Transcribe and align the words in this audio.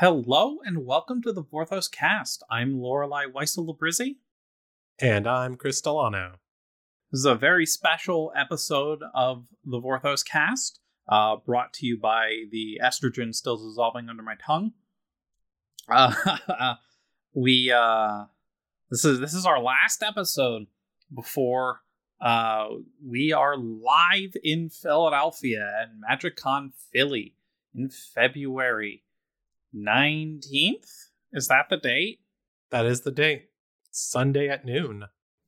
Hello 0.00 0.60
and 0.64 0.86
welcome 0.86 1.20
to 1.20 1.30
the 1.30 1.42
Vorthos 1.44 1.90
cast. 1.92 2.42
I'm 2.50 2.80
Lorelei 2.80 3.26
Weissel 3.26 3.78
And 4.98 5.26
I'm 5.26 5.56
Chris 5.56 5.82
Delano. 5.82 6.38
This 7.12 7.18
is 7.18 7.26
a 7.26 7.34
very 7.34 7.66
special 7.66 8.32
episode 8.34 9.00
of 9.14 9.44
the 9.62 9.78
Vorthos 9.78 10.24
cast, 10.24 10.80
uh, 11.06 11.36
brought 11.36 11.74
to 11.74 11.86
you 11.86 11.98
by 11.98 12.44
the 12.50 12.80
estrogen 12.82 13.34
still 13.34 13.58
dissolving 13.58 14.08
under 14.08 14.22
my 14.22 14.36
tongue. 14.36 14.72
Uh, 15.86 16.76
we 17.34 17.70
uh, 17.70 18.24
this 18.90 19.04
is 19.04 19.20
this 19.20 19.34
is 19.34 19.44
our 19.44 19.60
last 19.60 20.02
episode 20.02 20.66
before 21.14 21.82
uh, 22.22 22.68
we 23.06 23.34
are 23.34 23.58
live 23.58 24.32
in 24.42 24.70
Philadelphia 24.70 25.70
at 25.82 25.90
MagicCon 25.92 26.70
Philly 26.90 27.34
in 27.74 27.90
February 27.90 29.02
19th. 29.74 31.08
Is 31.32 31.48
that 31.48 31.68
the 31.68 31.76
date? 31.76 32.20
That 32.70 32.86
is 32.86 33.02
the 33.02 33.10
date. 33.10 33.50
Sunday 33.90 34.48
at 34.48 34.64
noon. 34.64 35.04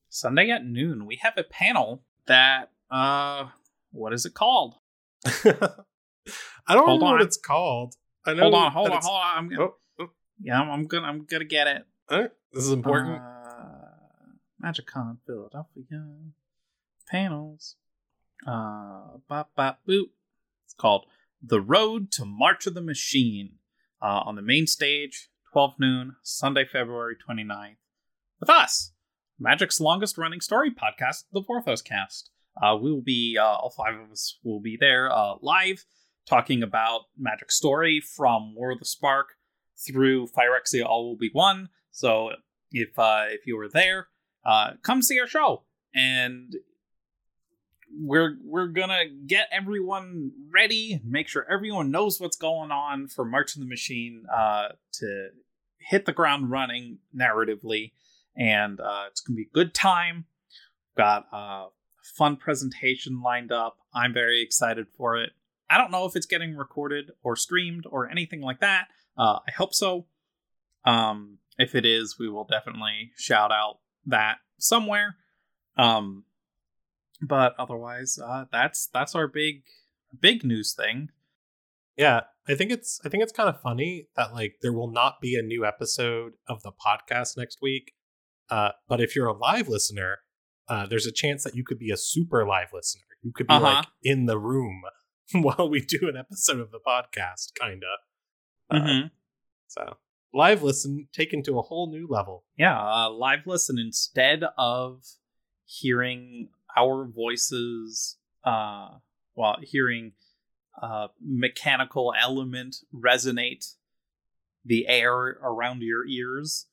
Sunday 0.09 0.51
at 0.51 0.65
noon. 0.65 1.07
We 1.07 1.17
have 1.23 1.35
a 1.37 1.45
panel 1.45 2.03
that 2.27 2.71
uh 2.91 3.47
what 3.91 4.13
is 4.13 4.25
it 4.25 4.35
called? 4.35 4.77
I 5.25 6.75
don't 6.75 6.87
hold 6.87 7.01
know 7.01 7.07
on. 7.07 7.13
what 7.15 7.23
it's 7.23 7.37
called. 7.37 7.95
I 8.25 8.35
know 8.35 8.43
hold 8.43 8.55
on, 8.55 8.73
hold 8.73 8.91
on, 8.91 9.03
hold 9.03 9.21
on. 9.21 9.39
I'm 9.39 9.49
gonna, 9.49 9.63
oh, 9.63 9.75
oh. 10.01 10.11
Yeah, 10.41 10.61
I'm, 10.61 10.71
I'm, 10.71 10.87
gonna 10.87 11.07
I'm 11.07 11.25
gonna 11.25 11.45
get 11.45 11.67
it. 11.67 11.85
This 12.53 12.65
is 12.65 12.73
important. 12.73 13.17
Uh, 13.17 13.83
MagicCon 14.65 15.19
Philadelphia 15.27 16.05
panels. 17.09 17.77
Uh, 18.47 19.19
bop 19.29 19.51
bop 19.57 19.81
boop. 19.89 20.11
It's 20.65 20.75
called 20.75 21.07
The 21.43 21.61
Road 21.61 22.11
to 22.13 22.25
March 22.25 22.67
of 22.67 22.75
the 22.75 22.83
Machine 22.83 23.55
uh, 24.03 24.23
on 24.25 24.37
the 24.37 24.43
main 24.43 24.67
stage, 24.67 25.29
12 25.53 25.75
noon, 25.79 26.17
Sunday, 26.23 26.65
February 26.65 27.17
29th, 27.29 27.77
with 28.41 28.51
us, 28.51 28.93
Magic's 29.39 29.81
longest 29.81 30.19
running 30.19 30.41
story 30.41 30.71
podcast, 30.71 31.25
the 31.33 31.43
Vorthos 31.43 31.85
Cast. 31.85 32.31
Uh, 32.61 32.77
we 32.77 32.93
will 32.93 33.03
be, 33.03 33.39
uh, 33.41 33.45
all 33.45 33.71
five 33.71 33.95
of 33.99 34.11
us 34.11 34.39
will 34.45 34.61
be 34.61 34.77
there 34.79 35.11
uh, 35.11 35.35
live 35.41 35.85
talking 36.27 36.63
about 36.63 37.03
Magic 37.19 37.51
Story 37.51 38.01
from 38.01 38.55
War 38.55 38.73
of 38.73 38.79
the 38.79 38.85
Spark 38.85 39.35
through 39.87 40.29
Phyrexia 40.29 40.85
All 40.85 41.09
Will 41.09 41.17
Be 41.17 41.31
One. 41.33 41.69
So 41.91 42.31
if 42.71 42.99
uh, 42.99 43.25
if 43.29 43.47
you 43.47 43.57
were 43.57 43.69
there, 43.69 44.09
uh, 44.45 44.73
come 44.83 45.03
see 45.03 45.21
our 45.21 45.27
show. 45.27 45.65
And 45.95 46.55
we're 47.99 48.37
we're 48.45 48.69
gonna 48.69 49.05
get 49.27 49.49
everyone 49.53 50.33
ready, 50.53 51.01
make 51.05 51.29
sure 51.29 51.47
everyone 51.51 51.91
knows 51.91 52.21
what's 52.21 52.37
going 52.37 52.71
on 52.71 53.09
for 53.09 53.25
March 53.25 53.55
of 53.55 53.61
the 53.61 53.69
Machine 53.69 54.25
uh, 54.35 54.69
to 54.95 55.29
hit 55.79 56.07
the 56.07 56.13
ground 56.13 56.51
running 56.51 56.99
narratively, 57.17 57.93
and 58.37 58.81
uh, 58.81 59.05
it's 59.09 59.21
gonna 59.21 59.37
be 59.37 59.49
a 59.51 59.55
good 59.55 59.75
time. 59.75 60.27
Got 60.97 61.27
a 61.33 61.67
fun 62.17 62.37
presentation 62.37 63.23
lined 63.23 63.53
up. 63.53 63.79
I'm 63.95 64.13
very 64.13 64.43
excited 64.43 64.87
for 64.97 65.17
it. 65.17 65.31
I 65.71 65.79
don't 65.79 65.91
know 65.91 66.05
if 66.05 66.17
it's 66.17 66.27
getting 66.27 66.57
recorded 66.57 67.13
or 67.23 67.37
streamed 67.37 67.85
or 67.91 68.11
anything 68.11 68.43
like 68.43 68.61
that. 68.61 68.89
Uh, 69.17 69.39
I 69.47 69.53
hope 69.57 69.75
so. 69.75 70.07
Um, 70.85 71.39
if 71.59 71.75
it 71.75 71.87
is, 71.87 72.19
we 72.19 72.29
will 72.29 72.45
definitely 72.45 73.13
shout 73.17 73.53
out 73.53 73.79
that 74.07 74.39
somewhere. 74.59 75.17
Um, 75.77 76.25
but 77.23 77.55
otherwise, 77.59 78.19
uh, 78.23 78.45
that's 78.51 78.89
that's 78.93 79.15
our 79.15 79.29
big 79.29 79.63
big 80.19 80.45
news 80.45 80.75
thing. 80.75 81.11
Yeah, 81.97 82.23
I 82.49 82.55
think 82.55 82.71
it's 82.71 83.01
I 83.05 83.09
think 83.09 83.23
it's 83.23 83.33
kind 83.33 83.49
of 83.49 83.61
funny 83.61 84.09
that 84.17 84.33
like 84.33 84.57
there 84.63 84.73
will 84.73 84.91
not 84.91 85.21
be 85.21 85.37
a 85.37 85.43
new 85.43 85.65
episode 85.65 86.33
of 86.49 86.63
the 86.63 86.73
podcast 86.73 87.37
next 87.37 87.59
week. 87.63 87.93
Uh, 88.51 88.71
but 88.89 89.01
if 89.01 89.15
you're 89.15 89.29
a 89.29 89.37
live 89.37 89.69
listener, 89.69 90.19
uh, 90.69 90.87
there's 90.87 91.07
a 91.07 91.13
chance 91.13 91.45
that 91.45 91.55
you 91.55 91.65
could 91.65 91.79
be 91.79 91.91
a 91.91 91.97
super 91.97 92.47
live 92.47 92.69
listener. 92.73 93.05
You 93.23 93.33
could 93.33 93.47
be 93.47 93.55
uh-huh. 93.55 93.65
like 93.65 93.87
in 94.03 94.27
the 94.27 94.39
room 94.39 94.83
while 95.33 95.71
we 95.71 95.81
do 95.81 96.09
an 96.09 96.17
episode 96.17 96.61
of 96.61 96.71
the 96.71 96.81
podcast, 96.87 97.55
kinda. 97.59 97.87
Uh, 98.71 98.75
mm-hmm. 98.75 99.07
So 99.69 99.97
live 100.35 100.63
listen 100.63 101.09
taken 101.13 101.43
to 101.45 101.59
a 101.59 101.63
whole 101.63 101.91
new 101.91 102.07
level. 102.09 102.45
Yeah, 102.57 102.79
uh, 102.79 103.11
live 103.11 103.47
listen 103.47 103.79
instead 103.79 104.45
of 104.59 105.05
hearing 105.65 106.49
our 106.77 107.07
voices 107.07 108.17
uh, 108.45 108.89
while 109.35 109.59
hearing 109.63 110.13
uh, 110.81 111.09
mechanical 111.21 112.13
element 112.21 112.77
resonate 112.95 113.75
the 114.65 114.87
air 114.89 115.39
around 115.43 115.83
your 115.83 116.07
ears 116.07 116.67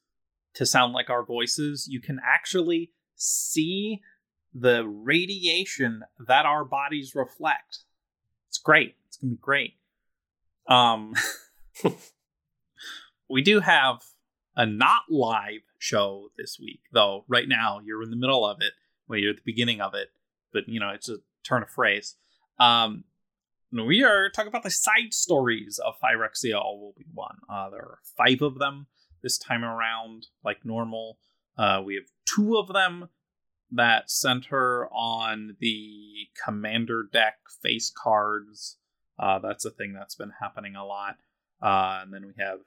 to 0.53 0.65
sound 0.65 0.93
like 0.93 1.09
our 1.09 1.23
voices, 1.23 1.87
you 1.89 1.99
can 1.99 2.19
actually 2.25 2.91
see 3.15 4.01
the 4.53 4.87
radiation 4.87 6.03
that 6.27 6.45
our 6.45 6.65
bodies 6.65 7.13
reflect. 7.13 7.79
It's 8.47 8.57
great. 8.57 8.95
It's 9.07 9.17
gonna 9.17 9.31
be 9.31 9.37
great. 9.37 9.73
Um, 10.67 11.13
we 13.29 13.41
do 13.41 13.59
have 13.59 14.01
a 14.55 14.65
not 14.65 15.03
live 15.09 15.61
show 15.77 16.29
this 16.37 16.57
week, 16.59 16.81
though. 16.91 17.25
Right 17.27 17.47
now, 17.47 17.79
you're 17.83 18.03
in 18.03 18.09
the 18.09 18.15
middle 18.15 18.45
of 18.45 18.57
it 18.61 18.73
well, 19.09 19.19
you're 19.19 19.31
at 19.31 19.37
the 19.37 19.43
beginning 19.43 19.81
of 19.81 19.93
it, 19.95 20.09
but 20.53 20.69
you 20.69 20.79
know, 20.79 20.89
it's 20.89 21.09
a 21.09 21.17
turn 21.43 21.63
of 21.63 21.69
phrase. 21.69 22.15
Um, 22.59 23.03
we 23.71 24.03
are 24.03 24.29
talking 24.29 24.49
about 24.49 24.63
the 24.63 24.71
side 24.71 25.13
stories 25.13 25.79
of 25.83 25.95
Phyrexia 26.01 26.59
All 26.59 26.79
Will 26.79 26.93
Be 26.97 27.05
One. 27.13 27.37
Uh, 27.49 27.69
there 27.69 27.81
are 27.81 27.99
five 28.17 28.41
of 28.41 28.59
them 28.59 28.87
this 29.21 29.37
time 29.37 29.63
around, 29.63 30.27
like 30.43 30.65
normal. 30.65 31.17
Uh, 31.57 31.81
we 31.83 31.95
have 31.95 32.05
two 32.25 32.57
of 32.57 32.67
them 32.69 33.09
that 33.71 34.09
center 34.09 34.87
on 34.87 35.55
the 35.59 36.27
commander 36.43 37.07
deck 37.11 37.35
face 37.61 37.91
cards. 37.95 38.77
Uh, 39.19 39.39
that's 39.39 39.65
a 39.65 39.71
thing 39.71 39.93
that's 39.93 40.15
been 40.15 40.33
happening 40.39 40.75
a 40.75 40.85
lot. 40.85 41.17
Uh, 41.61 41.99
and 42.01 42.13
then 42.13 42.25
we 42.25 42.33
have 42.39 42.59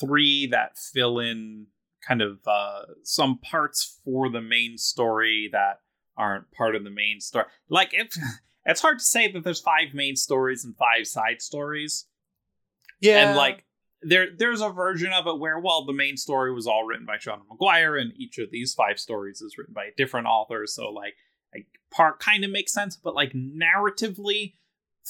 three 0.00 0.46
that 0.46 0.78
fill 0.78 1.18
in 1.18 1.66
kind 2.06 2.22
of 2.22 2.38
uh, 2.46 2.82
some 3.02 3.38
parts 3.38 4.00
for 4.04 4.28
the 4.28 4.40
main 4.40 4.78
story 4.78 5.48
that 5.52 5.80
aren't 6.16 6.50
part 6.52 6.76
of 6.76 6.84
the 6.84 6.90
main 6.90 7.20
story. 7.20 7.46
Like 7.68 7.90
it, 7.92 8.14
it's 8.66 8.80
hard 8.80 8.98
to 8.98 9.04
say 9.04 9.30
that 9.30 9.44
there's 9.44 9.60
five 9.60 9.94
main 9.94 10.16
stories 10.16 10.64
and 10.64 10.76
five 10.76 11.06
side 11.06 11.40
stories. 11.40 12.06
Yeah, 13.00 13.28
and 13.28 13.36
like 13.36 13.64
there 14.02 14.28
there's 14.36 14.60
a 14.60 14.68
version 14.68 15.12
of 15.12 15.26
it 15.26 15.38
where 15.38 15.58
well 15.58 15.84
the 15.84 15.92
main 15.92 16.16
story 16.16 16.52
was 16.52 16.66
all 16.66 16.84
written 16.84 17.06
by 17.06 17.16
Seanan 17.16 17.42
McGuire 17.50 18.00
and 18.00 18.12
each 18.16 18.38
of 18.38 18.50
these 18.50 18.74
five 18.74 18.98
stories 18.98 19.40
is 19.40 19.56
written 19.56 19.74
by 19.74 19.84
a 19.84 19.94
different 19.96 20.26
author. 20.26 20.66
So 20.66 20.90
like, 20.90 21.14
like 21.54 21.66
part 21.90 22.20
kind 22.20 22.44
of 22.44 22.50
makes 22.50 22.72
sense, 22.72 22.96
but 22.96 23.14
like 23.14 23.32
narratively, 23.32 24.54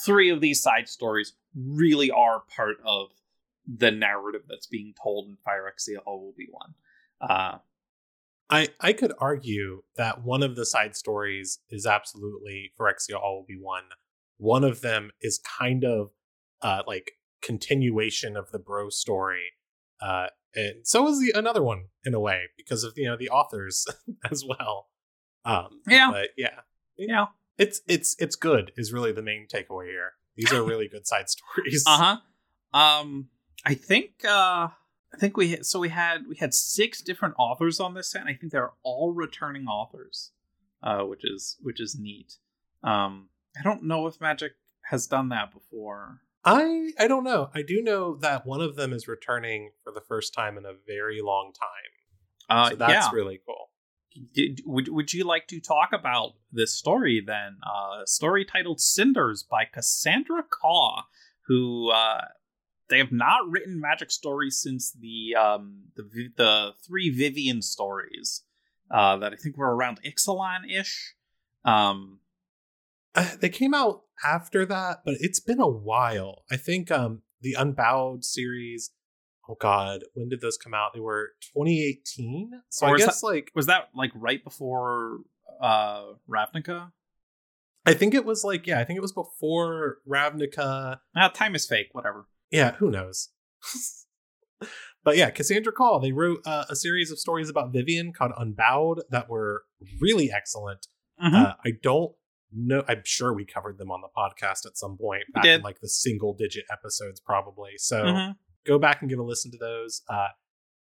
three 0.05 0.31
of 0.31 0.41
these 0.41 0.63
side 0.63 0.89
stories 0.89 1.35
really 1.55 2.11
are 2.11 2.43
part 2.55 2.77
of 2.85 3.11
the 3.67 3.91
narrative 3.91 4.43
that's 4.49 4.67
being 4.67 4.95
told 5.01 5.29
in 5.29 5.37
Phyrexia 5.47 5.99
All 6.05 6.21
Will 6.21 6.35
Be 6.37 6.49
One. 6.51 6.75
Uh, 7.23 7.59
I 8.51 8.69
I 8.81 8.93
could 8.93 9.13
argue 9.19 9.83
that 9.97 10.23
one 10.23 10.43
of 10.43 10.57
the 10.57 10.67
side 10.67 10.95
stories 10.97 11.61
is 11.71 11.87
absolutely 11.87 12.73
Phyrexia 12.79 13.15
All 13.15 13.39
Will 13.39 13.47
Be 13.47 13.59
One. 13.59 13.85
One 14.37 14.65
of 14.65 14.81
them 14.81 15.11
is 15.21 15.41
kind 15.59 15.85
of 15.85 16.11
uh, 16.61 16.83
like 16.87 17.13
continuation 17.43 18.37
of 18.37 18.51
the 18.51 18.59
bro 18.59 18.89
story. 18.91 19.53
Uh, 20.01 20.27
and 20.55 20.87
so 20.87 21.09
is 21.09 21.21
the 21.21 21.33
another 21.35 21.63
one 21.63 21.87
in 22.05 22.15
a 22.15 22.21
way 22.21 22.43
because 22.57 22.85
of 22.85 22.93
you 22.97 23.07
know 23.07 23.17
the 23.17 23.31
authors 23.31 23.87
as 24.31 24.45
well. 24.47 24.89
Um, 25.45 25.81
yeah, 25.89 26.11
but 26.11 26.31
yeah, 26.37 26.61
yeah, 26.97 27.27
it's 27.59 27.81
it's 27.89 28.17
it's 28.19 28.37
good 28.37 28.73
is 28.77 28.93
really 28.93 29.13
the 29.13 29.23
main 29.23 29.47
takeaway 29.53 29.87
here. 29.87 30.13
These 30.37 30.53
are 30.53 30.63
really 30.63 30.89
good 30.89 31.07
side 31.07 31.29
stories. 31.31 31.85
Uh 31.87 32.19
huh. 32.73 32.79
Um, 32.79 33.29
I 33.65 33.75
think 33.75 34.25
uh, 34.25 34.69
I 35.15 35.19
think 35.19 35.37
we 35.37 35.59
so 35.63 35.79
we 35.79 35.91
had 35.91 36.27
we 36.29 36.37
had 36.37 36.55
six 36.55 37.03
different 37.03 37.35
authors 37.39 37.81
on 37.81 37.95
this 37.95 38.11
set. 38.11 38.23
And 38.23 38.31
I 38.31 38.35
think 38.35 38.53
they're 38.53 38.73
all 38.83 39.13
returning 39.13 39.67
authors, 39.67 40.33
uh, 40.83 41.03
which 41.03 41.25
is 41.25 41.57
which 41.61 41.81
is 41.81 41.99
neat. 41.99 42.37
Um, 42.83 43.29
I 43.59 43.63
don't 43.63 43.85
know 43.85 44.07
if 44.07 44.21
Magic 44.21 44.53
has 44.87 45.07
done 45.07 45.29
that 45.29 45.53
before. 45.53 46.21
I 46.45 46.93
I 46.99 47.07
don't 47.07 47.25
know. 47.25 47.51
I 47.55 47.63
do 47.63 47.83
know 47.83 48.17
that 48.17 48.47
one 48.47 48.61
of 48.61 48.77
them 48.77 48.93
is 48.93 49.07
returning 49.07 49.71
for 49.85 49.93
the 49.93 50.01
first 50.01 50.35
time 50.35 50.59
in 50.59 50.65
a 50.65 50.73
very 50.87 51.21
long 51.23 51.53
time. 51.53 52.59
Uh, 52.59 52.71
so 52.71 52.77
that's 52.77 53.07
yeah. 53.07 53.11
really 53.13 53.41
cool. 53.47 53.71
Did, 54.35 54.63
would 54.67 54.89
Would 54.89 55.13
you 55.13 55.25
like 55.25 55.47
to 55.49 55.61
talk 55.61 55.91
about 55.93 56.33
this 56.51 56.75
story 56.75 57.23
then? 57.25 57.59
Uh, 57.63 58.05
story 58.07 58.45
titled 58.45 58.81
"Cinders" 58.81 59.43
by 59.43 59.65
Cassandra 59.65 60.43
Khaw, 60.43 61.05
who 61.47 61.91
uh, 61.91 62.23
they 62.89 62.99
have 62.99 63.13
not 63.13 63.49
written 63.49 63.81
magic 63.81 64.11
stories 64.11 64.61
since 64.61 64.93
the 64.93 65.35
um, 65.35 65.85
the 65.97 66.31
the 66.37 66.71
three 66.87 67.11
Vivien 67.11 67.63
stories 67.63 68.43
uh, 68.91 69.17
that 69.19 69.33
I 69.33 69.37
think 69.37 69.57
were 69.57 69.75
around 69.75 70.01
Ixalan 70.03 70.71
ish. 70.71 71.15
Um, 71.65 72.21
uh, 73.15 73.37
they 73.41 73.49
came 73.49 73.75
out 73.75 74.03
after 74.25 74.65
that, 74.67 75.03
but 75.05 75.15
it's 75.21 75.41
been 75.41 75.61
a 75.61 75.69
while. 75.69 76.45
I 76.51 76.57
think 76.57 76.91
um, 76.91 77.23
the 77.41 77.55
Unbowed 77.55 78.25
series 78.25 78.91
oh 79.49 79.57
god, 79.61 80.05
when 80.15 80.29
did 80.29 80.41
those 80.41 80.57
come 80.57 80.75
out? 80.75 80.93
They 80.95 81.01
were 81.01 81.31
2018. 81.55 82.63
So 82.69 82.87
Or 82.87 82.95
I 82.95 82.99
guess 82.99 83.23
like 83.23 83.51
Was 83.55 83.67
that 83.67 83.89
like 83.95 84.11
right 84.15 84.43
before 84.43 85.19
uh 85.61 86.13
Ravnica? 86.29 86.93
I 87.85 87.95
think 87.95 88.15
it 88.15 88.25
was 88.25 88.45
like 88.45 88.67
yeah, 88.67 88.81
I 88.81 88.85
think 88.85 88.97
it 88.97 89.03
was 89.03 89.13
before 89.13 89.99
Ravnica. 90.09 90.99
Ah, 91.17 91.29
time 91.29 91.55
is 91.55 91.67
fake. 91.67 91.89
Whatever. 91.93 92.27
Yeah, 92.53 92.73
who 92.77 92.91
knows? 92.91 93.31
but 95.05 95.17
yeah, 95.17 95.31
Cassandra 95.31 95.73
Khaw. 95.73 96.01
They 96.01 96.13
wrote 96.13 96.41
uh, 96.47 96.65
a 96.69 96.77
series 96.77 97.11
of 97.11 97.19
stories 97.19 97.49
about 97.51 97.73
Vivien 97.73 98.13
called 98.13 98.33
Unbowed 98.37 99.03
that 99.11 99.29
were 99.29 99.65
really 100.01 100.31
excellent. 100.31 100.87
Mhm. 101.23 101.35
Uh, 101.35 101.55
I 101.65 101.71
don't 101.83 102.13
know. 102.53 102.85
I'm 102.87 103.03
sure 103.05 103.33
we 103.33 103.45
covered 103.45 103.79
them 103.79 103.91
on 103.91 104.01
the 104.03 104.09
podcast 104.17 104.67
at 104.67 104.77
some 104.77 104.97
point 104.99 105.25
back 105.35 105.45
in 105.47 105.63
like 105.63 105.81
the 105.81 105.89
single 105.89 106.35
digit 106.35 106.65
episodes, 106.71 107.21
probably. 107.21 107.73
So 107.79 108.05
Mhm. 108.05 108.37
go 108.67 108.79
back 108.79 109.01
and 109.01 109.11
give 109.11 109.19
a 109.19 109.23
listen 109.23 109.51
to 109.53 109.59
those. 109.59 110.03
Uh, 110.09 110.29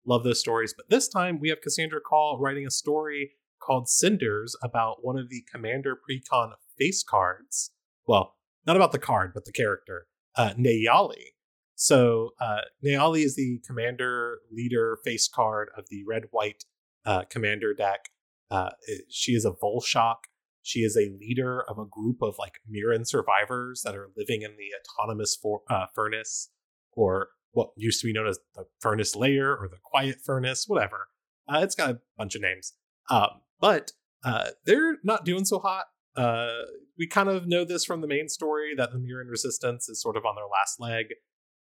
love 0.06 0.24
those 0.24 0.40
stories. 0.40 0.74
But 0.76 0.90
this 0.90 1.08
time 1.08 1.40
we 1.40 1.50
have 1.50 1.62
Cassandra 1.62 2.02
Khaw 2.02 2.38
writing 2.40 2.68
a 2.68 2.72
story 2.72 3.34
called 3.62 3.88
Cinders 3.88 4.56
about 4.64 5.04
one 5.06 5.18
of 5.18 5.30
the 5.30 5.44
Commander 5.52 5.96
Precon 5.96 6.54
face 6.78 7.04
cards. 7.04 7.72
Well, 8.08 8.36
not 8.66 8.76
about 8.76 8.92
the 8.92 9.00
card, 9.00 9.34
but 9.34 9.46
the 9.46 9.52
character, 9.52 10.08
uh, 10.36 10.54
Neyali. 10.58 11.34
So 11.81 12.36
uh, 12.39 12.62
Neyali 12.86 13.25
is 13.25 13.36
the 13.36 13.60
commander 13.66 14.42
leader 14.51 15.00
face 15.04 15.28
card 15.28 15.69
of 15.75 15.86
the 15.89 16.04
red 16.07 16.25
white 16.30 16.63
uh, 17.07 17.24
commander 17.28 17.74
deck. 17.74 18.10
Uh, 18.51 18.69
she 19.10 19.31
is 19.31 19.45
a 19.45 19.51
Vulshok. 19.51 20.25
She 20.62 20.81
is 20.81 20.95
a 20.95 21.10
leader 21.19 21.60
of 21.68 21.80
a 21.80 21.86
group 21.89 22.18
of 22.22 22.36
like 22.38 22.60
Mirran 22.72 23.07
survivors 23.07 23.81
that 23.83 23.95
are 23.95 24.12
living 24.16 24.44
in 24.44 24.51
the 24.57 24.69
autonomous 24.78 25.36
for, 25.36 25.62
uh, 25.72 25.88
furnace, 25.95 26.51
or 26.92 27.30
what 27.54 27.69
used 27.75 28.00
to 28.01 28.06
be 28.06 28.13
known 28.13 28.27
as 28.27 28.38
the 28.54 28.66
furnace 28.80 29.16
layer 29.16 29.57
or 29.57 29.68
the 29.68 29.80
quiet 29.84 30.18
furnace, 30.24 30.66
whatever. 30.68 31.07
Uh, 31.51 31.62
it's 31.63 31.74
got 31.74 31.89
a 31.89 32.00
bunch 32.16 32.36
of 32.36 32.44
names. 32.44 32.74
Um, 33.10 33.42
but 33.60 33.94
uh, 34.24 34.50
they're 34.68 34.98
not 35.04 35.25
doing 35.25 35.45
so 35.45 35.57
hot. 35.57 35.86
Uh, 36.16 36.62
we 37.00 37.07
kind 37.07 37.27
of 37.27 37.48
know 37.48 37.66
this 37.66 37.86
from 37.86 38.01
the 38.01 38.07
main 38.07 38.30
story 38.30 38.75
that 38.77 38.92
the 38.92 39.00
Mirran 39.00 39.31
resistance 39.31 39.89
is 39.89 40.00
sort 40.00 40.16
of 40.16 40.25
on 40.25 40.36
their 40.36 40.45
last 40.45 40.80
leg. 40.80 41.07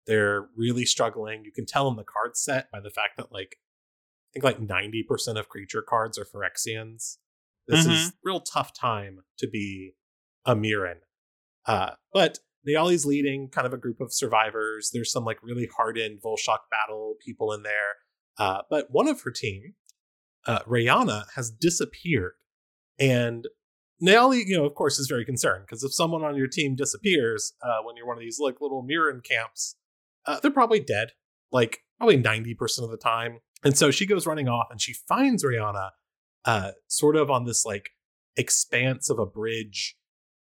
They're 0.07 0.49
really 0.57 0.85
struggling. 0.85 1.45
You 1.45 1.53
can 1.53 1.67
tell 1.67 1.89
in 1.89 1.97
the 1.97 2.05
card 2.05 2.37
set 2.37 2.71
by 2.71 2.81
the 2.81 2.91
fact 2.91 3.17
that 3.17 3.33
like 3.33 3.57
I 4.31 4.41
think 4.41 4.45
like 4.45 4.61
90% 4.61 5.39
of 5.39 5.49
creature 5.49 5.83
cards 5.83 6.19
are 6.19 6.25
Phyrexians. 6.25 7.19
This 7.67 7.87
is 7.87 8.13
real 8.23 8.41
tough 8.41 8.75
time 8.75 9.21
to 9.39 9.49
be 9.49 9.95
a 10.45 10.55
Mirran. 10.55 10.97
Uh, 11.67 11.93
but 12.13 12.41
Neyali's 12.69 13.07
leading 13.07 13.49
kind 13.49 13.67
of 13.67 13.73
a 13.73 13.79
group 13.79 14.01
of 14.01 14.13
survivors. 14.13 14.91
There's 14.93 15.13
some 15.13 15.25
like 15.25 15.43
really 15.43 15.69
hardened 15.77 16.21
Vulshok 16.23 16.59
battle 16.71 17.15
people 17.25 17.53
in 17.53 17.63
there. 17.63 17.97
Uh, 18.39 18.63
but 18.69 18.91
one 18.91 19.09
of 19.09 19.23
her 19.23 19.31
team, 19.31 19.75
uh, 20.47 20.61
Rayana, 20.67 21.25
has 21.37 21.51
disappeared. 21.51 22.35
And 22.99 23.47
Neyali, 24.03 24.45
you 24.47 24.57
know, 24.57 24.65
of 24.65 24.75
course, 24.75 24.99
is 24.99 25.07
very 25.07 25.25
concerned 25.25 25.65
because 25.67 25.85
if 25.85 25.95
someone 25.95 26.25
on 26.25 26.37
your 26.37 26.49
team 26.49 26.75
disappears 26.75 27.55
uh, 27.63 27.79
when 27.85 27.97
you're 27.97 28.07
one 28.07 28.17
of 28.17 28.23
these 28.23 28.39
like 28.41 28.61
little 28.61 28.83
Mirran 28.83 29.23
camps, 29.23 29.77
uh, 30.27 30.41
they're 30.41 30.51
probably 30.51 30.81
dead, 30.81 31.11
like 31.53 31.81
probably 31.99 32.21
90% 32.21 32.83
of 32.83 32.91
the 32.91 32.97
time. 32.97 33.39
And 33.65 33.77
so 33.77 33.91
she 33.91 34.07
goes 34.07 34.27
running 34.27 34.49
off 34.49 34.67
and 34.71 34.81
she 34.81 34.93
finds 34.93 35.45
Rihanna 35.45 35.91
uh, 36.45 36.71
sort 36.89 37.17
of 37.17 37.31
on 37.31 37.45
this 37.45 37.65
like 37.65 37.91
expanse 38.37 39.09
of 39.09 39.19
a 39.19 39.27
bridge 39.27 39.97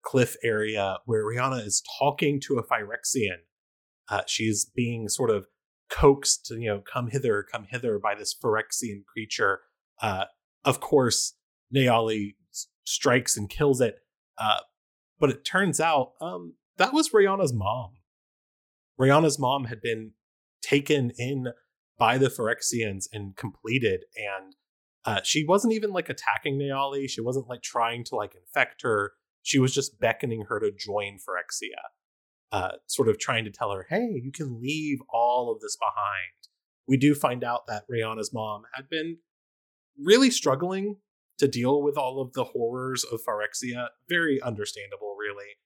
cliff 0.02 0.36
area 0.42 0.98
where 1.04 1.24
Rihanna 1.24 1.66
is 1.66 1.82
talking 1.98 2.40
to 2.46 2.58
a 2.58 2.66
Phyrexian. 2.66 3.38
Uh, 4.08 4.22
she's 4.26 4.64
being 4.64 5.08
sort 5.08 5.30
of 5.30 5.46
coaxed 5.90 6.46
to, 6.46 6.54
you 6.58 6.68
know, 6.68 6.80
come 6.80 7.08
hither, 7.08 7.44
come 7.50 7.66
hither 7.68 7.98
by 7.98 8.14
this 8.14 8.34
Phyrexian 8.34 9.04
creature. 9.04 9.60
Uh, 10.00 10.24
of 10.64 10.80
course, 10.80 11.34
Neyali 11.74 12.34
strikes 12.84 13.36
and 13.36 13.48
kills 13.48 13.80
it. 13.80 13.96
Uh, 14.38 14.60
but 15.18 15.30
it 15.30 15.44
turns 15.44 15.80
out 15.80 16.12
um, 16.20 16.54
that 16.78 16.94
was 16.94 17.10
Rihanna's 17.10 17.52
mom. 17.52 17.90
Rihanna's 19.00 19.38
mom 19.38 19.64
had 19.64 19.80
been 19.80 20.12
taken 20.62 21.10
in 21.18 21.48
by 21.98 22.18
the 22.18 22.28
Phyrexians 22.28 23.06
and 23.12 23.36
completed, 23.36 24.04
and 24.16 24.54
uh, 25.04 25.20
she 25.24 25.44
wasn't 25.44 25.72
even 25.72 25.90
like 25.90 26.08
attacking 26.08 26.58
Neyali. 26.58 27.08
She 27.08 27.20
wasn't 27.20 27.48
like 27.48 27.62
trying 27.62 28.04
to 28.04 28.16
like 28.16 28.34
infect 28.34 28.82
her. 28.82 29.12
She 29.42 29.58
was 29.58 29.74
just 29.74 29.98
beckoning 29.98 30.44
her 30.48 30.60
to 30.60 30.70
join 30.70 31.16
Phyrexia, 31.16 31.80
uh, 32.52 32.72
sort 32.86 33.08
of 33.08 33.18
trying 33.18 33.44
to 33.44 33.50
tell 33.50 33.72
her, 33.72 33.86
"Hey, 33.88 34.20
you 34.22 34.32
can 34.32 34.60
leave 34.60 34.98
all 35.08 35.50
of 35.50 35.60
this 35.60 35.76
behind." 35.76 36.48
We 36.86 36.96
do 36.96 37.14
find 37.14 37.42
out 37.42 37.66
that 37.68 37.84
Rihanna's 37.90 38.32
mom 38.32 38.64
had 38.74 38.88
been 38.90 39.18
really 39.98 40.30
struggling 40.30 40.96
to 41.38 41.48
deal 41.48 41.82
with 41.82 41.96
all 41.96 42.20
of 42.20 42.34
the 42.34 42.44
horrors 42.44 43.04
of 43.04 43.20
Phyrexia. 43.26 43.88
Very 44.08 44.40
understandable, 44.42 45.16
really, 45.18 45.56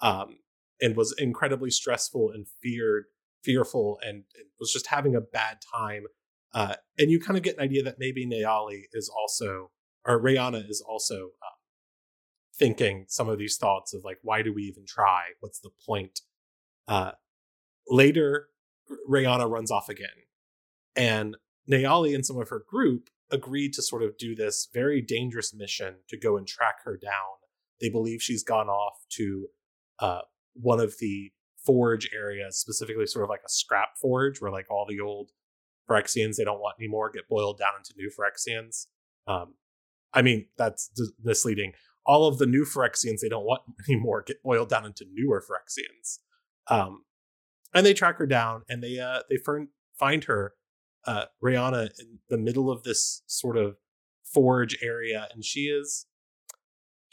um, 0.00 0.38
and 0.82 0.96
was 0.96 1.14
incredibly 1.16 1.70
stressful 1.70 2.30
and 2.34 2.46
feared, 2.60 3.04
fearful, 3.42 3.98
and, 4.02 4.24
and 4.36 4.46
was 4.60 4.72
just 4.72 4.88
having 4.88 5.14
a 5.14 5.20
bad 5.20 5.58
time. 5.74 6.04
Uh, 6.52 6.74
and 6.98 7.10
you 7.10 7.18
kind 7.18 7.38
of 7.38 7.42
get 7.42 7.56
an 7.56 7.62
idea 7.62 7.82
that 7.82 7.96
maybe 7.98 8.26
Neyali 8.26 8.82
is 8.92 9.08
also, 9.08 9.70
or 10.04 10.20
Rayana 10.20 10.68
is 10.68 10.84
also 10.86 11.16
um, 11.16 11.58
thinking 12.58 13.06
some 13.08 13.28
of 13.28 13.38
these 13.38 13.56
thoughts 13.56 13.94
of 13.94 14.02
like, 14.04 14.18
why 14.22 14.42
do 14.42 14.52
we 14.52 14.64
even 14.64 14.84
try? 14.86 15.22
What's 15.40 15.60
the 15.60 15.70
point? 15.86 16.20
Uh, 16.86 17.12
later, 17.88 18.48
Rayana 19.08 19.48
runs 19.48 19.70
off 19.70 19.88
again, 19.88 20.08
and 20.96 21.36
Neyali 21.70 22.14
and 22.14 22.26
some 22.26 22.38
of 22.38 22.48
her 22.48 22.62
group 22.68 23.08
agreed 23.30 23.72
to 23.74 23.82
sort 23.82 24.02
of 24.02 24.18
do 24.18 24.34
this 24.34 24.68
very 24.74 25.00
dangerous 25.00 25.54
mission 25.54 25.94
to 26.08 26.18
go 26.18 26.36
and 26.36 26.46
track 26.46 26.84
her 26.84 26.98
down. 26.98 27.38
They 27.80 27.88
believe 27.88 28.20
she's 28.20 28.44
gone 28.44 28.68
off 28.68 29.06
to 29.12 29.46
uh, 29.98 30.20
one 30.54 30.80
of 30.80 30.94
the 31.00 31.32
forge 31.64 32.10
areas, 32.14 32.58
specifically 32.58 33.06
sort 33.06 33.24
of 33.24 33.30
like 33.30 33.42
a 33.44 33.48
scrap 33.48 33.96
forge, 34.00 34.40
where 34.40 34.50
like 34.50 34.70
all 34.70 34.86
the 34.88 35.00
old 35.00 35.30
Phyrexians 35.88 36.36
they 36.36 36.44
don't 36.44 36.60
want 36.60 36.76
anymore 36.78 37.10
get 37.10 37.28
boiled 37.28 37.58
down 37.58 37.72
into 37.76 37.94
new 37.96 38.10
Phyrexians. 38.10 38.86
Um, 39.26 39.54
I 40.12 40.22
mean, 40.22 40.46
that's 40.56 40.88
d- 40.88 41.10
misleading. 41.22 41.72
All 42.04 42.26
of 42.26 42.38
the 42.38 42.46
new 42.46 42.64
Phyrexians 42.64 43.20
they 43.20 43.28
don't 43.28 43.44
want 43.44 43.62
anymore 43.88 44.22
get 44.26 44.42
boiled 44.42 44.68
down 44.68 44.86
into 44.86 45.04
newer 45.12 45.42
Phyrexians. 45.42 46.18
Um, 46.68 47.04
and 47.74 47.84
they 47.86 47.94
track 47.94 48.18
her 48.18 48.26
down 48.26 48.62
and 48.68 48.82
they 48.82 48.98
uh, 48.98 49.20
they 49.28 49.36
fern- 49.36 49.68
find 49.98 50.24
her, 50.24 50.54
uh, 51.06 51.26
Rihanna, 51.42 51.90
in 51.98 52.18
the 52.28 52.38
middle 52.38 52.70
of 52.70 52.82
this 52.82 53.22
sort 53.26 53.56
of 53.56 53.76
forge 54.22 54.78
area, 54.82 55.28
and 55.32 55.44
she 55.44 55.62
is 55.62 56.06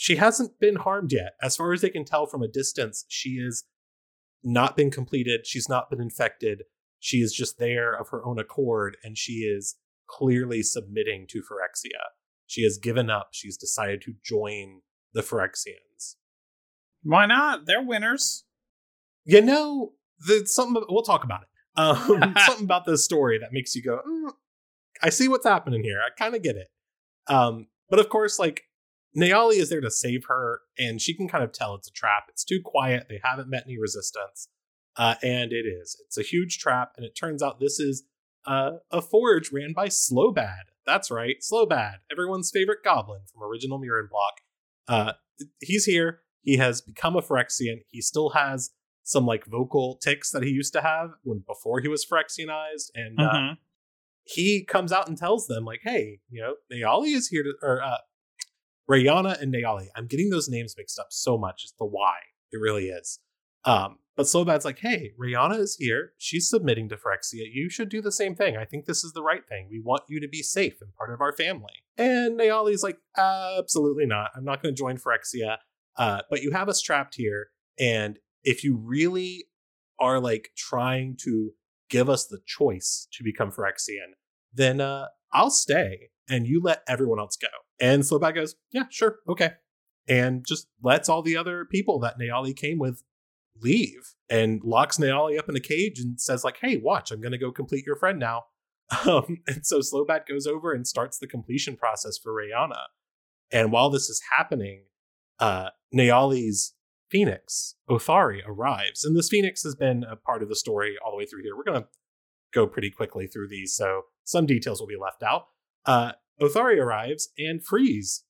she 0.01 0.15
hasn't 0.15 0.61
been 0.61 0.77
harmed 0.77 1.11
yet. 1.11 1.33
As 1.43 1.57
far 1.57 1.73
as 1.73 1.81
they 1.81 1.89
can 1.89 2.05
tell 2.05 2.25
from 2.25 2.41
a 2.41 2.47
distance, 2.47 3.03
she 3.09 3.31
is 3.31 3.65
not 4.41 4.77
been 4.77 4.89
completed. 4.89 5.45
She's 5.45 5.67
not 5.67 5.89
been 5.89 5.99
infected. 5.99 6.63
She 6.99 7.17
is 7.17 7.33
just 7.33 7.59
there 7.59 7.93
of 7.93 8.07
her 8.07 8.25
own 8.25 8.39
accord, 8.39 8.95
and 9.03 9.17
she 9.17 9.39
is 9.39 9.75
clearly 10.07 10.63
submitting 10.63 11.27
to 11.31 11.39
Phyrexia. 11.39 11.99
She 12.47 12.63
has 12.63 12.77
given 12.77 13.09
up. 13.09 13.31
She's 13.33 13.57
decided 13.57 14.01
to 14.03 14.13
join 14.23 14.83
the 15.11 15.21
Phyrexians. 15.21 16.15
Why 17.03 17.25
not? 17.25 17.65
They're 17.65 17.83
winners. 17.83 18.45
You 19.25 19.41
know, 19.41 19.95
there's 20.25 20.55
something 20.55 20.81
we'll 20.87 21.03
talk 21.03 21.25
about 21.25 21.41
it. 21.41 21.49
Um, 21.75 22.35
something 22.45 22.63
about 22.63 22.85
this 22.85 23.03
story 23.03 23.37
that 23.39 23.51
makes 23.51 23.75
you 23.75 23.83
go, 23.83 23.99
"Mm, 24.07 24.31
I 25.03 25.09
see 25.09 25.27
what's 25.27 25.45
happening 25.45 25.83
here. 25.83 25.99
I 25.99 26.17
kind 26.17 26.35
of 26.35 26.41
get 26.41 26.55
it. 26.55 26.69
Um, 27.27 27.67
but 27.89 27.99
of 27.99 28.07
course, 28.07 28.39
like 28.39 28.63
Neyali 29.19 29.55
is 29.59 29.69
there 29.69 29.81
to 29.81 29.91
save 29.91 30.25
her, 30.27 30.61
and 30.77 31.01
she 31.01 31.13
can 31.13 31.27
kind 31.27 31.43
of 31.43 31.51
tell 31.51 31.75
it's 31.75 31.87
a 31.87 31.91
trap. 31.91 32.23
It's 32.29 32.43
too 32.43 32.61
quiet. 32.63 33.07
They 33.09 33.19
haven't 33.23 33.49
met 33.49 33.63
any 33.65 33.77
resistance, 33.77 34.47
uh, 34.95 35.15
and 35.23 35.51
it 35.51 35.65
is. 35.65 35.97
It's 36.05 36.17
a 36.17 36.23
huge 36.23 36.57
trap, 36.59 36.93
and 36.97 37.05
it 37.05 37.15
turns 37.15 37.41
out 37.43 37.59
this 37.59 37.79
is 37.79 38.03
uh, 38.45 38.77
a 38.91 39.01
forge 39.01 39.51
ran 39.51 39.73
by 39.73 39.87
Slobad. 39.87 40.63
That's 40.85 41.11
right, 41.11 41.35
Slobad, 41.41 41.95
everyone's 42.11 42.49
favorite 42.51 42.79
goblin 42.83 43.21
from 43.31 43.43
original 43.43 43.79
Mirran 43.79 44.09
Block. 44.09 44.33
Uh, 44.87 45.13
he's 45.59 45.85
here. 45.85 46.21
He 46.41 46.57
has 46.57 46.81
become 46.81 47.15
a 47.15 47.21
Phyrexian. 47.21 47.81
He 47.89 48.01
still 48.01 48.29
has 48.29 48.71
some 49.03 49.25
like 49.25 49.45
vocal 49.45 49.97
ticks 50.01 50.31
that 50.31 50.43
he 50.43 50.49
used 50.49 50.73
to 50.73 50.81
have 50.81 51.11
when 51.23 51.43
before 51.45 51.79
he 51.81 51.87
was 51.87 52.05
Phyrexianized, 52.05 52.89
and 52.95 53.19
uh, 53.19 53.33
Mhm. 53.33 53.57
he 54.23 54.63
comes 54.63 54.91
out 54.91 55.07
and 55.07 55.17
tells 55.17 55.47
them 55.47 55.65
like, 55.65 55.81
"Hey, 55.83 56.19
you 56.29 56.41
know, 56.41 56.55
Neyali 56.71 57.15
is 57.15 57.27
here 57.27 57.43
to, 57.43 57.53
or 57.61 57.83
uh, 57.83 57.97
Rayana 58.89 59.39
and 59.41 59.53
Neyali. 59.53 59.87
I'm 59.95 60.07
getting 60.07 60.29
those 60.29 60.49
names 60.49 60.75
mixed 60.77 60.99
up 60.99 61.07
so 61.09 61.37
much. 61.37 61.61
It's 61.63 61.73
the 61.77 61.85
why. 61.85 62.15
It 62.51 62.57
really 62.57 62.87
is. 62.87 63.19
Um, 63.65 63.99
but 64.15 64.25
Slobad's 64.25 64.65
like, 64.65 64.79
"Hey, 64.79 65.13
Rayana 65.17 65.59
is 65.59 65.75
here. 65.77 66.13
She's 66.17 66.49
submitting 66.49 66.89
to 66.89 66.97
Phyrexia. 66.97 67.45
You 67.51 67.69
should 67.69 67.89
do 67.89 68.01
the 68.01 68.11
same 68.11 68.35
thing. 68.35 68.57
I 68.57 68.65
think 68.65 68.85
this 68.85 69.03
is 69.03 69.13
the 69.13 69.23
right 69.23 69.47
thing. 69.47 69.67
We 69.69 69.79
want 69.79 70.03
you 70.09 70.19
to 70.19 70.27
be 70.27 70.41
safe 70.41 70.81
and 70.81 70.93
part 70.95 71.13
of 71.13 71.21
our 71.21 71.31
family." 71.31 71.83
And 71.97 72.39
Neyali's 72.39 72.83
like, 72.83 72.97
"Absolutely 73.17 74.05
not. 74.05 74.31
I'm 74.35 74.43
not 74.43 74.61
going 74.61 74.73
to 74.73 74.79
join 74.79 74.97
Phyrexia. 74.97 75.57
Uh, 75.95 76.21
but 76.29 76.41
you 76.41 76.51
have 76.51 76.69
us 76.69 76.81
trapped 76.81 77.15
here, 77.15 77.49
and 77.79 78.19
if 78.43 78.63
you 78.63 78.75
really 78.75 79.45
are 79.99 80.19
like 80.19 80.51
trying 80.55 81.15
to 81.23 81.51
give 81.89 82.09
us 82.09 82.25
the 82.25 82.39
choice 82.45 83.07
to 83.11 83.23
become 83.23 83.51
Phyrexian, 83.51 84.13
then 84.53 84.79
uh, 84.79 85.07
I'll 85.31 85.51
stay 85.51 86.09
and 86.29 86.45
you 86.45 86.61
let 86.61 86.83
everyone 86.87 87.19
else 87.19 87.35
go. 87.35 87.47
And 87.79 88.03
Slobad 88.03 88.35
goes, 88.35 88.55
yeah, 88.71 88.83
sure, 88.89 89.17
okay. 89.27 89.53
And 90.07 90.45
just 90.47 90.67
lets 90.81 91.09
all 91.09 91.21
the 91.21 91.37
other 91.37 91.65
people 91.65 91.99
that 91.99 92.19
Neyali 92.19 92.55
came 92.55 92.79
with 92.79 93.03
leave 93.61 94.15
and 94.29 94.61
locks 94.63 94.97
Neyali 94.97 95.37
up 95.37 95.49
in 95.49 95.55
a 95.55 95.61
cage 95.61 95.99
and 95.99 96.19
says, 96.19 96.43
like, 96.43 96.57
hey, 96.61 96.77
watch, 96.77 97.11
I'm 97.11 97.21
to 97.31 97.37
go 97.37 97.51
complete 97.51 97.85
your 97.85 97.95
friend 97.95 98.19
now. 98.19 98.43
Um, 99.05 99.37
and 99.45 99.63
so 99.63 99.81
Slobad 99.81 100.25
goes 100.27 100.47
over 100.47 100.73
and 100.73 100.87
starts 100.87 101.19
the 101.19 101.27
completion 101.27 101.77
process 101.77 102.17
for 102.17 102.33
Rayana. 102.33 102.85
And 103.51 103.71
while 103.71 103.91
this 103.91 104.09
is 104.09 104.19
happening, 104.35 104.85
uh, 105.39 105.69
Phoenix, 107.09 107.75
Otharri, 107.89 108.41
arrives. 108.47 109.03
And 109.03 109.15
this 109.15 109.29
Phoenix 109.29 109.63
has 109.63 109.75
been 109.75 110.03
a 110.03 110.15
part 110.15 110.43
of 110.43 110.49
the 110.49 110.55
story 110.55 110.95
all 111.03 111.11
the 111.11 111.17
way 111.17 111.25
through 111.25 111.43
here. 111.43 111.55
We're 111.55 111.63
going 111.63 111.83
to 111.83 111.87
go 112.53 112.67
pretty 112.67 112.91
quickly 112.91 113.27
through 113.27 113.49
these, 113.49 113.75
so 113.75 114.03
some 114.23 114.45
details 114.45 114.79
will 114.79 114.87
be 114.87 114.97
left 114.99 115.23
out. 115.23 115.45
Uh, 115.85 116.13
Otharri 116.41 116.77
arrives 116.77 117.29
and 117.37 117.63
frees 117.63 118.23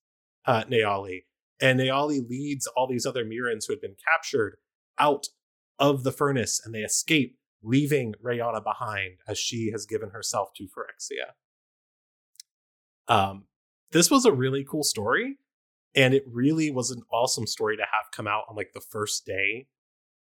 uh, 0.46 0.64
Neyali. 0.64 1.26
And 1.62 1.80
Neyali 1.80 2.28
leads 2.28 2.68
all 2.68 2.88
these 2.88 3.06
other 3.06 3.26
Mirrans 3.26 3.66
who 3.68 3.74
had 3.74 3.82
been 3.82 3.96
captured 4.14 4.58
out 4.98 5.28
of 5.78 6.04
the 6.04 6.12
furnace 6.12 6.62
and 6.64 6.74
they 6.74 6.80
escape, 6.80 7.38
leaving 7.62 8.14
Rayana 8.24 8.64
behind 8.64 9.18
as 9.28 9.38
she 9.38 9.72
has 9.72 9.86
given 9.86 10.12
herself 10.12 10.50
to 10.56 10.64
Phyrexia. 10.64 11.34
Um, 13.08 13.46
this 13.92 14.12
was 14.12 14.26
a 14.26 14.32
really 14.32 14.64
cool 14.64 14.84
story, 14.84 15.40
and 15.96 16.14
it 16.14 16.24
really 16.28 16.70
was 16.70 16.92
an 16.92 17.02
awesome 17.12 17.48
story 17.48 17.76
to 17.76 17.84
have 17.84 18.12
come 18.12 18.28
out 18.28 18.44
on 18.50 18.56
like 18.56 18.72
the 18.74 18.82
first 18.82 19.26
day 19.26 19.68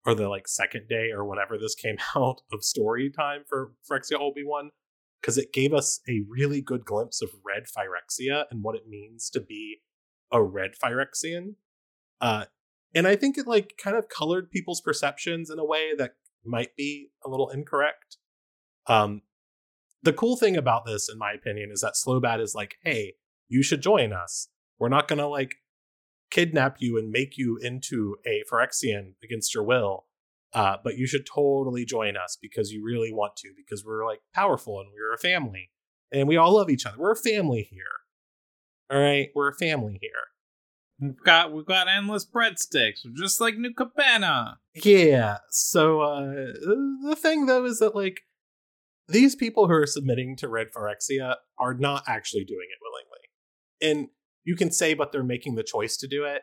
or 0.07 0.15
the 0.15 0.29
like 0.29 0.49
second 0.49 0.89
day 0.89 1.11
or 1.13 1.25
whenever 1.25 1.59
this 1.59 1.75
came 1.75 1.97
out 2.17 2.41
of 2.53 2.65
story 2.65 3.11
time 3.11 3.43
for 3.47 3.73
Phyrexia 3.89 4.19
Obi 4.19 4.43
One, 4.45 4.71
because 5.21 5.39
it 5.39 5.53
gave 5.53 5.73
us 5.73 6.01
a 6.09 6.23
really 6.29 6.61
good 6.61 6.85
glimpse 6.85 7.21
of 7.23 7.31
red 7.45 7.65
Phyrexia 7.65 8.45
and 8.51 8.63
what 8.63 8.77
it 8.77 8.89
means 8.89 9.31
to 9.31 9.41
be 9.41 9.79
a 10.31 10.43
red 10.43 10.73
Phyrexian. 10.83 11.55
Uh, 12.21 12.47
and 12.95 13.07
I 13.07 13.17
think 13.17 13.37
it 13.37 13.47
like 13.47 13.75
kind 13.83 13.97
of 13.97 14.09
colored 14.09 14.51
people's 14.51 14.81
perceptions 14.81 15.51
in 15.51 15.59
a 15.59 15.65
way 15.65 15.93
that 15.97 16.15
might 16.45 16.77
be 16.77 17.11
a 17.25 17.29
little 17.29 17.51
incorrect. 17.51 18.17
Um, 18.87 19.23
the 20.03 20.13
cool 20.13 20.37
thing 20.37 20.57
about 20.57 20.87
this, 20.87 21.09
in 21.13 21.19
my 21.19 21.33
opinion, 21.33 21.71
is 21.73 21.81
that 21.81 21.95
Slobad 21.95 22.41
is 22.41 22.55
like, 22.55 22.77
hey, 22.85 23.15
you 23.49 23.63
should 23.63 23.83
join 23.83 24.13
us. 24.13 24.49
We're 24.79 24.89
not 24.89 25.09
gonna 25.09 25.29
like 25.29 25.57
kidnap 26.31 26.77
you 26.81 26.99
and 26.99 27.11
make 27.11 27.37
you 27.37 27.59
into 27.61 28.17
a 28.27 28.43
Phyrexian 28.51 29.15
against 29.23 29.55
your 29.55 29.65
will. 29.65 30.07
Uh, 30.55 30.77
but 30.83 30.97
you 30.97 31.07
should 31.07 31.27
totally 31.27 31.85
join 31.85 32.17
us 32.17 32.39
because 32.41 32.73
you 32.73 32.83
really 32.83 33.13
want 33.13 33.37
to, 33.37 33.51
because 33.57 33.85
we're 33.85 34.07
like 34.07 34.21
powerful 34.35 34.81
and 34.81 34.89
we're 34.93 35.15
a 35.15 35.19
family. 35.19 35.71
And 36.11 36.27
we 36.27 36.37
all 36.37 36.55
love 36.55 36.71
each 36.71 36.87
other. 36.87 36.97
We're 36.99 37.13
a 37.13 37.17
family 37.17 37.69
here. 37.71 37.85
All 38.91 38.99
right, 38.99 39.29
we're 39.35 39.49
a 39.49 39.55
family 39.55 39.99
here. 40.01 40.11
We've 41.01 41.23
got 41.23 41.53
we've 41.53 41.67
got 41.67 41.87
endless 41.87 42.27
breadsticks, 42.27 43.05
We're 43.05 43.15
just 43.15 43.41
like 43.41 43.57
New 43.57 43.73
Capenna. 43.73 44.57
Yeah. 44.75 45.39
So 45.51 46.01
uh 46.01 46.23
the 47.05 47.17
thing 47.17 47.47
though 47.47 47.65
is 47.67 47.79
that 47.79 47.95
like 47.95 48.21
these 49.09 49.37
people 49.37 49.69
who 49.69 49.75
are 49.75 49.87
submitting 49.87 50.37
to 50.37 50.49
Red 50.49 50.69
Phyrexia 50.75 51.37
are 51.59 51.75
not 51.75 52.05
actually 52.07 52.45
doing 52.45 52.67
it 52.71 52.79
willingly. 52.83 54.01
And 54.01 54.09
you 54.45 54.57
can 54.57 54.71
say, 54.71 54.95
but 54.95 55.13
they're 55.13 55.23
making 55.23 55.55
the 55.55 55.63
choice 55.63 55.97
to 55.99 56.09
do 56.09 56.25
it. 56.25 56.43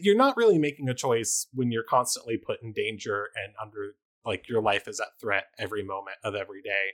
You're 0.00 0.16
not 0.16 0.36
really 0.36 0.58
making 0.58 0.88
a 0.88 0.94
choice 0.94 1.46
when 1.52 1.70
you're 1.70 1.82
constantly 1.82 2.36
put 2.36 2.62
in 2.62 2.72
danger 2.72 3.28
and 3.36 3.54
under 3.60 3.94
like 4.24 4.48
your 4.48 4.62
life 4.62 4.86
is 4.86 5.00
at 5.00 5.08
threat 5.20 5.46
every 5.58 5.82
moment 5.82 6.16
of 6.24 6.34
every 6.34 6.62
day. 6.62 6.92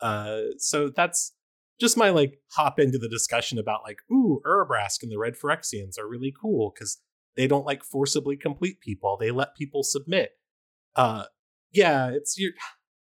Uh 0.00 0.56
so 0.58 0.88
that's 0.88 1.32
just 1.80 1.96
my 1.96 2.10
like 2.10 2.40
hop 2.52 2.78
into 2.78 2.98
the 2.98 3.08
discussion 3.08 3.58
about 3.58 3.82
like, 3.84 3.98
ooh, 4.10 4.40
Urabrask 4.46 5.02
and 5.02 5.10
the 5.10 5.18
Red 5.18 5.34
Phyrexians 5.34 5.98
are 5.98 6.08
really 6.08 6.32
cool 6.38 6.72
because 6.74 6.98
they 7.36 7.46
don't 7.46 7.66
like 7.66 7.82
forcibly 7.84 8.36
complete 8.36 8.80
people. 8.80 9.16
They 9.18 9.30
let 9.30 9.56
people 9.56 9.82
submit. 9.82 10.32
Uh 10.96 11.24
yeah, 11.72 12.10
it's 12.10 12.38
you're 12.38 12.52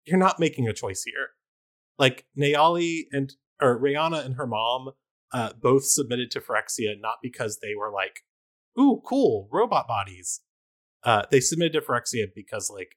you're 0.05 0.19
not 0.19 0.41
making 0.41 0.69
a 0.69 0.73
choice 0.73 1.05
here. 1.05 1.31
Like 1.99 2.27
Neyali 2.39 3.05
and 3.13 3.33
or 3.61 3.79
Rayana 3.79 4.25
and 4.25 4.35
her 4.37 4.47
mom 4.47 4.91
uh, 5.33 5.53
both 5.61 5.85
submitted 5.85 6.31
to 6.33 6.41
Phyrexia 6.41 7.01
not 7.01 7.17
because 7.23 7.59
they 7.61 7.75
were 7.79 7.93
like, 7.93 8.21
ooh, 8.79 9.03
cool, 9.07 9.49
robot 9.51 9.87
bodies. 9.87 10.41
Uh, 11.03 11.23
they 11.31 11.41
submitted 11.41 11.73
to 11.73 11.81
Phyrexia 11.81 12.27
because 12.35 12.71
like 12.73 12.97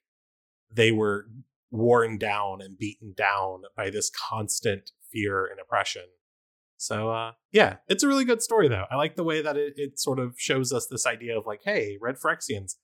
they 0.71 0.91
were 0.91 1.27
worn 1.71 2.17
down 2.17 2.61
and 2.61 2.77
beaten 2.77 3.13
down 3.15 3.63
by 3.75 3.89
this 3.89 4.11
constant 4.29 4.91
fear 5.11 5.45
and 5.45 5.59
oppression. 5.59 6.03
So 6.77 7.09
uh, 7.09 7.31
yeah, 7.51 7.77
it's 7.87 8.03
a 8.03 8.07
really 8.07 8.25
good 8.25 8.41
story 8.41 8.67
though. 8.67 8.85
I 8.91 8.95
like 8.95 9.15
the 9.15 9.23
way 9.23 9.41
that 9.41 9.55
it, 9.55 9.73
it 9.77 9.99
sort 9.99 10.19
of 10.19 10.35
shows 10.37 10.73
us 10.73 10.87
this 10.87 11.07
idea 11.07 11.37
of 11.37 11.45
like, 11.45 11.61
hey, 11.63 11.97
red 12.01 12.15
Phyrexians, 12.15 12.75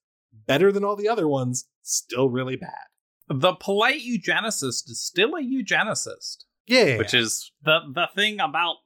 better 0.47 0.71
than 0.71 0.85
all 0.85 0.95
the 0.95 1.09
other 1.09 1.27
ones, 1.27 1.67
still 1.81 2.29
really 2.29 2.55
bad. 2.55 2.87
The 3.27 3.53
polite 3.53 4.01
eugenicist 4.01 4.89
is 4.89 5.03
still 5.03 5.35
a 5.35 5.41
eugenicist. 5.41 6.45
Yeah. 6.65 6.97
Which 6.97 7.13
is 7.13 7.51
the 7.61 7.79
the 7.93 8.07
thing 8.15 8.39
about 8.39 8.77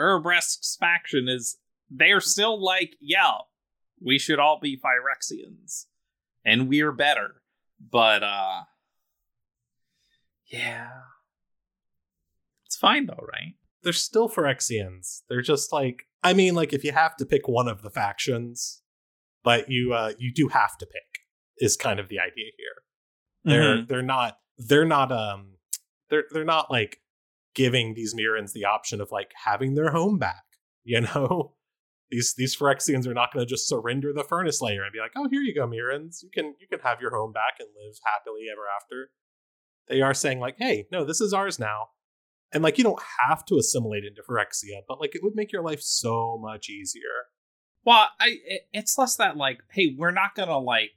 Urabrask's 0.00 0.76
faction 0.78 1.28
is 1.28 1.58
they're 1.90 2.20
still 2.20 2.62
like, 2.62 2.96
yeah, 3.00 3.32
we 4.04 4.18
should 4.18 4.38
all 4.38 4.58
be 4.60 4.76
Phyrexians. 4.78 5.86
And 6.44 6.68
we're 6.68 6.92
better. 6.92 7.42
But 7.80 8.22
uh 8.22 8.62
yeah. 10.46 10.88
It's 12.66 12.76
fine 12.76 13.06
though, 13.06 13.24
right? 13.32 13.54
They're 13.82 13.92
still 13.92 14.28
Phyrexians. 14.28 15.22
They're 15.28 15.42
just 15.42 15.72
like 15.72 16.04
I 16.22 16.32
mean, 16.34 16.54
like 16.54 16.72
if 16.72 16.82
you 16.84 16.92
have 16.92 17.16
to 17.16 17.26
pick 17.26 17.46
one 17.48 17.68
of 17.68 17.82
the 17.82 17.90
factions, 17.90 18.82
but 19.44 19.70
you 19.70 19.92
uh 19.94 20.12
you 20.18 20.32
do 20.32 20.48
have 20.48 20.76
to 20.78 20.86
pick 20.86 21.02
is 21.58 21.76
kind 21.76 21.98
of 22.00 22.08
the 22.08 22.18
idea 22.20 22.50
here. 22.56 22.82
They're 23.44 23.76
Mhm. 23.78 23.88
they're 23.88 24.02
not 24.02 24.38
they're 24.58 24.84
not 24.84 25.12
um 25.12 25.54
they're 26.10 26.24
they're 26.32 26.44
not 26.44 26.70
like 26.70 27.00
giving 27.54 27.94
these 27.94 28.14
Mirrans 28.14 28.52
the 28.52 28.64
option 28.64 29.00
of 29.00 29.10
like 29.10 29.32
having 29.44 29.74
their 29.74 29.90
home 29.90 30.18
back. 30.18 30.42
You 30.84 31.02
know, 31.02 31.52
these 32.10 32.34
these 32.34 32.56
Phyrexians 32.56 33.06
are 33.06 33.14
not 33.14 33.32
going 33.32 33.44
to 33.44 33.48
just 33.48 33.68
surrender 33.68 34.12
the 34.12 34.24
furnace 34.24 34.62
layer 34.62 34.82
and 34.82 34.92
be 34.92 34.98
like, 34.98 35.12
oh, 35.16 35.28
here 35.28 35.42
you 35.42 35.54
go, 35.54 35.66
Mirrans. 35.66 36.22
you 36.22 36.30
can 36.30 36.54
you 36.58 36.66
can 36.66 36.80
have 36.80 37.00
your 37.00 37.14
home 37.14 37.32
back 37.32 37.56
and 37.58 37.68
live 37.76 37.98
happily 38.04 38.46
ever 38.50 38.62
after. 38.74 39.10
They 39.88 40.02
are 40.02 40.14
saying 40.14 40.40
like, 40.40 40.56
hey, 40.58 40.86
no, 40.92 41.04
this 41.04 41.20
is 41.20 41.32
ours 41.32 41.58
now, 41.58 41.88
and 42.52 42.62
like 42.62 42.78
you 42.78 42.84
don't 42.84 43.02
have 43.28 43.44
to 43.46 43.56
assimilate 43.56 44.04
into 44.04 44.22
Phyrexia, 44.22 44.80
but 44.86 45.00
like 45.00 45.14
it 45.14 45.22
would 45.22 45.34
make 45.34 45.52
your 45.52 45.62
life 45.62 45.82
so 45.82 46.38
much 46.40 46.68
easier. 46.68 47.02
Well, 47.84 48.08
I 48.18 48.38
it's 48.72 48.98
less 48.98 49.16
that 49.16 49.36
like, 49.36 49.60
hey, 49.70 49.94
we're 49.96 50.10
not 50.10 50.34
gonna 50.34 50.58
like 50.58 50.92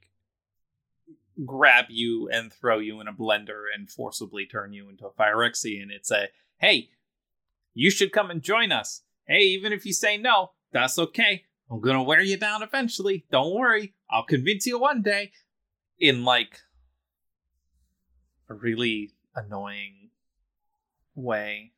grab 1.44 1.86
you 1.88 2.28
and 2.30 2.52
throw 2.52 2.78
you 2.78 3.00
in 3.00 3.08
a 3.08 3.12
blender 3.12 3.64
and 3.74 3.90
forcibly 3.90 4.46
turn 4.46 4.72
you 4.72 4.88
into 4.88 5.06
a 5.06 5.12
Phyrexian. 5.12 5.90
It's 5.90 6.10
a 6.10 6.28
hey, 6.58 6.88
you 7.74 7.90
should 7.90 8.12
come 8.12 8.30
and 8.30 8.42
join 8.42 8.72
us. 8.72 9.02
Hey, 9.26 9.42
even 9.42 9.72
if 9.72 9.86
you 9.86 9.92
say 9.92 10.16
no, 10.16 10.50
that's 10.72 10.98
okay. 10.98 11.44
I'm 11.70 11.80
gonna 11.80 12.02
wear 12.02 12.20
you 12.20 12.36
down 12.36 12.62
eventually. 12.62 13.24
Don't 13.30 13.54
worry. 13.54 13.94
I'll 14.10 14.24
convince 14.24 14.66
you 14.66 14.78
one 14.78 15.02
day. 15.02 15.32
In 15.98 16.24
like 16.24 16.58
a 18.48 18.54
really 18.54 19.12
annoying 19.34 20.10
way. 21.14 21.72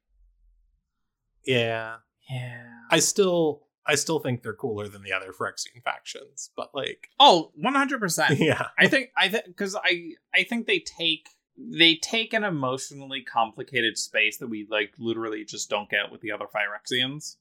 Yeah, 1.45 1.97
Yeah. 2.31 2.65
I 2.91 3.01
still 3.01 3.67
I 3.87 3.97
still 3.97 4.19
think 4.19 4.43
they're 4.43 4.55
cooler 4.55 4.89
than 4.89 5.03
the 5.03 5.13
other 5.13 5.31
Phyrexian 5.33 5.83
factions, 5.85 6.51
but 6.57 6.75
like, 6.75 7.09
Oh, 7.21 7.53
100%. 7.63 8.39
yeah, 8.39 8.69
I 8.79 8.87
think 8.87 9.11
I 9.17 9.29
think 9.29 9.47
because 9.47 9.77
I 9.77 10.13
I 10.35 10.45
think 10.45 10.67
they 10.67 10.79
take 10.79 11.29
they 11.57 11.97
take 11.97 12.33
an 12.33 12.45
emotionally 12.45 13.23
complicated 13.23 13.99
space 13.99 14.39
that 14.39 14.49
we 14.49 14.67
like 14.71 14.95
literally 14.99 15.45
just 15.45 15.69
don't 15.69 15.91
get 15.91 16.11
with 16.11 16.23
the 16.23 16.33
other 16.33 16.47
Phyrexians, 16.47 17.37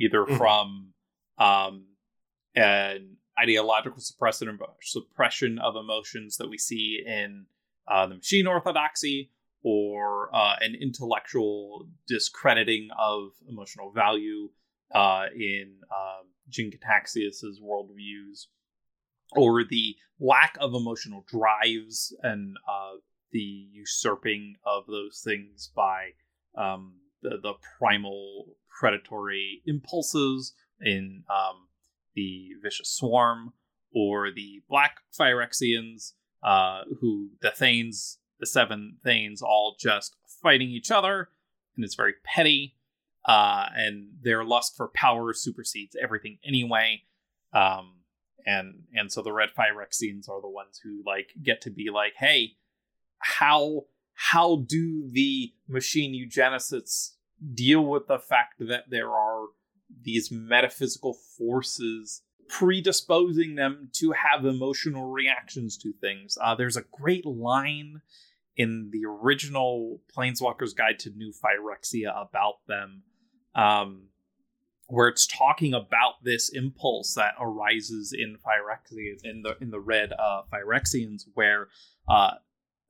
either 0.00 0.24
Mhm. 0.24 0.36
from 0.38 0.94
um 1.38 1.86
an 2.54 3.16
ideological 3.38 4.00
suppression 4.00 4.48
of, 4.48 4.60
suppression 4.82 5.58
of 5.60 5.76
emotions 5.76 6.36
that 6.36 6.48
we 6.48 6.58
see 6.58 7.02
in 7.06 7.46
uh, 7.86 8.06
the 8.06 8.16
machine 8.16 8.46
orthodoxy 8.46 9.30
or 9.62 10.34
uh, 10.34 10.56
an 10.60 10.74
intellectual 10.74 11.88
discrediting 12.06 12.88
of 12.98 13.30
emotional 13.48 13.92
value 13.92 14.50
uh, 14.94 15.26
in 15.34 15.76
um, 15.92 16.26
Jin-Gitaxias's 16.48 17.60
worldviews 17.60 18.46
or 19.36 19.64
the 19.64 19.96
lack 20.18 20.56
of 20.60 20.74
emotional 20.74 21.24
drives 21.28 22.14
and 22.22 22.56
uh, 22.68 22.96
the 23.30 23.68
usurping 23.72 24.56
of 24.66 24.86
those 24.86 25.22
things 25.24 25.70
by 25.74 26.10
um, 26.58 26.94
the, 27.22 27.38
the 27.42 27.54
primal 27.78 28.56
predatory 28.80 29.60
impulses 29.66 30.54
in 30.80 31.22
um, 31.28 31.68
the 32.14 32.48
vicious 32.62 32.88
swarm 32.88 33.52
or 33.94 34.30
the 34.34 34.62
black 34.70 34.96
Phyrexians 35.18 36.12
uh, 36.42 36.82
who 37.00 37.28
the 37.42 37.50
Thanes 37.50 38.18
the 38.40 38.46
seven 38.46 38.96
Thanes 39.04 39.42
all 39.42 39.76
just 39.78 40.16
fighting 40.42 40.70
each 40.70 40.90
other, 40.90 41.28
and 41.76 41.84
it's 41.84 41.94
very 41.94 42.14
petty. 42.24 42.76
Uh, 43.22 43.66
and 43.74 44.08
their 44.22 44.42
lust 44.42 44.74
for 44.78 44.88
power 44.94 45.34
supersedes 45.34 45.94
everything 46.02 46.38
anyway. 46.42 47.02
Um, 47.52 47.96
and 48.46 48.84
and 48.94 49.12
so 49.12 49.20
the 49.20 49.32
red 49.32 49.50
Phyrexians 49.50 50.26
are 50.30 50.40
the 50.40 50.48
ones 50.48 50.80
who 50.82 51.02
like 51.04 51.32
get 51.42 51.60
to 51.62 51.70
be 51.70 51.90
like, 51.92 52.14
hey, 52.16 52.52
how 53.18 53.82
how 54.14 54.64
do 54.66 55.06
the 55.10 55.52
machine 55.68 56.14
eugenicists 56.14 57.10
deal 57.54 57.84
with 57.84 58.06
the 58.06 58.18
fact 58.18 58.54
that 58.60 58.90
there 58.90 59.10
are 59.10 59.46
these 60.02 60.30
metaphysical 60.30 61.14
forces 61.14 62.22
predisposing 62.48 63.54
them 63.54 63.88
to 63.92 64.12
have 64.12 64.44
emotional 64.44 65.06
reactions 65.06 65.76
to 65.78 65.92
things. 65.92 66.36
Uh, 66.40 66.54
there's 66.54 66.76
a 66.76 66.84
great 66.90 67.24
line 67.24 68.02
in 68.56 68.90
the 68.92 69.06
original 69.06 70.00
Planeswalker's 70.14 70.74
Guide 70.74 70.98
to 71.00 71.10
New 71.10 71.32
Phyrexia 71.32 72.10
about 72.10 72.66
them, 72.66 73.02
um, 73.54 74.08
where 74.88 75.08
it's 75.08 75.26
talking 75.26 75.72
about 75.72 76.24
this 76.24 76.50
impulse 76.50 77.14
that 77.14 77.34
arises 77.40 78.12
in 78.12 78.36
Phyrexians 78.36 79.20
in 79.24 79.42
the 79.42 79.56
in 79.60 79.70
the 79.70 79.80
red 79.80 80.12
uh, 80.12 80.42
Phyrexians, 80.52 81.22
where 81.34 81.68
uh, 82.08 82.32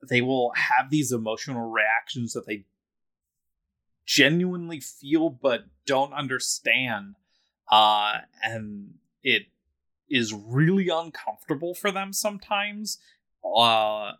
they 0.09 0.21
will 0.21 0.51
have 0.55 0.89
these 0.89 1.11
emotional 1.11 1.69
reactions 1.69 2.33
that 2.33 2.47
they 2.47 2.65
genuinely 4.05 4.79
feel 4.79 5.29
but 5.29 5.65
don't 5.85 6.13
understand 6.13 7.15
uh, 7.71 8.17
and 8.43 8.95
it 9.23 9.43
is 10.09 10.33
really 10.33 10.89
uncomfortable 10.89 11.73
for 11.73 11.91
them 11.91 12.11
sometimes 12.11 12.99
uh, 13.43 14.11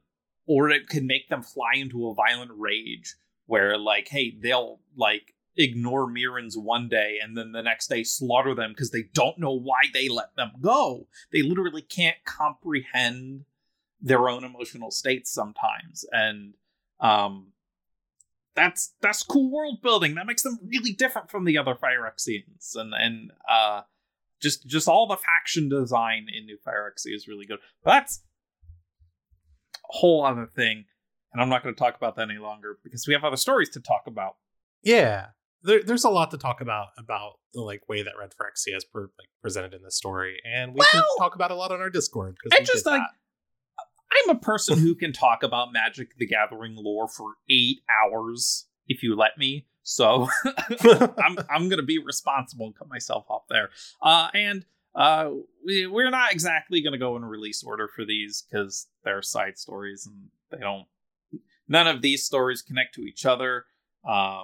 or 0.46 0.70
it 0.70 0.88
can 0.88 1.06
make 1.06 1.30
them 1.30 1.42
fly 1.42 1.74
into 1.76 2.08
a 2.08 2.14
violent 2.14 2.52
rage 2.56 3.16
where 3.46 3.78
like 3.78 4.08
hey 4.10 4.36
they'll 4.42 4.80
like 4.96 5.34
ignore 5.58 6.08
Mirrans 6.08 6.58
one 6.58 6.88
day 6.88 7.20
and 7.22 7.38
then 7.38 7.52
the 7.52 7.62
next 7.62 7.88
day 7.88 8.04
slaughter 8.04 8.56
them 8.56 8.72
because 8.72 8.92
they 8.92 9.04
don't 9.14 9.38
know 9.38 9.52
why 9.52 9.82
they 9.94 10.08
let 10.08 10.36
them 10.36 10.52
go. 10.62 11.08
They 11.32 11.42
literally 11.42 11.82
can't 11.82 12.24
comprehend 12.26 13.46
their 14.02 14.30
own 14.30 14.44
emotional 14.44 14.92
states 14.92 15.32
sometimes 15.32 16.06
and 16.12 16.56
um 17.00 17.48
that's 18.56 18.94
that's 19.02 19.24
cool 19.24 19.52
world 19.52 19.82
building. 19.82 20.16
That 20.16 20.26
makes 20.26 20.44
them 20.44 20.60
really 20.66 20.94
different 20.94 21.30
from 21.30 21.46
the 21.46 21.58
other 21.58 21.76
Phyrexians, 21.76 22.76
and 22.76 22.94
and 22.94 23.32
uh, 23.50 23.82
just 24.42 24.68
just 24.68 24.88
all 24.88 25.08
the 25.08 25.18
faction 25.18 25.70
design 25.70 26.28
in 26.36 26.46
New 26.46 26.58
Phyrexia 26.66 27.16
is 27.16 27.28
really 27.28 27.46
good. 27.46 27.60
But 27.84 27.92
that's 27.92 28.24
a 29.76 29.98
whole 29.98 30.26
other 30.26 30.48
thing, 30.56 30.86
and 31.34 31.42
I'm 31.42 31.50
not 31.50 31.64
going 31.64 31.74
to 31.74 31.80
talk 31.80 31.96
about 31.96 32.16
that 32.16 32.30
any 32.30 32.40
longer 32.40 32.78
because 32.84 33.08
we 33.08 33.14
have 33.14 33.24
other 33.24 33.38
stories 33.38 33.70
to 33.70 33.80
talk 33.80 34.04
about. 34.08 34.36
Yeah, 34.84 35.28
there, 35.64 35.84
there's 35.84 36.04
a 36.04 36.10
lot 36.10 36.32
to 36.32 36.38
talk 36.38 36.62
about 36.62 36.88
about 36.98 37.34
the 37.54 37.62
like 37.62 37.88
way 37.88 38.04
that 38.04 38.14
Red 38.20 38.32
Phyrexia 38.32 38.76
is 38.76 38.86
per, 38.86 39.02
like 39.02 39.30
presented 39.42 39.74
in 39.74 39.82
the 39.82 39.92
story, 39.92 40.40
and 40.46 40.74
we 40.74 40.80
well, 40.80 40.88
can 40.92 41.04
talk 41.20 41.36
about 41.36 41.52
a 41.52 41.56
lot 41.56 41.72
on 41.72 41.80
our 41.80 41.90
Discord. 41.90 42.38
I 42.52 42.62
just 42.62 42.86
like. 42.86 43.02
I'm 44.12 44.36
a 44.36 44.40
person 44.40 44.78
who 44.78 44.96
can 44.96 45.14
talk 45.14 45.44
about 45.44 45.72
Magic 45.72 46.18
the 46.18 46.26
Gathering 46.26 46.76
lore 46.76 47.08
for 47.08 47.34
eight 47.50 47.82
hours 47.90 48.68
if 48.88 49.04
you 49.04 49.16
let 49.16 49.38
me. 49.38 49.66
So 49.84 50.28
I'm 50.84 51.38
I'm 51.50 51.70
gonna 51.70 51.84
be 51.84 52.00
responsible 52.00 52.68
and 52.68 52.76
cut 52.76 52.90
myself 52.90 53.26
off 53.30 53.44
there. 53.50 53.70
Uh, 54.02 54.30
and 54.34 54.66
uh, 54.94 55.32
we 55.66 55.88
we're 55.88 56.10
not 56.10 56.32
exactly 56.32 56.82
gonna 56.82 56.98
go 56.98 57.16
in 57.16 57.26
release 57.26 57.64
order 57.64 57.88
for 57.88 58.06
these 58.06 58.44
because 58.44 58.88
they're 59.04 59.22
side 59.22 59.58
stories 59.58 60.06
and 60.06 60.30
they 60.52 60.60
don't. 60.60 60.86
None 61.68 61.88
of 61.88 62.02
these 62.02 62.26
stories 62.26 62.62
connect 62.62 62.96
to 62.96 63.02
each 63.02 63.26
other. 63.26 63.66
Uh, 64.08 64.44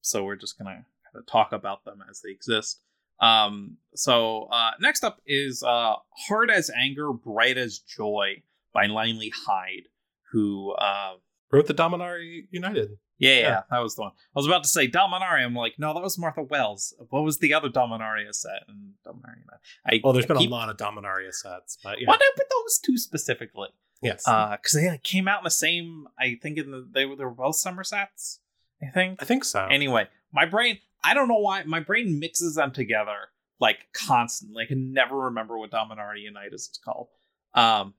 so 0.00 0.24
we're 0.24 0.36
just 0.36 0.56
gonna 0.56 0.84
talk 1.26 1.52
about 1.52 1.84
them 1.84 2.02
as 2.08 2.20
they 2.20 2.30
exist. 2.30 2.80
Um, 3.20 3.76
so 3.94 4.48
uh, 4.50 4.72
next 4.80 5.04
up 5.04 5.20
is 5.26 5.62
uh, 5.62 5.94
Hard 6.26 6.50
as 6.50 6.70
Anger, 6.70 7.12
Bright 7.12 7.58
as 7.58 7.78
Joy 7.78 8.42
by 8.74 8.86
Langley 8.86 9.32
Hyde, 9.46 9.88
who 10.32 10.72
uh, 10.72 11.14
wrote 11.50 11.66
the 11.66 11.74
Dominaria 11.74 12.42
United. 12.50 12.90
Yeah, 13.16 13.38
yeah, 13.38 13.62
that 13.70 13.78
was 13.78 13.94
the 13.94 14.02
one. 14.02 14.10
I 14.10 14.38
was 14.38 14.46
about 14.46 14.64
to 14.64 14.68
say 14.68 14.88
Dominaria. 14.88 15.44
I'm 15.44 15.54
like, 15.54 15.74
no, 15.78 15.94
that 15.94 16.02
was 16.02 16.18
Martha 16.18 16.42
Wells. 16.42 16.92
What 17.10 17.22
was 17.22 17.38
the 17.38 17.54
other 17.54 17.68
Dominaria 17.68 18.34
set? 18.34 18.64
And 18.66 18.94
Dominaria 19.06 19.38
United. 19.38 19.60
I, 19.86 20.00
well, 20.02 20.12
there's 20.12 20.24
I 20.24 20.28
been 20.28 20.38
keep... 20.38 20.50
a 20.50 20.52
lot 20.52 20.68
of 20.68 20.76
Dominaria 20.76 21.32
sets, 21.32 21.78
but 21.82 22.00
yeah. 22.00 22.08
Well, 22.08 22.18
no, 22.18 22.26
but 22.36 22.46
those 22.50 22.78
two 22.78 22.98
specifically. 22.98 23.68
Yes, 24.02 24.24
because 24.24 24.74
uh, 24.74 24.80
they 24.80 25.00
came 25.02 25.28
out 25.28 25.40
in 25.40 25.44
the 25.44 25.50
same. 25.50 26.08
I 26.18 26.38
think 26.42 26.58
in 26.58 26.72
the 26.72 26.86
they, 26.92 27.04
they 27.04 27.24
were 27.24 27.30
both 27.30 27.56
summer 27.56 27.84
sets. 27.84 28.40
I 28.82 28.90
think. 28.90 29.22
I 29.22 29.24
think 29.24 29.44
so. 29.44 29.64
Anyway, 29.64 30.08
my 30.32 30.44
brain. 30.44 30.78
I 31.04 31.14
don't 31.14 31.28
know 31.28 31.38
why 31.38 31.62
my 31.64 31.80
brain 31.80 32.18
mixes 32.18 32.56
them 32.56 32.72
together 32.72 33.28
like 33.60 33.78
constantly. 33.92 34.64
I 34.64 34.66
can 34.66 34.92
never 34.92 35.16
remember 35.16 35.56
what 35.56 35.70
Dominaria 35.70 36.20
United 36.20 36.54
is 36.54 36.78
called. 36.84 37.08
Um, 37.54 37.94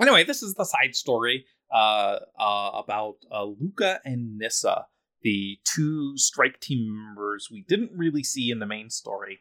Anyway, 0.00 0.24
this 0.24 0.42
is 0.42 0.54
the 0.54 0.64
side 0.64 0.94
story 0.94 1.44
uh, 1.72 2.18
uh, 2.38 2.70
about 2.74 3.16
uh, 3.30 3.44
Lukka 3.44 3.98
and 4.04 4.38
Nissa, 4.38 4.86
the 5.22 5.58
two 5.64 6.16
strike 6.16 6.60
team 6.60 6.86
members 6.94 7.48
we 7.50 7.64
didn't 7.68 7.90
really 7.94 8.22
see 8.22 8.50
in 8.50 8.58
the 8.58 8.66
main 8.66 8.90
story. 8.90 9.40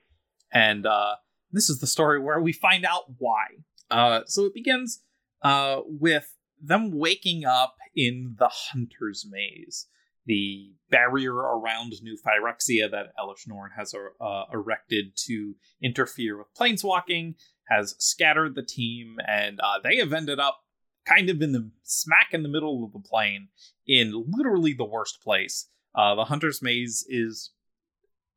And 0.51 0.85
uh, 0.85 1.15
this 1.51 1.69
is 1.69 1.79
the 1.79 1.87
story 1.87 2.19
where 2.19 2.41
we 2.41 2.53
find 2.53 2.85
out 2.85 3.03
why. 3.17 3.45
Uh, 3.89 4.21
so 4.25 4.45
it 4.45 4.53
begins 4.53 5.01
uh, 5.43 5.81
with 5.85 6.35
them 6.61 6.91
waking 6.91 7.45
up 7.45 7.75
in 7.95 8.35
the 8.39 8.49
Hunter's 8.51 9.25
Maze, 9.29 9.87
the 10.27 10.73
barrier 10.89 11.33
around 11.33 11.93
New 12.01 12.17
Phyrexia 12.17 12.89
that 12.91 13.07
Elesh 13.19 13.47
Norn 13.47 13.71
has 13.75 13.93
uh, 13.93 14.43
erected 14.53 15.17
to 15.25 15.55
interfere 15.81 16.37
with 16.37 16.47
planeswalking 16.57 17.35
has 17.69 17.95
scattered 17.99 18.55
the 18.55 18.63
team, 18.63 19.17
and 19.27 19.59
uh, 19.59 19.79
they 19.83 19.97
have 19.97 20.13
ended 20.13 20.39
up 20.39 20.59
kind 21.05 21.29
of 21.29 21.41
in 21.41 21.51
the 21.51 21.71
smack 21.83 22.29
in 22.31 22.43
the 22.43 22.49
middle 22.49 22.83
of 22.83 22.93
the 22.93 23.07
plane 23.07 23.49
in 23.85 24.25
literally 24.27 24.73
the 24.73 24.85
worst 24.85 25.21
place. 25.21 25.69
Uh, 25.95 26.15
the 26.15 26.25
Hunter's 26.25 26.61
Maze 26.61 27.05
is 27.09 27.51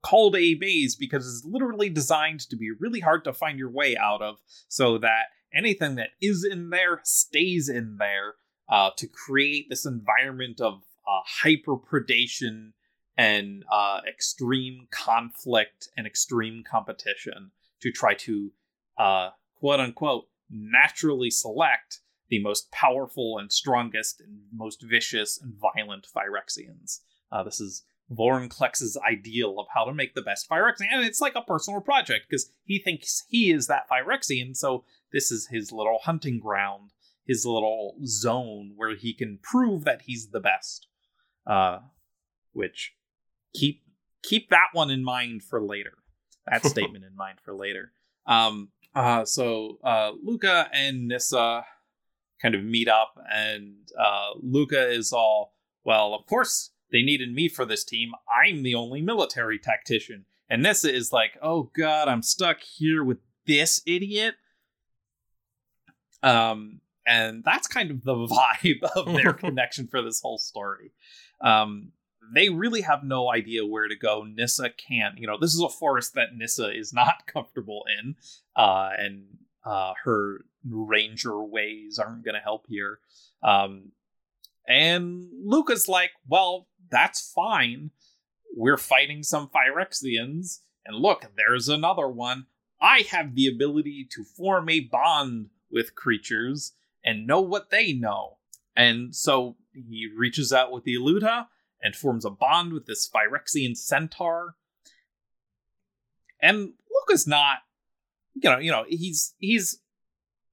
called 0.03 0.35
a 0.35 0.55
maze 0.55 0.97
because 0.97 1.27
it's 1.27 1.45
literally 1.45 1.91
designed 1.91 2.41
to 2.41 2.57
be 2.57 2.71
really 2.79 3.01
hard 3.01 3.23
to 3.25 3.33
find 3.33 3.59
your 3.59 3.71
way 3.71 3.97
out 3.97 4.23
of, 4.23 4.37
so 4.69 4.99
that 4.99 5.27
anything 5.55 5.97
that 5.97 6.11
is 6.21 6.47
in 6.49 6.71
there 6.71 7.01
stays 7.05 7.69
in 7.69 7.97
there 7.99 8.35
uh, 8.69 8.91
to 8.97 9.07
create 9.07 9.67
this 9.69 9.85
environment 9.85 10.61
of 10.61 10.83
uh, 11.07 11.21
hyper 11.25 11.77
predation 11.77 12.73
and 13.17 13.65
uh, 13.71 14.01
extreme 14.09 14.87
conflict 14.91 15.89
and 15.97 16.07
extreme 16.07 16.63
competition 16.69 17.51
to 17.83 17.91
try 17.91 18.15
to 18.15 18.53
uh, 18.99 19.31
quote 19.59 19.81
unquote 19.81 20.27
naturally 20.51 21.31
select 21.31 22.01
the 22.29 22.43
most 22.43 22.71
powerful 22.71 23.39
and 23.39 23.53
strongest 23.53 24.21
and 24.21 24.41
most 24.53 24.83
vicious 24.83 25.39
and 25.41 25.55
violent 25.55 26.07
Phyrexians. 26.15 27.01
Uh, 27.31 27.43
this 27.43 27.61
is 27.61 27.85
Vorinclex's 28.11 28.99
ideal 29.09 29.57
of 29.59 29.67
how 29.75 29.85
to 29.85 29.95
make 29.95 30.15
the 30.15 30.23
best 30.23 30.49
Phyrexian, 30.49 30.87
and 30.91 31.05
it's 31.05 31.21
like 31.21 31.35
a 31.35 31.43
personal 31.43 31.81
project 31.81 32.27
because 32.29 32.51
he 32.65 32.79
thinks 32.79 33.25
he 33.29 33.53
is 33.53 33.67
that 33.67 33.89
Phyrexian, 33.89 34.57
so 34.57 34.85
this 35.13 35.31
is 35.31 35.49
his 35.49 35.73
little 35.73 35.99
hunting 36.03 36.41
ground, 36.41 36.91
his 37.27 37.45
little 37.45 37.97
zone 38.05 38.73
where 38.77 38.97
he 38.97 39.13
can 39.13 39.39
prove 39.43 39.85
that 39.85 40.03
he's 40.03 40.29
the 40.29 40.41
best. 40.41 40.87
Uh, 41.47 41.79
which 42.53 42.93
keep 43.55 43.83
keep 44.23 44.51
that 44.51 44.69
one 44.73 44.91
in 44.91 45.05
mind 45.05 45.43
for 45.43 45.63
later. 45.63 45.93
That 46.47 46.65
statement 46.67 47.05
in 47.05 47.17
mind 47.17 47.39
for 47.45 47.55
later. 47.55 47.93
Um, 48.27 48.71
uh, 48.95 49.25
so 49.25 49.79
uh, 49.85 50.13
Lukka 50.27 50.69
and 50.73 51.09
Nissa 51.09 51.65
kind 52.43 52.55
of 52.55 52.65
meet 52.65 52.89
up, 52.89 53.15
and 53.33 53.75
uh, 53.99 54.35
Lukka 54.45 54.91
is 54.93 55.13
all, 55.13 55.55
well, 55.85 56.15
of 56.15 56.27
course 56.27 56.71
they 56.91 57.03
needed 57.03 57.33
me 57.33 57.49
for 57.49 57.65
this 57.65 57.85
team. 57.85 58.13
I'm 58.29 58.63
the 58.63 58.75
only 58.75 59.01
military 59.01 59.59
tactician. 59.59 60.25
And 60.49 60.63
Nissa 60.63 60.93
is 60.93 61.13
like, 61.13 61.39
oh 61.41 61.71
god, 61.77 62.09
I'm 62.09 62.23
stuck 62.23 62.61
here 62.61 63.05
with 63.05 63.19
this 63.47 63.81
idiot. 63.87 64.35
Um, 66.23 66.81
and 67.07 67.45
that's 67.45 67.69
kind 67.69 67.91
of 67.91 68.03
the 68.03 68.15
vibe 68.65 68.83
of 68.97 69.15
their 69.15 69.33
connection 69.35 69.87
for 69.87 70.03
this 70.03 70.21
whole 70.21 70.39
story. 70.39 70.93
Um, 71.41 71.93
they 72.33 72.49
really 72.49 72.83
have 72.83 73.03
no 73.03 73.31
idea 73.31 73.67
where 73.67 73.89
to 73.89 73.97
go. 73.97 74.25
Nissa 74.25 74.71
can't, 74.71 75.19
you 75.19 75.27
know, 75.27 75.37
this 75.39 75.55
is 75.55 75.61
a 75.61 75.69
forest 75.69 76.15
that 76.15 76.37
Nissa 76.37 76.71
is 76.71 76.93
not 76.93 77.27
comfortable 77.27 77.85
in, 77.99 78.17
uh, 78.57 78.91
and 78.97 79.25
uh, 79.65 79.95
her 80.05 80.45
ranger 80.69 81.43
ways 81.43 81.99
aren't 81.99 82.25
going 82.25 82.35
to 82.35 82.41
help 82.41 82.67
here. 82.69 83.01
Um, 83.43 83.93
and 84.69 85.29
Lukka's 85.45 85.89
like, 85.89 86.13
well, 86.29 86.69
that's 86.91 87.33
fine. 87.33 87.91
We're 88.57 88.77
fighting 88.77 89.23
some 89.23 89.49
Phyrexians, 89.49 90.61
and 90.85 90.97
look, 90.97 91.25
there's 91.37 91.69
another 91.69 92.09
one. 92.09 92.47
I 92.81 93.05
have 93.11 93.35
the 93.35 93.47
ability 93.47 94.09
to 94.13 94.25
form 94.25 94.69
a 94.69 94.81
bond 94.81 95.51
with 95.71 95.95
creatures 95.95 96.73
and 97.05 97.27
know 97.27 97.41
what 97.41 97.71
they 97.71 97.93
know. 97.93 98.39
And 98.77 99.15
so 99.15 99.57
he 99.73 100.09
reaches 100.17 100.53
out 100.53 100.73
with 100.73 100.85
the 100.85 100.97
Eluda 100.97 101.47
and 101.83 101.95
forms 101.97 102.25
a 102.25 102.31
bond 102.31 102.73
with 102.73 102.87
this 102.87 103.09
Phyrexian 103.09 103.77
centaur. 103.77 104.57
And 106.41 106.75
Lukka's 106.91 107.27
not, 107.27 107.59
you 108.35 108.51
know, 108.51 108.59
you 108.59 108.71
know, 108.71 108.85
he's 108.89 109.35
he's 109.39 109.81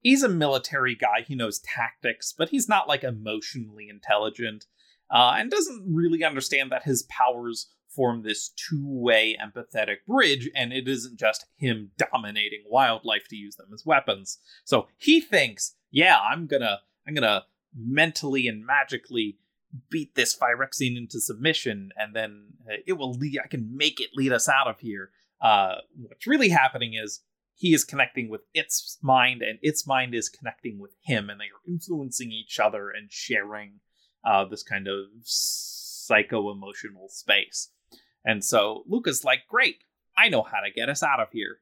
he's 0.00 0.22
a 0.22 0.28
military 0.28 0.94
guy. 0.94 1.22
He 1.26 1.34
knows 1.34 1.60
tactics, 1.60 2.34
but 2.36 2.50
he's 2.50 2.68
not 2.68 2.88
like 2.88 3.04
emotionally 3.04 3.88
intelligent, 3.88 4.66
uh, 5.10 5.34
and 5.36 5.50
doesn't 5.50 5.86
really 5.88 6.24
understand 6.24 6.70
that 6.72 6.84
his 6.84 7.04
powers 7.04 7.70
form 7.88 8.22
this 8.22 8.50
two-way 8.50 9.36
empathetic 9.42 9.96
bridge, 10.06 10.50
and 10.54 10.72
it 10.72 10.86
isn't 10.86 11.18
just 11.18 11.46
him 11.56 11.90
dominating 11.96 12.62
wildlife 12.66 13.26
to 13.28 13.36
use 13.36 13.56
them 13.56 13.70
as 13.72 13.86
weapons. 13.86 14.38
So 14.64 14.88
he 14.98 15.20
thinks, 15.20 15.74
yeah, 15.90 16.18
I'm 16.18 16.46
gonna, 16.46 16.80
I'm 17.06 17.14
gonna 17.14 17.44
mentally 17.76 18.46
and 18.46 18.64
magically 18.64 19.38
beat 19.90 20.14
this 20.14 20.36
Phyrexian 20.36 20.96
into 20.96 21.20
submission, 21.20 21.90
and 21.96 22.14
then 22.14 22.54
uh, 22.68 22.76
it 22.86 22.94
will 22.94 23.12
lead. 23.12 23.38
I 23.42 23.48
can 23.48 23.76
make 23.76 24.00
it 24.00 24.10
lead 24.14 24.32
us 24.32 24.48
out 24.48 24.66
of 24.66 24.80
here. 24.80 25.10
Uh, 25.40 25.76
what's 25.96 26.26
really 26.26 26.48
happening 26.48 26.94
is 26.94 27.20
he 27.54 27.74
is 27.74 27.84
connecting 27.84 28.28
with 28.28 28.42
its 28.54 28.98
mind, 29.02 29.42
and 29.42 29.58
its 29.62 29.86
mind 29.86 30.14
is 30.14 30.28
connecting 30.28 30.78
with 30.78 30.94
him, 31.02 31.28
and 31.28 31.40
they 31.40 31.44
are 31.46 31.68
influencing 31.72 32.32
each 32.32 32.58
other 32.58 32.90
and 32.90 33.12
sharing 33.12 33.80
uh, 34.24 34.44
this 34.44 34.62
kind 34.62 34.88
of 34.88 35.06
psycho 35.22 36.50
emotional 36.50 37.08
space. 37.08 37.70
And 38.24 38.44
so 38.44 38.84
Lukka's 38.90 39.24
like, 39.24 39.40
"Great, 39.48 39.84
I 40.16 40.28
know 40.28 40.42
how 40.42 40.60
to 40.60 40.70
get 40.74 40.88
us 40.88 41.02
out 41.02 41.20
of 41.20 41.28
here." 41.32 41.58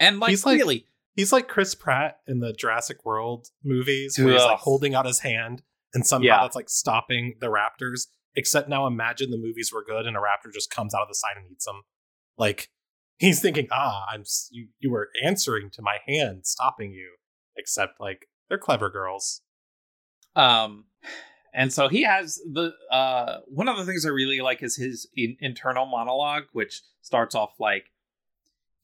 And 0.00 0.20
like, 0.20 0.30
He's 0.30 0.44
like- 0.44 0.58
really, 0.58 0.86
He's 1.18 1.32
like 1.32 1.48
Chris 1.48 1.74
Pratt 1.74 2.20
in 2.28 2.38
the 2.38 2.52
Jurassic 2.52 3.04
World 3.04 3.48
movies, 3.64 4.16
where 4.16 4.34
he's 4.34 4.42
like 4.44 4.60
holding 4.60 4.94
out 4.94 5.04
his 5.04 5.18
hand, 5.18 5.62
and 5.92 6.06
somehow 6.06 6.24
Yeah. 6.26 6.42
that's 6.42 6.54
like 6.54 6.70
stopping 6.70 7.34
the 7.40 7.48
raptors. 7.48 8.06
Except 8.36 8.68
now, 8.68 8.86
imagine 8.86 9.30
the 9.32 9.36
movies 9.36 9.72
were 9.72 9.82
good, 9.82 10.06
and 10.06 10.16
a 10.16 10.20
raptor 10.20 10.52
just 10.54 10.70
comes 10.70 10.94
out 10.94 11.02
of 11.02 11.08
the 11.08 11.16
side 11.16 11.36
and 11.36 11.50
eats 11.50 11.64
them. 11.64 11.82
Like 12.36 12.68
he's 13.18 13.42
thinking, 13.42 13.66
"Ah, 13.72 14.06
I'm 14.08 14.22
you. 14.52 14.68
You 14.78 14.92
were 14.92 15.08
answering 15.24 15.70
to 15.72 15.82
my 15.82 15.98
hand, 16.06 16.46
stopping 16.46 16.92
you." 16.92 17.16
Except 17.56 17.98
like 18.00 18.28
they're 18.48 18.56
clever 18.58 18.88
girls. 18.88 19.42
Um, 20.36 20.84
and 21.52 21.72
so 21.72 21.88
he 21.88 22.02
has 22.02 22.36
the 22.52 22.72
uh 22.92 23.38
one 23.48 23.66
of 23.68 23.76
the 23.76 23.84
things 23.84 24.06
I 24.06 24.10
really 24.10 24.40
like 24.40 24.62
is 24.62 24.76
his 24.76 25.08
in- 25.16 25.36
internal 25.40 25.84
monologue, 25.86 26.44
which 26.52 26.82
starts 27.02 27.34
off 27.34 27.54
like, 27.58 27.86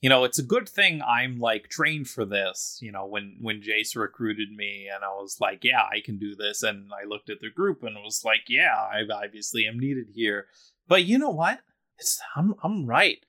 you 0.05 0.11
know, 0.11 0.25
it's 0.25 0.39
a 0.39 0.43
good 0.43 0.69
thing 0.69 1.01
I'm 1.01 1.39
like 1.41 1.71
trained 1.71 2.09
for 2.09 2.27
this. 2.27 2.79
You 2.83 2.93
know, 2.93 3.07
when 3.07 3.39
when 3.41 3.63
Jace 3.63 3.97
recruited 3.97 4.51
me, 4.51 4.87
and 4.95 5.03
I 5.03 5.09
was 5.09 5.39
like, 5.41 5.65
yeah, 5.65 5.81
I 5.81 6.03
can 6.05 6.19
do 6.19 6.37
this, 6.37 6.63
and 6.63 6.91
I 6.93 7.09
looked 7.09 7.31
at 7.31 7.41
the 7.41 7.49
group 7.49 7.83
and 7.83 7.97
was 7.97 8.21
like, 8.23 8.43
yeah, 8.47 8.75
I 8.75 9.01
obviously 9.11 9.67
am 9.67 9.79
needed 9.79 10.09
here. 10.15 10.49
But 10.87 11.05
you 11.05 11.17
know 11.17 11.31
what? 11.31 11.61
It's 11.99 12.21
I'm 12.37 12.55
I'm 12.63 12.85
right. 12.85 13.25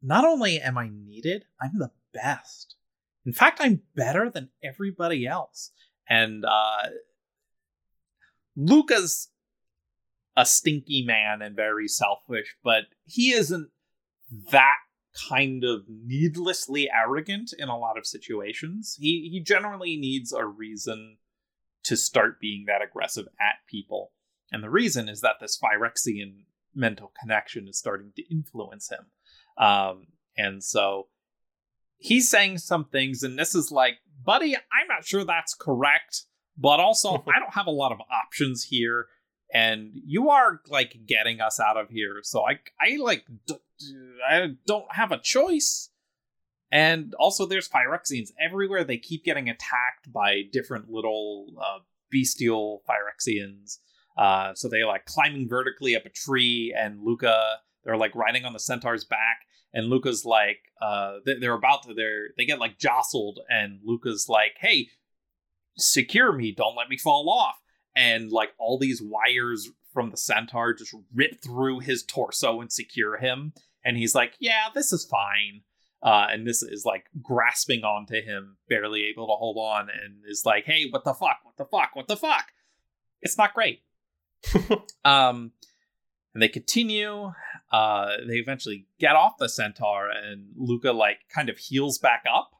Not 0.00 0.24
only 0.24 0.60
am 0.60 0.78
I 0.78 0.90
needed, 0.92 1.46
I'm 1.60 1.80
the 1.80 1.90
best. 2.14 2.76
In 3.26 3.32
fact, 3.32 3.58
I'm 3.60 3.82
better 3.96 4.30
than 4.30 4.50
everybody 4.62 5.26
else. 5.26 5.72
And 6.08 6.44
uh 6.44 6.90
Lukka's 8.56 9.28
a 10.36 10.46
stinky 10.46 11.02
man 11.04 11.42
and 11.42 11.56
very 11.56 11.88
selfish, 11.88 12.54
but 12.62 12.84
he 13.06 13.32
isn't 13.32 13.70
that 14.52 14.76
kind 15.28 15.64
of 15.64 15.82
needlessly 15.88 16.88
arrogant 16.90 17.52
in 17.58 17.68
a 17.68 17.78
lot 17.78 17.98
of 17.98 18.06
situations. 18.06 18.96
He 18.98 19.28
he 19.30 19.40
generally 19.40 19.96
needs 19.96 20.32
a 20.32 20.44
reason 20.44 21.18
to 21.84 21.96
start 21.96 22.40
being 22.40 22.64
that 22.66 22.82
aggressive 22.82 23.26
at 23.40 23.66
people. 23.68 24.12
And 24.50 24.62
the 24.62 24.70
reason 24.70 25.08
is 25.08 25.20
that 25.22 25.36
this 25.40 25.58
Phyrexian 25.58 26.44
mental 26.74 27.12
connection 27.20 27.68
is 27.68 27.78
starting 27.78 28.12
to 28.16 28.34
influence 28.34 28.90
him. 28.90 29.06
Um, 29.62 30.06
and 30.36 30.62
so 30.62 31.08
he's 31.96 32.30
saying 32.30 32.58
some 32.58 32.84
things, 32.84 33.22
and 33.22 33.38
this 33.38 33.54
is 33.54 33.70
like, 33.70 33.98
buddy, 34.24 34.54
I'm 34.54 34.88
not 34.88 35.04
sure 35.04 35.24
that's 35.24 35.54
correct, 35.54 36.24
but 36.56 36.80
also 36.80 37.24
I 37.34 37.38
don't 37.38 37.54
have 37.54 37.66
a 37.66 37.70
lot 37.70 37.92
of 37.92 37.98
options 38.10 38.64
here, 38.64 39.06
and 39.52 39.92
you 40.06 40.30
are 40.30 40.60
like 40.68 40.96
getting 41.06 41.40
us 41.40 41.60
out 41.60 41.76
of 41.76 41.90
here, 41.90 42.20
so 42.22 42.42
I, 42.46 42.58
I 42.80 42.96
like, 42.96 43.24
I 44.28 44.48
don't 44.66 44.86
have 44.90 45.12
a 45.12 45.18
choice. 45.18 45.90
And 46.70 47.12
also, 47.18 47.44
there's 47.44 47.68
Phyrexians 47.68 48.30
everywhere. 48.40 48.82
They 48.82 48.96
keep 48.96 49.24
getting 49.24 49.50
attacked 49.50 50.10
by 50.10 50.42
different 50.50 50.90
little 50.90 51.48
uh, 51.60 51.80
bestial 52.10 52.82
Phyrexians. 52.88 53.78
Uh, 54.16 54.54
so 54.54 54.68
they 54.68 54.82
like 54.84 55.04
climbing 55.04 55.48
vertically 55.48 55.94
up 55.96 56.06
a 56.06 56.10
tree, 56.10 56.74
and 56.78 57.00
Lukka, 57.00 57.56
they're 57.84 57.96
like 57.96 58.14
riding 58.14 58.44
on 58.46 58.52
the 58.54 58.58
centaur's 58.58 59.04
back, 59.04 59.40
and 59.74 59.92
Lukka's 59.92 60.24
like, 60.24 60.58
uh, 60.80 61.16
they- 61.26 61.38
they're 61.38 61.54
about 61.54 61.82
to, 61.84 61.94
they're 61.94 62.28
they 62.36 62.44
get 62.46 62.58
like 62.58 62.78
jostled, 62.78 63.40
and 63.50 63.80
Lukka's 63.86 64.28
like, 64.28 64.56
hey, 64.58 64.88
secure 65.76 66.32
me, 66.32 66.52
don't 66.52 66.76
let 66.76 66.88
me 66.88 66.96
fall 66.98 67.28
off, 67.30 67.56
and 67.94 68.30
like 68.30 68.50
all 68.58 68.78
these 68.78 69.02
wires 69.02 69.70
from 69.92 70.10
the 70.10 70.16
centaur 70.16 70.72
just 70.72 70.94
rip 71.14 71.42
through 71.42 71.80
his 71.80 72.02
torso 72.02 72.60
and 72.60 72.72
secure 72.72 73.18
him, 73.18 73.52
and 73.84 73.96
he's 73.96 74.14
like, 74.14 74.34
yeah, 74.40 74.68
this 74.74 74.92
is 74.92 75.04
fine. 75.04 75.62
Uh, 76.02 76.26
and 76.30 76.46
this 76.46 76.62
is 76.62 76.84
like 76.84 77.04
grasping 77.22 77.84
onto 77.84 78.20
him, 78.20 78.56
barely 78.68 79.04
able 79.04 79.26
to 79.28 79.34
hold 79.34 79.56
on, 79.56 79.88
and 79.88 80.24
is 80.26 80.44
like, 80.44 80.64
"Hey, 80.64 80.86
what 80.90 81.04
the 81.04 81.14
fuck? 81.14 81.38
What 81.44 81.56
the 81.56 81.64
fuck? 81.64 81.90
What 81.94 82.08
the 82.08 82.16
fuck?" 82.16 82.46
It's 83.20 83.38
not 83.38 83.54
great. 83.54 83.82
um, 85.04 85.52
and 86.34 86.42
they 86.42 86.48
continue. 86.48 87.32
Uh, 87.70 88.16
they 88.26 88.34
eventually 88.34 88.86
get 88.98 89.14
off 89.14 89.38
the 89.38 89.48
centaur, 89.48 90.10
and 90.10 90.48
Lukka 90.60 90.92
like 90.92 91.18
kind 91.32 91.48
of 91.48 91.58
heals 91.58 91.98
back 91.98 92.24
up, 92.28 92.50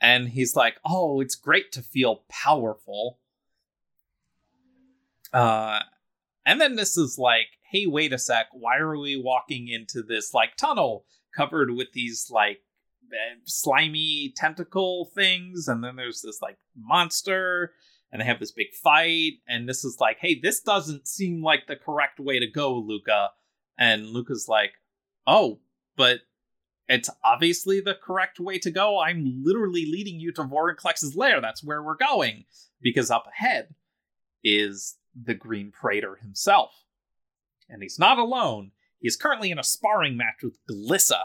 and 0.00 0.30
he's 0.30 0.56
like, 0.56 0.78
"Oh, 0.84 1.20
it's 1.20 1.36
great 1.36 1.70
to 1.72 1.82
feel 1.82 2.24
powerful." 2.28 3.20
Uh, 5.34 5.80
and 6.46 6.60
then 6.60 6.76
this 6.76 6.96
is 6.96 7.18
like, 7.18 7.48
"Hey, 7.70 7.86
wait 7.86 8.12
a 8.12 8.18
sec! 8.18 8.46
Why 8.52 8.76
are 8.76 8.96
we 8.96 9.20
walking 9.20 9.68
into 9.68 10.02
this 10.02 10.32
like 10.32 10.56
tunnel 10.56 11.04
covered 11.36 11.72
with 11.72 11.88
these 11.92 12.28
like 12.30 12.60
eh, 13.12 13.36
slimy 13.44 14.32
tentacle 14.36 15.10
things?" 15.14 15.68
And 15.68 15.82
then 15.82 15.96
there's 15.96 16.22
this 16.22 16.40
like 16.40 16.56
monster 16.76 17.72
and 18.14 18.20
they 18.20 18.26
have 18.26 18.38
this 18.38 18.52
big 18.52 18.72
fight 18.72 19.32
and 19.48 19.68
this 19.68 19.84
is 19.84 19.98
like 20.00 20.18
hey 20.20 20.38
this 20.40 20.60
doesn't 20.60 21.06
seem 21.06 21.42
like 21.42 21.66
the 21.66 21.76
correct 21.76 22.20
way 22.20 22.38
to 22.38 22.46
go 22.46 22.80
lukka 22.80 23.28
and 23.76 24.06
lukka's 24.06 24.46
like 24.48 24.74
oh 25.26 25.58
but 25.96 26.20
it's 26.88 27.10
obviously 27.24 27.80
the 27.80 27.96
correct 28.00 28.38
way 28.38 28.56
to 28.58 28.70
go 28.70 29.00
i'm 29.00 29.42
literally 29.44 29.84
leading 29.84 30.20
you 30.20 30.32
to 30.32 30.42
vorinclex's 30.44 31.16
lair 31.16 31.40
that's 31.40 31.64
where 31.64 31.82
we're 31.82 31.96
going 31.96 32.44
because 32.80 33.10
up 33.10 33.26
ahead 33.36 33.74
is 34.44 34.96
the 35.20 35.34
green 35.34 35.70
praetor 35.70 36.16
himself 36.16 36.70
and 37.68 37.82
he's 37.82 37.98
not 37.98 38.18
alone 38.18 38.70
he's 39.00 39.16
currently 39.16 39.50
in 39.50 39.58
a 39.58 39.64
sparring 39.64 40.16
match 40.16 40.42
with 40.42 40.58
glissa 40.70 41.22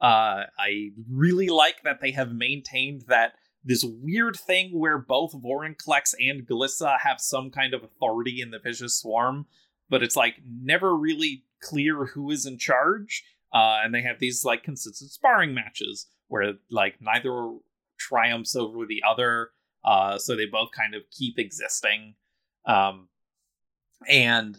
uh, 0.00 0.44
i 0.58 0.90
really 1.10 1.48
like 1.48 1.82
that 1.82 2.00
they 2.00 2.12
have 2.12 2.32
maintained 2.32 3.02
that 3.08 3.34
this 3.64 3.84
weird 3.84 4.36
thing 4.36 4.78
where 4.78 4.98
both 4.98 5.32
Vorinclex 5.32 6.14
and 6.18 6.46
Glissa 6.46 6.98
have 7.00 7.20
some 7.20 7.50
kind 7.50 7.74
of 7.74 7.84
authority 7.84 8.40
in 8.40 8.50
the 8.50 8.58
Vicious 8.58 8.98
Swarm, 8.98 9.46
but 9.88 10.02
it's 10.02 10.16
like 10.16 10.36
never 10.44 10.96
really 10.96 11.44
clear 11.60 12.06
who 12.06 12.30
is 12.30 12.46
in 12.46 12.58
charge. 12.58 13.24
Uh, 13.52 13.80
and 13.84 13.94
they 13.94 14.02
have 14.02 14.18
these 14.18 14.44
like 14.44 14.62
consistent 14.62 15.10
sparring 15.10 15.54
matches 15.54 16.06
where 16.28 16.54
like 16.70 16.96
neither 17.00 17.50
triumphs 17.98 18.56
over 18.56 18.86
the 18.86 19.02
other, 19.08 19.50
uh, 19.84 20.18
so 20.18 20.34
they 20.34 20.46
both 20.46 20.70
kind 20.72 20.94
of 20.94 21.02
keep 21.10 21.38
existing. 21.38 22.14
Um, 22.64 23.08
and 24.08 24.58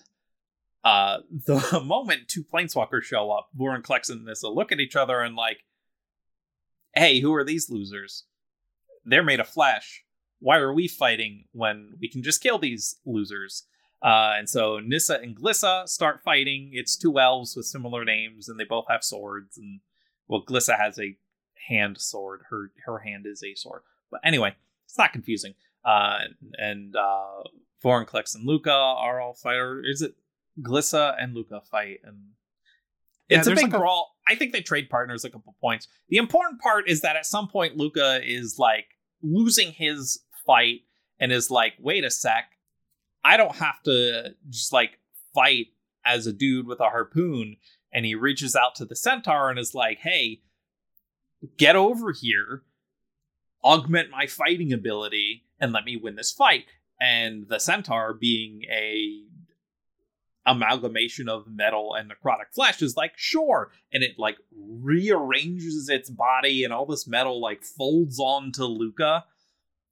uh, 0.84 1.19
the 1.45 1.82
moment 1.84 2.27
two 2.27 2.43
planeswalkers 2.43 3.03
show 3.03 3.32
up, 3.32 3.49
Vorinclex 3.58 4.10
and 4.10 4.25
Nissa 4.25 4.49
look 4.49 4.71
at 4.71 4.79
each 4.79 4.95
other 4.95 5.21
and 5.21 5.36
like, 5.36 5.63
"Hey, 6.93 7.19
who 7.19 7.34
are 7.34 7.43
these 7.43 7.69
losers?" 7.69 8.25
they're 9.06 9.23
made 9.23 9.39
of 9.39 9.47
flesh. 9.47 10.03
Why 10.39 10.58
are 10.58 10.73
we 10.73 10.88
fighting 10.88 11.45
when 11.51 11.93
we 11.99 12.10
can 12.10 12.23
just 12.23 12.41
kill 12.41 12.60
these 12.60 12.97
losers? 13.06 13.65
Uh, 14.01 14.34
and 14.38 14.49
so 14.49 14.79
Nissa 14.79 15.19
and 15.21 15.36
Glissa 15.36 15.88
start 15.88 16.21
fighting. 16.23 16.71
It's 16.73 16.97
two 16.97 17.19
elves 17.19 17.56
with 17.56 17.65
similar 17.65 18.03
names, 18.03 18.49
and 18.49 18.60
they 18.60 18.65
both 18.65 18.86
have 18.89 19.03
swords. 19.03 19.58
And 19.58 19.79
well, 20.27 20.43
Glissa 20.45 20.77
has 20.77 20.99
a 20.99 21.15
hand 21.69 21.99
sword. 21.99 22.41
Her 22.49 22.71
her 22.86 22.99
hand 22.99 23.25
is 23.25 23.41
a 23.43 23.56
sword. 23.56 23.84
But 24.12 24.19
anyway, 24.23 24.56
it's 24.86 24.97
not 24.97 25.13
confusing. 25.13 25.53
Uh, 25.86 26.19
and 26.58 26.95
uh, 26.95 27.43
Vorinclex 27.84 28.36
and 28.36 28.48
Lukka 28.48 28.67
are 28.67 29.19
all 29.19 29.34
fighter. 29.34 29.82
Is 29.84 30.02
it 30.02 30.15
Glissa 30.62 31.15
and 31.22 31.36
Lukka 31.36 31.65
fight? 31.67 32.00
And 32.04 32.17
Yeah, 33.30 33.39
it's 33.39 33.48
a 33.48 33.56
big 33.56 33.63
like 33.63 33.72
brawl. 33.72 34.15
I 34.28 34.36
think 34.36 34.54
they 34.54 34.62
trade 34.62 34.89
partners 34.89 35.26
a 35.26 35.30
couple 35.30 35.56
points. 35.60 35.88
The 36.10 36.17
important 36.17 36.62
part 36.62 36.89
is 36.89 37.02
that 37.02 37.15
at 37.15 37.26
some 37.26 37.48
point 37.48 37.78
Lukka 37.78 38.22
is 38.26 38.58
like 38.58 38.86
losing 39.22 39.72
his 39.72 40.19
fight 40.46 40.82
and 41.19 41.32
is 41.32 41.52
like, 41.52 41.74
wait 41.80 42.04
a 42.04 42.12
sec, 42.12 42.46
I 43.24 43.38
don't 43.38 43.56
have 43.56 43.82
to 43.84 44.36
just 44.50 44.74
like 44.74 45.00
fight 45.34 45.67
as 46.06 46.28
a 46.28 46.34
dude 46.34 46.67
with 46.67 46.80
a 46.80 46.89
harpoon. 46.89 47.58
And 47.91 48.06
he 48.06 48.15
reaches 48.15 48.56
out 48.56 48.76
to 48.76 48.86
the 48.86 48.96
centaur 48.96 49.50
and 49.50 49.60
is 49.60 49.76
like, 49.76 50.00
hey, 50.00 50.41
get 51.58 51.76
over 51.76 52.12
here, 52.12 52.63
augment 53.63 54.10
my 54.10 54.26
fighting 54.26 54.74
ability, 54.74 55.46
and 55.60 55.72
let 55.72 55.86
me 55.86 55.96
win 55.96 56.15
this 56.15 56.32
fight. 56.32 56.65
And 57.04 57.48
the 57.50 57.60
centaur, 57.60 58.13
being 58.13 58.62
a 58.72 59.24
amalgamation 60.46 61.30
of 61.30 61.46
metal 61.48 61.96
and 61.96 62.10
necrotic 62.12 62.54
flesh 62.54 62.82
is 62.82 62.98
like 62.98 63.13
sure 63.16 63.72
and 63.94 64.04
it 64.04 64.12
like 64.18 64.36
rearranges 64.52 65.88
its 65.88 66.10
body 66.10 66.66
and 66.66 66.74
all 66.74 66.86
this 66.86 67.08
metal 67.08 67.39
like 67.39 67.63
folds 67.63 68.20
onto 68.20 68.63
lukka 68.63 69.24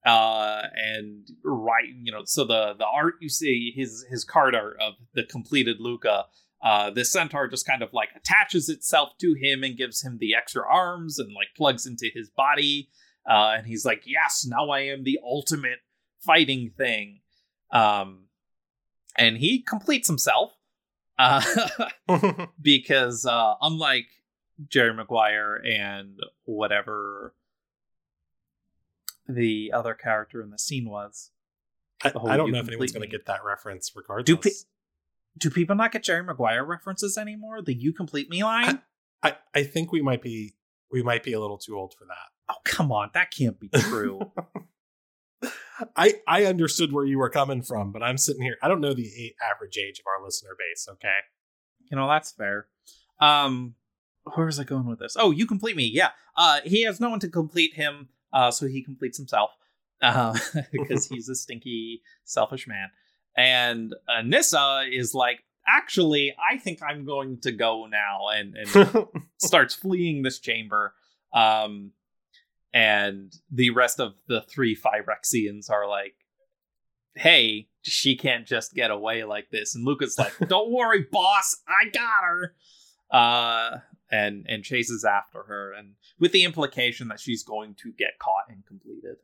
uh 0.06 0.62
and 0.76 1.30
right 1.46 1.88
you 2.02 2.12
know 2.12 2.24
so 2.26 2.44
the 2.44 2.74
the 2.78 2.86
art 2.86 3.14
you 3.22 3.30
see 3.30 3.72
his 3.74 4.06
his 4.10 4.26
card 4.26 4.54
art 4.54 4.76
of 4.82 4.96
the 5.14 5.24
completed 5.24 5.80
lukka 5.80 6.26
uh 6.62 6.90
the 6.90 7.06
centaur 7.06 7.48
just 7.48 7.66
kind 7.66 7.82
of 7.82 7.94
like 7.94 8.10
attaches 8.14 8.68
itself 8.68 9.12
to 9.18 9.34
him 9.42 9.64
and 9.64 9.78
gives 9.78 10.04
him 10.04 10.18
the 10.20 10.36
extra 10.36 10.64
arms 10.70 11.18
and 11.18 11.30
like 11.34 11.48
plugs 11.56 11.86
into 11.86 12.10
his 12.14 12.30
body 12.30 12.90
uh 13.30 13.54
and 13.56 13.68
he's 13.68 13.86
like 13.86 14.04
yes 14.06 14.46
now 14.46 14.70
i 14.70 14.82
am 14.82 15.06
the 15.06 15.18
ultimate 15.24 15.80
fighting 16.24 16.72
thing 16.78 17.20
um 17.72 18.26
and 19.18 19.38
he 19.38 19.62
completes 19.62 20.08
himself 20.08 20.54
uh, 21.22 21.42
because 22.62 23.26
uh, 23.26 23.54
unlike 23.62 24.08
Jerry 24.68 24.94
Maguire 24.94 25.56
and 25.56 26.20
whatever 26.46 27.34
the 29.28 29.72
other 29.74 29.94
character 29.94 30.42
in 30.42 30.50
the 30.50 30.58
scene 30.58 30.90
was, 30.90 31.32
I, 32.04 32.12
I 32.28 32.38
don't 32.38 32.52
know 32.52 32.60
if 32.60 32.68
anyone's 32.68 32.92
going 32.92 33.08
to 33.08 33.12
get 33.12 33.28
that 33.28 33.44
reference 33.46 33.92
regardless. 33.96 34.26
Do 34.26 34.38
pe- 34.38 34.56
do 35.38 35.50
people 35.50 35.76
not 35.76 35.92
get 35.92 36.04
Jerry 36.04 36.24
Maguire 36.24 36.66
references 36.66 37.18
anymore? 37.18 37.62
The 37.62 37.74
"You 37.74 37.94
complete 37.94 38.30
me" 38.30 38.44
line? 38.44 38.82
I, 39.24 39.36
I 39.54 39.64
think 39.64 39.92
we 39.92 40.02
might 40.02 40.22
be 40.22 40.56
we 40.92 41.04
might 41.04 41.24
be 41.24 41.34
a 41.34 41.40
little 41.40 41.58
too 41.58 41.78
old 41.78 41.94
for 41.98 42.06
that. 42.06 42.32
oh 42.50 42.56
come 42.64 42.92
on, 42.92 43.12
that 43.14 43.32
can't 43.32 43.60
be 43.60 43.70
true. 43.76 44.20
I 45.96 46.16
I 46.28 46.46
understood 46.46 46.92
where 46.92 47.06
you 47.06 47.18
were 47.18 47.30
coming 47.30 47.62
from, 47.62 47.92
but 47.92 48.04
I'm 48.04 48.18
sitting 48.18 48.44
here. 48.44 48.58
I 48.62 48.68
don't 48.68 48.82
know 48.82 48.94
the 48.94 49.34
average 49.42 49.78
age 49.78 50.00
of 50.00 50.06
our 50.08 50.24
listener 50.24 50.56
base. 50.58 50.88
Okay, 50.90 51.18
you 51.90 51.98
know 51.98 52.08
that's 52.08 52.32
fair. 52.32 52.68
Um, 53.20 53.76
where 54.36 54.46
was 54.46 54.60
I 54.60 54.64
going 54.64 54.86
with 54.86 55.00
this? 55.00 55.16
Oh, 55.18 55.32
you 55.32 55.46
complete 55.46 55.76
me. 55.76 55.86
Yeah. 55.86 56.10
Uh, 56.36 56.60
he 56.64 56.84
has 56.84 57.00
no 57.00 57.10
one 57.10 57.20
to 57.20 57.30
complete 57.30 57.76
him. 57.76 58.10
Uh, 58.34 58.52
so 58.52 58.68
he 58.68 58.84
completes 58.84 59.18
himself. 59.18 59.52
Uh, 60.04 60.36
because 60.72 61.06
he's 61.06 61.30
a 61.30 61.36
stinky, 61.36 62.02
selfish 62.24 62.68
man. 62.68 62.90
And 63.38 63.94
uh, 64.10 64.24
Nissa 64.24 64.86
is 64.92 65.14
like, 65.14 65.44
actually, 65.68 66.34
I 66.52 66.58
think 66.58 66.82
I'm 66.82 67.06
going 67.06 67.40
to 67.42 67.52
go 67.52 67.86
now, 67.86 68.30
and 68.34 68.56
and 68.56 69.08
starts 69.38 69.76
fleeing 69.76 70.24
this 70.24 70.40
chamber. 70.40 70.96
Um, 71.36 71.92
and 72.74 73.34
the 73.52 73.70
rest 73.72 74.00
of 74.00 74.14
the 74.28 74.42
three 74.42 74.76
Phyrexians 74.76 75.70
are 75.70 75.88
like, 75.88 76.16
"Hey, 77.16 77.68
she 77.82 78.16
can't 78.16 78.48
just 78.48 78.74
get 78.74 78.92
away 78.92 79.24
like 79.24 79.50
this." 79.52 79.76
And 79.76 79.86
Lukka's 79.86 80.18
like, 80.18 80.34
"Don't 80.48 80.72
worry, 80.72 81.06
boss, 81.12 81.58
I 81.68 81.90
got 81.90 82.24
her." 82.24 82.56
Uh, 83.12 83.80
and 84.12 84.46
and 84.48 84.64
chases 84.64 85.04
after 85.06 85.44
her, 85.44 85.74
and 85.74 85.94
with 86.20 86.32
the 86.32 86.44
implication 86.44 87.08
that 87.10 87.20
she's 87.20 87.44
going 87.44 87.76
to 87.76 87.92
get 87.94 88.20
caught 88.20 88.46
and 88.50 88.66
completed. 88.66 89.18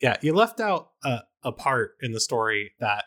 yeah, 0.00 0.16
you 0.20 0.32
left 0.34 0.60
out 0.60 0.90
a, 1.04 1.20
a 1.42 1.52
part 1.52 1.96
in 2.02 2.12
the 2.12 2.20
story 2.20 2.72
that 2.80 3.04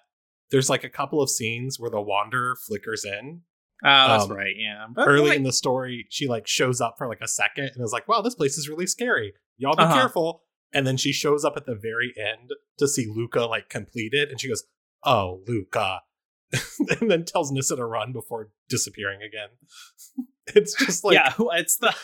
there's 0.51 0.69
like 0.69 0.83
a 0.83 0.89
couple 0.89 1.21
of 1.21 1.29
scenes 1.29 1.79
where 1.79 1.91
the 1.91 2.01
Wanderer 2.01 2.55
flickers 2.55 3.05
in. 3.05 3.41
Oh, 3.83 4.07
that's 4.09 4.25
Um, 4.25 4.31
right. 4.33 4.55
Yeah, 4.57 4.87
but 4.93 5.07
Early 5.07 5.29
like- 5.29 5.37
in 5.37 5.43
the 5.43 5.53
story, 5.53 6.05
she 6.09 6.27
like 6.27 6.47
shows 6.47 6.81
up 6.81 6.95
for 6.97 7.07
like 7.07 7.21
a 7.21 7.27
second 7.27 7.71
and 7.75 7.83
is 7.83 7.91
like, 7.93 8.07
"Wow, 8.07 8.21
this 8.21 8.35
place 8.35 8.57
is 8.57 8.67
really 8.67 8.87
scary. 8.87 9.33
Y'all 9.57 9.75
be 9.75 9.83
Uh-huh. 9.83 9.93
careful." 9.95 10.43
And 10.73 10.85
then 10.85 10.97
she 10.97 11.11
shows 11.13 11.43
up 11.45 11.53
at 11.57 11.65
the 11.65 11.75
very 11.75 12.13
end 12.17 12.51
to 12.77 12.87
see 12.87 13.07
Lukka 13.07 13.47
like 13.49 13.69
completed, 13.69 14.29
and 14.29 14.39
she 14.39 14.47
goes, 14.49 14.63
"Oh, 15.03 15.41
Lukka," 15.47 15.99
and 16.99 17.09
then 17.09 17.23
tells 17.25 17.51
Nissa 17.51 17.75
to 17.77 17.85
run 17.85 18.11
before 18.11 18.51
disappearing 18.67 19.21
again. 19.21 19.49
it's 20.55 20.73
just 20.73 21.03
like 21.03 21.13
yeah, 21.15 21.33
it's 21.53 21.77
the 21.77 21.95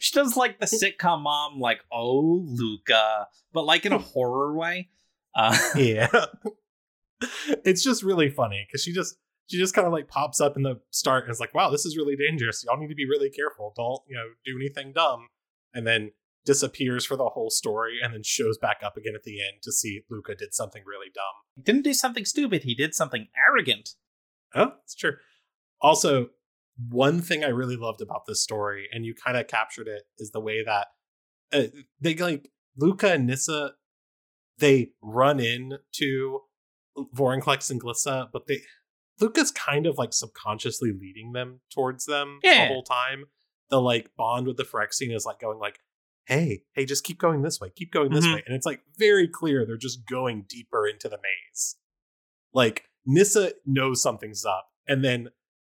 she 0.00 0.12
does 0.14 0.36
like 0.36 0.60
the 0.60 0.66
sitcom 0.66 1.22
mom, 1.22 1.58
like 1.58 1.80
oh 1.90 2.44
Lukka, 2.46 3.26
but 3.52 3.64
like 3.64 3.86
in 3.86 3.92
a 3.92 3.98
horror 3.98 4.54
way. 4.56 4.90
Uh, 5.34 5.56
yeah 5.76 6.08
it's 7.64 7.82
just 7.82 8.02
really 8.02 8.30
funny 8.30 8.64
because 8.66 8.82
she 8.82 8.92
just 8.92 9.16
she 9.48 9.58
just 9.58 9.74
kind 9.74 9.86
of 9.86 9.92
like 9.92 10.08
pops 10.08 10.40
up 10.40 10.56
in 10.56 10.62
the 10.62 10.80
start 10.90 11.24
and 11.24 11.32
is 11.32 11.40
like 11.40 11.54
wow 11.54 11.70
this 11.70 11.84
is 11.84 11.96
really 11.96 12.16
dangerous. 12.16 12.64
Y'all 12.64 12.78
need 12.78 12.88
to 12.88 12.94
be 12.94 13.08
really 13.08 13.30
careful. 13.30 13.72
Don't 13.76 14.00
you 14.08 14.16
know 14.16 14.28
do 14.44 14.56
anything 14.56 14.92
dumb. 14.92 15.28
And 15.74 15.86
then 15.86 16.12
disappears 16.44 17.04
for 17.04 17.16
the 17.16 17.28
whole 17.28 17.50
story 17.50 17.98
and 18.02 18.14
then 18.14 18.22
shows 18.22 18.56
back 18.56 18.78
up 18.82 18.96
again 18.96 19.12
at 19.14 19.22
the 19.22 19.40
end 19.40 19.60
to 19.62 19.70
see 19.70 20.02
lukka 20.10 20.36
did 20.36 20.54
something 20.54 20.82
really 20.86 21.10
dumb. 21.14 21.24
He 21.56 21.62
didn't 21.62 21.82
do 21.82 21.92
something 21.92 22.24
stupid. 22.24 22.62
He 22.62 22.74
did 22.74 22.94
something 22.94 23.28
arrogant. 23.48 23.90
oh 24.54 24.72
it's 24.84 24.94
true. 24.94 25.16
Also 25.80 26.30
one 26.88 27.20
thing 27.20 27.42
i 27.42 27.48
really 27.48 27.74
loved 27.74 28.00
about 28.00 28.22
this 28.28 28.40
story 28.40 28.86
and 28.92 29.04
you 29.04 29.12
kind 29.12 29.36
of 29.36 29.48
captured 29.48 29.88
it 29.88 30.02
is 30.16 30.30
the 30.30 30.38
way 30.38 30.62
that 30.62 30.86
uh, 31.52 31.64
they 32.00 32.14
like 32.14 32.52
lukka 32.80 33.14
and 33.14 33.26
nissa 33.26 33.72
they 34.58 34.90
run 35.02 35.40
in 35.40 35.72
into 35.72 36.40
Vorinclex 37.14 37.70
and 37.70 37.80
Glissa, 37.80 38.28
but 38.32 38.46
they 38.46 38.60
Lukka's 39.20 39.50
kind 39.50 39.86
of 39.86 39.98
like 39.98 40.12
subconsciously 40.12 40.92
leading 40.92 41.32
them 41.32 41.60
towards 41.72 42.04
them 42.06 42.40
Yeah. 42.42 42.68
the 42.68 42.74
whole 42.74 42.82
time. 42.82 43.24
The 43.70 43.80
like 43.80 44.10
bond 44.16 44.46
with 44.46 44.56
the 44.56 44.64
Phyrexian 44.64 45.14
is 45.14 45.26
like 45.26 45.40
going 45.40 45.58
like, 45.58 45.80
hey, 46.26 46.62
hey, 46.74 46.84
just 46.84 47.04
keep 47.04 47.18
going 47.18 47.42
this 47.42 47.60
way, 47.60 47.70
keep 47.74 47.90
going 47.92 48.12
this 48.12 48.26
Mhm. 48.26 48.34
way. 48.34 48.42
And 48.46 48.54
it's 48.54 48.66
like 48.66 48.82
very 48.96 49.26
clear 49.28 49.64
they're 49.66 49.76
just 49.76 50.06
going 50.06 50.44
deeper 50.48 50.86
into 50.86 51.08
the 51.08 51.18
maze. 51.18 51.76
Like 52.52 52.84
Nissa 53.06 53.52
knows 53.66 54.02
something's 54.02 54.44
up. 54.44 54.68
And 54.86 55.04
then 55.04 55.30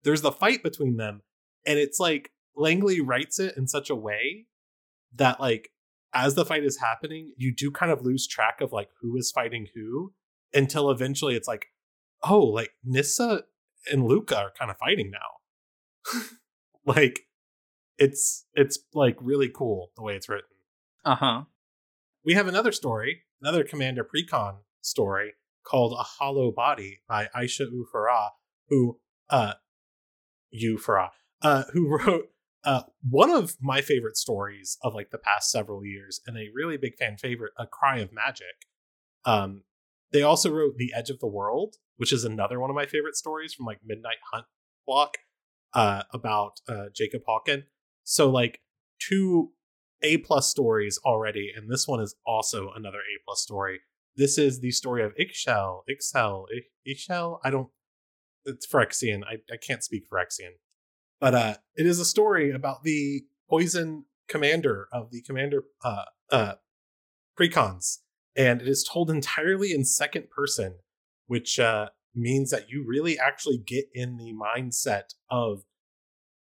there's 0.05 0.23
the 0.23 0.33
fight 0.33 0.63
between 0.63 0.97
them. 0.97 1.23
And 1.67 1.79
it's 1.79 1.99
like 2.01 2.33
Langley 2.55 3.01
writes 3.01 3.39
it 3.39 3.57
in 3.57 3.67
such 3.67 3.89
a 3.91 3.95
way 3.95 4.47
that 5.15 5.41
like 5.41 5.71
as 6.15 6.35
the 6.35 6.45
fight 6.45 6.65
is 6.65 6.79
happening, 6.79 7.33
you 7.37 7.55
do 7.55 7.71
kind 7.71 7.91
of 7.91 8.03
lose 8.03 8.27
track 8.27 8.61
of 8.61 8.73
like 8.73 8.91
who 9.01 9.17
is 9.17 9.31
fighting 9.31 9.69
who 9.75 10.13
until 10.53 10.91
eventually 10.91 11.35
it's 11.35 11.49
like, 11.49 11.69
oh, 12.25 12.45
like 12.45 12.73
Nissa 12.85 13.45
and 13.91 14.03
Lukka 14.03 14.37
are 14.37 14.53
kind 14.59 14.71
of 14.71 14.77
fighting 14.79 15.11
now. 15.11 16.21
like 16.87 17.21
it's 17.99 18.47
it's 18.55 18.79
like 18.95 19.17
really 19.21 19.49
cool 19.49 19.91
the 19.97 20.03
way 20.03 20.15
it's 20.15 20.29
written. 20.29 20.49
Uh 21.05 21.17
huh. 21.17 21.43
We 22.25 22.35
have 22.35 22.47
another 22.47 22.73
story, 22.73 23.23
another 23.41 23.65
Commander 23.65 24.05
Precon 24.05 24.59
story 24.81 25.33
called 25.65 25.93
A 25.93 26.03
Hollow 26.03 26.51
Body 26.51 27.01
by 27.09 27.29
Aisha 27.37 27.67
Ufara, 27.73 28.31
who 28.69 28.99
uh 29.31 29.55
Ufara, 30.55 31.11
uh 31.43 31.65
who 31.73 31.89
wrote 31.99 32.29
uh 32.65 32.83
one 33.09 33.31
of 33.31 33.57
my 33.61 33.81
favorite 33.81 34.17
stories 34.17 34.79
of 34.83 34.95
like 34.95 35.11
the 35.11 35.19
past 35.19 35.51
several 35.51 35.85
years 35.85 36.21
and 36.27 36.37
a 36.37 36.51
really 36.55 36.77
big 36.77 36.97
fan 36.97 37.17
favorite, 37.17 37.53
A 37.59 37.67
Cry 37.67 37.99
of 37.99 38.13
Magic. 38.13 38.67
Um 39.25 39.63
they 40.13 40.23
also 40.23 40.51
wrote 40.51 40.77
The 40.77 40.93
Edge 40.95 41.09
of 41.09 41.21
the 41.21 41.27
World, 41.27 41.77
which 41.97 42.13
is 42.13 42.25
another 42.25 42.59
one 42.61 42.71
of 42.71 42.77
my 42.77 42.87
favorite 42.87 43.17
stories 43.17 43.55
from 43.55 43.67
like 43.67 43.79
Midnight 43.85 44.19
Hunt 44.33 44.47
block 44.87 45.19
uh 45.75 46.03
about 46.13 46.61
uh 46.69 46.87
Jacob 46.95 47.23
Hawken. 47.29 47.65
So 48.05 48.31
like 48.31 48.61
two 49.01 49.53
A 50.03 50.19
plus 50.19 50.49
stories 50.49 50.99
already, 51.05 51.53
and 51.55 51.71
this 51.71 51.87
one 51.87 52.01
is 52.01 52.15
also 52.27 52.71
another 52.75 52.99
A 52.99 53.23
plus 53.25 53.41
story. 53.41 53.81
This 54.17 54.37
is 54.37 54.61
the 54.61 54.71
story 54.71 55.03
of 55.05 55.13
Ixhel, 55.17 55.83
Ixhel, 55.89 56.47
Ixhel. 56.87 57.39
I 57.45 57.51
don't. 57.51 57.69
It's 58.45 58.67
Phyrexian. 58.67 59.23
I, 59.25 59.35
I 59.53 59.57
can't 59.57 59.85
speak 59.85 60.05
Phyrexian, 60.11 60.55
but 61.21 61.35
uh, 61.35 61.55
it 61.77 61.87
is 61.87 62.01
a 62.01 62.05
story 62.05 62.51
about 62.51 62.83
the 62.83 63.23
poison 63.49 64.05
commander 64.29 64.89
of 64.93 65.11
the 65.11 65.23
commander 65.23 65.65
uh 65.85 66.05
uh 66.31 66.55
precons, 67.39 67.99
and 68.37 68.61
it 68.61 68.69
is 68.69 68.83
told 68.83 69.11
entirely 69.11 69.73
in 69.73 69.85
second 69.85 70.31
person, 70.31 70.77
which 71.33 71.59
uh 71.59 71.89
means 72.15 72.51
that 72.51 72.69
you 72.71 72.85
really 72.87 73.19
actually 73.19 73.57
get 73.75 73.87
in 73.95 74.19
the 74.19 74.33
mindset 74.35 75.15
of 75.31 75.65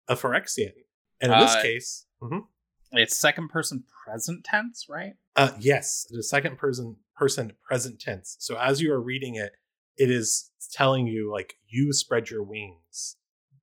a 0.08 0.16
Phyrexian. 0.16 0.72
And 1.20 1.34
in 1.34 1.40
this 1.40 1.56
Uh, 1.56 1.62
case, 1.62 2.06
Mhm. 2.22 2.48
It's 2.94 3.18
second 3.18 3.50
person 3.50 3.84
present 4.06 4.46
tense, 4.46 4.86
right? 4.88 5.16
Uh, 5.36 5.52
yes, 5.60 6.08
it 6.10 6.16
is 6.18 6.30
second 6.30 6.58
person 6.58 6.96
person 7.22 7.52
present 7.70 8.00
tense. 8.00 8.38
So 8.40 8.58
as 8.58 8.80
you 8.82 8.94
are 8.94 9.02
reading 9.12 9.36
it, 9.36 9.52
it 9.98 10.10
is 10.10 10.52
telling 10.72 11.06
you 11.06 11.30
like 11.38 11.56
you 11.68 11.92
spread 11.92 12.30
your 12.30 12.44
wings, 12.44 13.18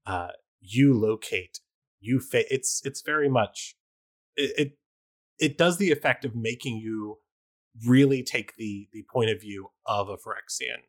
uh, 0.04 0.32
you 0.60 0.92
locate, 1.08 1.60
you 2.00 2.20
fa- 2.20 2.52
It's 2.56 2.82
it's 2.84 3.00
very 3.00 3.30
much 3.30 3.76
it, 4.36 4.50
it 4.62 4.70
it 5.46 5.58
does 5.62 5.78
the 5.78 5.90
effect 5.90 6.24
of 6.26 6.32
making 6.36 6.76
you 6.86 7.20
really 7.86 8.22
take 8.22 8.50
the 8.56 8.88
the 8.92 9.04
point 9.14 9.30
of 9.30 9.40
view 9.40 9.70
of 9.86 10.08
a 10.10 10.18
Phyrexian. 10.24 10.80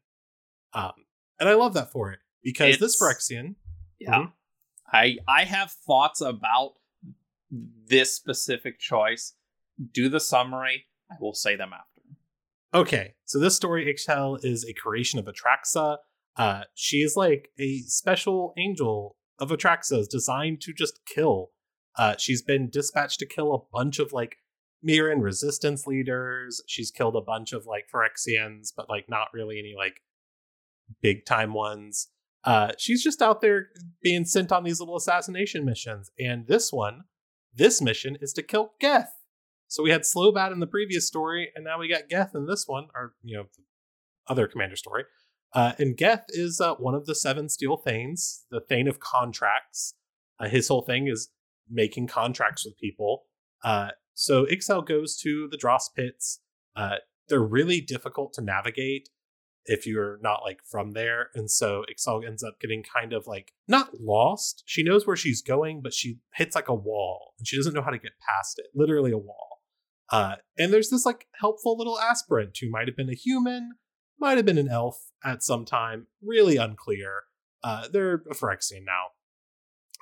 Um, 0.75 0.91
and 1.39 1.49
I 1.49 1.53
love 1.53 1.73
that 1.73 1.91
for 1.91 2.11
it 2.11 2.19
because 2.43 2.77
this 2.77 3.01
Phyrexian, 3.01 3.55
Yeah. 3.99 4.13
Mhm. 4.13 4.33
I 4.91 5.17
I 5.27 5.45
have 5.45 5.71
thoughts 5.71 6.21
about 6.21 6.75
this 7.49 8.13
specific 8.13 8.79
choice. 8.79 9.33
Do 9.91 10.09
the 10.09 10.19
summary. 10.19 10.85
I 11.09 11.15
will 11.19 11.33
say 11.33 11.55
them 11.55 11.71
after. 11.73 12.01
Okay, 12.73 13.15
so 13.23 13.39
this 13.39 13.55
story, 13.55 13.85
Ixhel, 13.93 14.43
is 14.43 14.65
a 14.65 14.73
creation 14.73 15.17
of 15.19 15.25
Atraxa. 15.25 15.99
Uh, 16.35 16.63
she 16.73 16.97
is 16.97 17.15
like 17.15 17.51
a 17.57 17.79
special 17.83 18.53
angel 18.57 19.17
of 19.39 19.49
Atraxa's 19.49 20.07
designed 20.07 20.61
to 20.61 20.73
just 20.73 20.99
kill. 21.05 21.51
Uh, 21.97 22.15
she's 22.17 22.41
been 22.41 22.69
dispatched 22.69 23.19
to 23.19 23.25
kill 23.25 23.53
a 23.53 23.59
bunch 23.71 23.99
of 23.99 24.11
like 24.11 24.37
Mirran 24.85 25.21
resistance 25.21 25.87
leaders. 25.87 26.61
She's 26.67 26.91
killed 26.91 27.15
a 27.15 27.21
bunch 27.21 27.53
of 27.53 27.65
like 27.65 27.85
Phyrexians, 27.89 28.73
but 28.75 28.89
like 28.89 29.07
not 29.07 29.29
really 29.33 29.57
any 29.59 29.73
like 29.77 30.01
big 31.01 31.25
time 31.25 31.53
ones. 31.53 32.09
Uh, 32.43 32.71
she's 32.77 33.03
just 33.03 33.21
out 33.21 33.41
there 33.41 33.67
being 34.01 34.23
sent 34.25 34.51
on 34.51 34.63
these 34.63 34.79
little 34.79 34.95
assassination 34.95 35.65
missions. 35.65 36.11
And 36.19 36.47
this 36.47 36.71
one, 36.71 37.05
this 37.53 37.81
mission 37.81 38.17
is 38.21 38.33
to 38.33 38.43
kill 38.43 38.73
Geth. 38.79 39.13
So 39.67 39.81
we 39.81 39.89
had 39.89 40.01
Slobad 40.01 40.51
in 40.51 40.59
the 40.59 40.67
previous 40.67 41.07
story, 41.07 41.51
and 41.55 41.65
now 41.65 41.79
we 41.79 41.87
got 41.87 42.07
Geth 42.07 42.35
in 42.35 42.45
this 42.45 42.65
one, 42.67 42.87
or 42.93 43.13
you 43.23 43.35
know, 43.35 43.43
the 43.43 43.63
other 44.27 44.47
commander 44.47 44.75
story. 44.75 45.05
Uh, 45.53 45.71
and 45.79 45.97
Geth 45.97 46.25
is 46.29 46.61
uh, 46.61 46.75
one 46.75 46.93
of 46.93 47.05
the 47.05 47.15
seven 47.15 47.49
steel 47.49 47.77
Thanes, 47.77 48.45
the 48.51 48.59
Thane 48.59 48.87
of 48.87 48.99
contracts. 48.99 49.95
Uh, 50.39 50.49
his 50.49 50.67
whole 50.67 50.81
thing 50.81 51.07
is 51.07 51.29
making 51.69 52.07
contracts 52.07 52.65
with 52.65 52.77
people. 52.77 53.23
Uh, 53.63 53.89
so 54.13 54.45
Ixhel 54.45 54.85
goes 54.85 55.17
to 55.17 55.47
the 55.49 55.57
Dross 55.57 55.89
pits. 55.89 56.41
Uh, 56.75 56.97
they're 57.27 57.39
really 57.39 57.81
difficult 57.81 58.33
to 58.33 58.41
navigate 58.41 59.09
if 59.65 59.87
you're 59.87 60.19
not 60.21 60.41
like 60.43 60.59
from 60.69 60.91
there, 60.91 61.29
and 61.33 61.49
so 61.49 61.83
Ixhel 61.91 62.25
ends 62.25 62.43
up 62.43 62.59
getting 62.59 62.83
kind 62.83 63.13
of 63.13 63.27
like 63.27 63.53
not 63.67 63.99
lost. 63.99 64.63
She 64.65 64.83
knows 64.83 65.05
where 65.05 65.15
she's 65.15 65.41
going, 65.41 65.81
but 65.81 65.93
she 65.93 66.19
hits 66.35 66.55
like 66.55 66.69
a 66.69 66.73
wall, 66.73 67.33
and 67.37 67.47
she 67.47 67.57
doesn't 67.57 67.73
know 67.73 67.81
how 67.81 67.91
to 67.91 67.99
get 67.99 68.13
past 68.19 68.59
it. 68.59 68.67
Literally 68.73 69.11
a 69.11 69.17
wall. 69.17 69.61
Uh, 70.11 70.35
and 70.57 70.71
there's 70.71 70.89
this 70.89 71.05
like 71.05 71.27
helpful 71.39 71.77
little 71.77 71.99
aspirant 71.99 72.57
who 72.61 72.69
might 72.69 72.87
have 72.87 72.95
been 72.95 73.09
a 73.09 73.15
human, 73.15 73.71
might 74.19 74.37
have 74.37 74.45
been 74.45 74.57
an 74.57 74.69
elf 74.69 74.97
at 75.23 75.43
some 75.43 75.65
time, 75.65 76.07
really 76.21 76.57
unclear. 76.57 77.23
Uh, 77.63 77.87
they're 77.91 78.23
a 78.29 78.35
Phyrexian 78.35 78.85
now, 78.85 79.07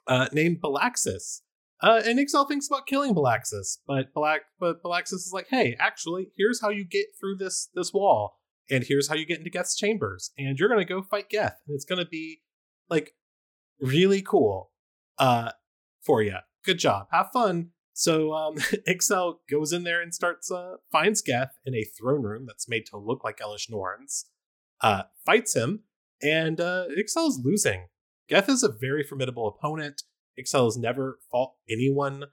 uh, 0.08 0.28
named 0.34 0.62
Balaxis. 0.62 1.41
Uh, 1.82 2.02
and 2.06 2.19
Ixhel 2.19 2.47
thinks 2.47 2.67
about 2.67 2.88
killing 2.88 3.13
Balaxis, 3.13 3.78
but 3.86 4.13
but 4.13 4.84
Balaxis 4.84 5.13
is 5.13 5.32
like, 5.34 5.47
hey, 5.49 5.76
actually, 5.80 6.32
here's 6.38 6.62
how 6.62 6.69
you 6.69 6.86
get 6.86 7.08
through 7.19 7.36
this 7.38 7.69
this 7.73 7.91
wall, 7.93 8.39
and 8.69 8.84
here's 8.84 9.08
how 9.08 9.15
you 9.15 9.26
get 9.26 9.39
into 9.39 9.49
Geth's 9.49 9.76
chambers, 9.76 10.32
and 10.38 10.58
you're 10.58 10.69
gonna 10.69 10.86
go 10.86 11.02
fight 11.02 11.30
Geth, 11.30 11.60
and 11.67 11.76
it's 11.76 11.86
gonna 11.86 12.06
be 12.06 12.41
like 12.89 13.15
really 13.80 14.21
cool 14.21 14.71
uh, 15.17 15.52
for 16.02 16.21
you. 16.21 16.38
Good 16.65 16.80
job, 16.80 17.08
have 17.12 17.30
fun. 17.34 17.69
So 17.93 18.34
um, 18.34 18.56
goes 19.49 19.71
in 19.71 19.84
there 19.84 20.02
and 20.02 20.13
starts 20.13 20.52
uh, 20.52 20.78
finds 20.91 21.21
Geth 21.21 21.58
in 21.65 21.76
a 21.76 21.84
throne 21.84 22.23
room 22.23 22.45
that's 22.47 22.67
made 22.67 22.86
to 22.88 22.97
look 22.97 23.23
like 23.23 23.39
Elish 23.39 23.69
Norn's, 23.69 24.26
uh, 24.82 25.04
fights 25.26 25.56
him, 25.56 25.84
and 26.21 26.60
uh, 26.60 26.86
Ixhel 26.97 27.30
is 27.30 27.41
losing. 27.43 27.88
Geth 28.30 28.49
is 28.49 28.63
a 28.63 28.71
very 28.71 29.04
formidable 29.04 29.47
opponent. 29.47 30.04
Ixhel 30.39 30.65
has 30.65 30.78
never 30.78 31.19
fought 31.32 31.54
anyone 31.69 32.26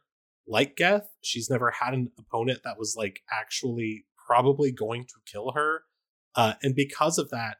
like 0.47 0.77
Geth. 0.77 1.11
She's 1.21 1.51
never 1.51 1.71
had 1.71 1.95
an 1.95 2.11
opponent 2.19 2.61
that 2.65 2.79
was 2.79 2.95
like 2.97 3.21
actually 3.31 4.07
probably 4.27 4.73
going 4.73 5.05
to 5.05 5.15
kill 5.31 5.53
her. 5.53 5.83
Uh, 6.35 6.55
and 6.63 6.75
because 6.75 7.19
of 7.19 7.31
that, 7.31 7.59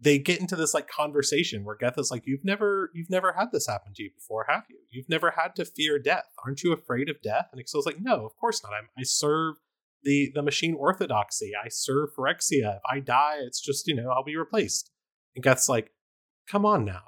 they 0.00 0.18
get 0.18 0.40
into 0.40 0.56
this 0.56 0.74
like 0.74 0.88
conversation 0.88 1.64
where 1.64 1.76
Geth 1.76 1.98
is 1.98 2.10
like, 2.10 2.24
"You've 2.26 2.44
never, 2.44 2.90
you've 2.92 3.10
never 3.10 3.32
had 3.32 3.52
this 3.52 3.68
happen 3.68 3.92
to 3.94 4.02
you 4.02 4.10
before, 4.12 4.46
have 4.48 4.64
you? 4.68 4.78
You've 4.90 5.08
never 5.08 5.32
had 5.32 5.54
to 5.56 5.64
fear 5.64 5.98
death. 5.98 6.24
Aren't 6.44 6.62
you 6.62 6.72
afraid 6.72 7.08
of 7.08 7.22
death?" 7.22 7.48
And 7.52 7.64
Ixhel's 7.64 7.86
like, 7.86 8.00
"No, 8.00 8.26
of 8.26 8.36
course 8.36 8.62
not. 8.62 8.72
I'm, 8.72 8.88
I 8.98 9.04
serve 9.04 9.56
the 10.02 10.32
the 10.34 10.42
machine 10.42 10.74
orthodoxy. 10.74 11.52
I 11.54 11.68
serve 11.68 12.10
Phyrexia. 12.16 12.76
If 12.76 12.82
I 12.90 12.98
die, 12.98 13.36
it's 13.38 13.60
just 13.60 13.86
you 13.86 13.94
know 13.94 14.10
I'll 14.10 14.24
be 14.24 14.36
replaced." 14.36 14.90
And 15.36 15.44
Geth's 15.44 15.68
like, 15.68 15.92
"Come 16.48 16.66
on 16.66 16.84
now. 16.84 17.04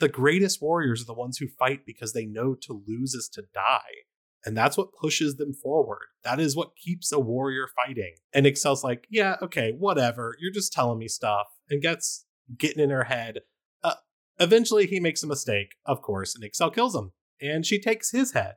The 0.00 0.08
greatest 0.08 0.60
warriors 0.60 1.02
are 1.02 1.06
the 1.06 1.14
ones 1.14 1.38
who 1.38 1.46
fight 1.46 1.86
because 1.86 2.12
they 2.12 2.26
know 2.26 2.56
to 2.62 2.82
lose 2.86 3.14
is 3.14 3.28
to 3.34 3.44
die." 3.54 4.04
And 4.44 4.56
that's 4.56 4.76
what 4.76 4.92
pushes 5.00 5.36
them 5.36 5.54
forward. 5.54 6.06
That 6.22 6.38
is 6.38 6.54
what 6.54 6.76
keeps 6.76 7.12
a 7.12 7.18
warrior 7.18 7.66
fighting. 7.74 8.16
And 8.32 8.46
Ixhel's 8.46 8.84
like, 8.84 9.06
yeah, 9.10 9.36
okay, 9.40 9.72
whatever. 9.78 10.36
You're 10.38 10.52
just 10.52 10.72
telling 10.72 10.98
me 10.98 11.08
stuff. 11.08 11.46
And 11.70 11.80
gets 11.80 12.26
getting 12.58 12.82
in 12.82 12.90
her 12.90 13.04
head. 13.04 13.40
Uh, 13.82 13.94
eventually, 14.38 14.86
he 14.86 15.00
makes 15.00 15.22
a 15.22 15.26
mistake, 15.26 15.76
of 15.86 16.02
course, 16.02 16.34
and 16.34 16.44
Ixhel 16.44 16.74
kills 16.74 16.94
him. 16.94 17.12
And 17.40 17.64
she 17.64 17.80
takes 17.80 18.10
his 18.10 18.32
head. 18.32 18.56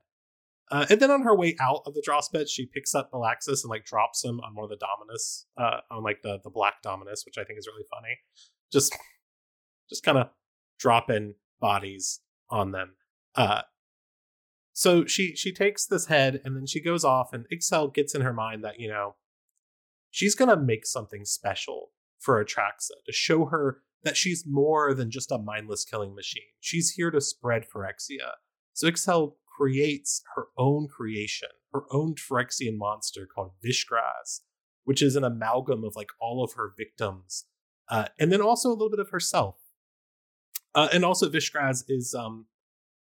Uh, 0.69 0.86
and 0.89 1.00
then 1.00 1.10
on 1.10 1.21
her 1.21 1.34
way 1.34 1.56
out 1.62 1.82
of 1.86 1.93
the 1.93 2.04
Dross 2.06 2.30
she 2.50 2.65
picks 2.65 2.93
up 2.93 3.10
Malaxis 3.13 3.63
and 3.63 3.69
like 3.69 3.86
drops 3.86 4.23
him 4.26 4.41
on 4.41 4.54
one 4.54 4.65
of 4.65 4.69
the 4.69 4.76
Dominus, 4.76 5.45
uh, 5.58 5.80
on 5.89 6.04
like 6.04 6.21
the 6.21 6.39
the 6.43 6.50
black 6.50 6.82
Dominus, 6.84 7.23
which 7.26 7.38
I 7.38 7.45
think 7.45 7.58
is 7.58 7.67
really 7.67 7.86
funny. 7.89 8.17
Just, 8.71 8.93
just 9.89 10.04
kind 10.04 10.17
of 10.17 10.28
dropping 10.78 11.36
bodies 11.62 12.19
on 12.50 12.71
them. 12.71 12.95
Uh, 13.34 13.62
so 14.78 15.06
she 15.06 15.36
she 15.36 15.52
takes 15.52 15.88
this 15.88 16.06
head 16.06 16.40
and 16.46 16.56
then 16.56 16.68
she 16.68 16.80
goes 16.80 17.04
off 17.04 17.34
and 17.34 17.48
Ixhel 17.52 17.92
gets 17.96 18.13
in 18.13 18.22
her 18.22 18.32
mind 18.32 18.63
that 18.63 18.80
you 18.80 18.88
know 18.88 19.16
she's 20.12 20.36
gonna 20.36 20.56
make 20.56 20.86
something 20.86 21.26
special 21.26 21.90
for 22.20 22.46
Atraxa 22.46 22.92
to 23.08 23.12
show 23.12 23.46
her 23.46 23.82
that 24.04 24.16
she's 24.16 24.46
more 24.46 24.94
than 24.94 25.10
just 25.10 25.32
a 25.32 25.40
mindless 25.40 25.84
killing 25.84 26.13
machine. 26.13 26.44
She's 26.60 26.92
here 26.92 27.10
to 27.10 27.20
spread 27.20 27.66
Phyrexia. 27.68 28.34
So 28.74 28.88
Ixhel 28.88 29.34
creates 29.58 30.22
her 30.36 30.46
own 30.60 30.88
creation, 30.88 31.50
her 31.74 31.86
own 31.90 32.13
Phyrexian 32.13 32.78
monster 32.78 33.26
called 33.26 33.54
Vishgraz, 33.66 34.42
which 34.84 35.02
is 35.02 35.16
an 35.16 35.24
amalgam 35.24 35.84
of 35.84 35.96
like 35.96 36.10
all 36.22 36.44
of 36.44 36.54
her 36.54 36.72
victims, 36.78 37.46
uh, 37.90 38.10
and 38.20 38.32
then 38.32 38.42
also 38.42 38.70
a 38.70 38.74
little 38.74 38.92
bit 38.92 39.00
of 39.00 39.10
herself. 39.10 39.56
Uh, 40.76 40.90
and 40.94 41.04
also 41.04 41.28
Vishgraz 41.28 41.84
is 41.90 42.13
um, 42.13 42.46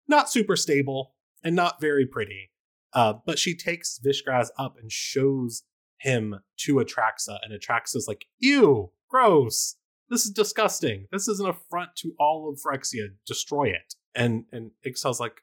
not 0.08 0.28
super 0.28 0.56
stable 0.56 1.14
and 1.44 1.56
not 1.56 1.82
very 1.82 2.06
pretty. 2.06 2.52
Uh, 2.94 3.14
but 3.26 3.40
she 3.40 3.56
takes 3.56 4.00
Vishgraz 4.04 4.50
up 4.58 4.76
and 4.80 4.92
shows 4.92 5.64
him 6.00 6.40
to 6.58 6.76
Atraxa, 6.76 7.38
and 7.42 7.54
Atraxa's 7.54 8.08
like, 8.08 8.26
ew, 8.40 8.92
gross. 9.10 9.76
This 10.10 10.26
is 10.26 10.32
disgusting. 10.32 11.08
This 11.12 11.28
is 11.28 11.40
an 11.40 11.48
affront 11.48 11.96
to 11.98 12.14
all 12.20 12.50
of 12.50 12.60
Phyrexia. 12.60 13.10
Destroy 13.26 13.70
it. 13.70 13.96
And 14.14 14.44
and 14.52 14.72
Ixhel's 14.86 15.22
like 15.22 15.42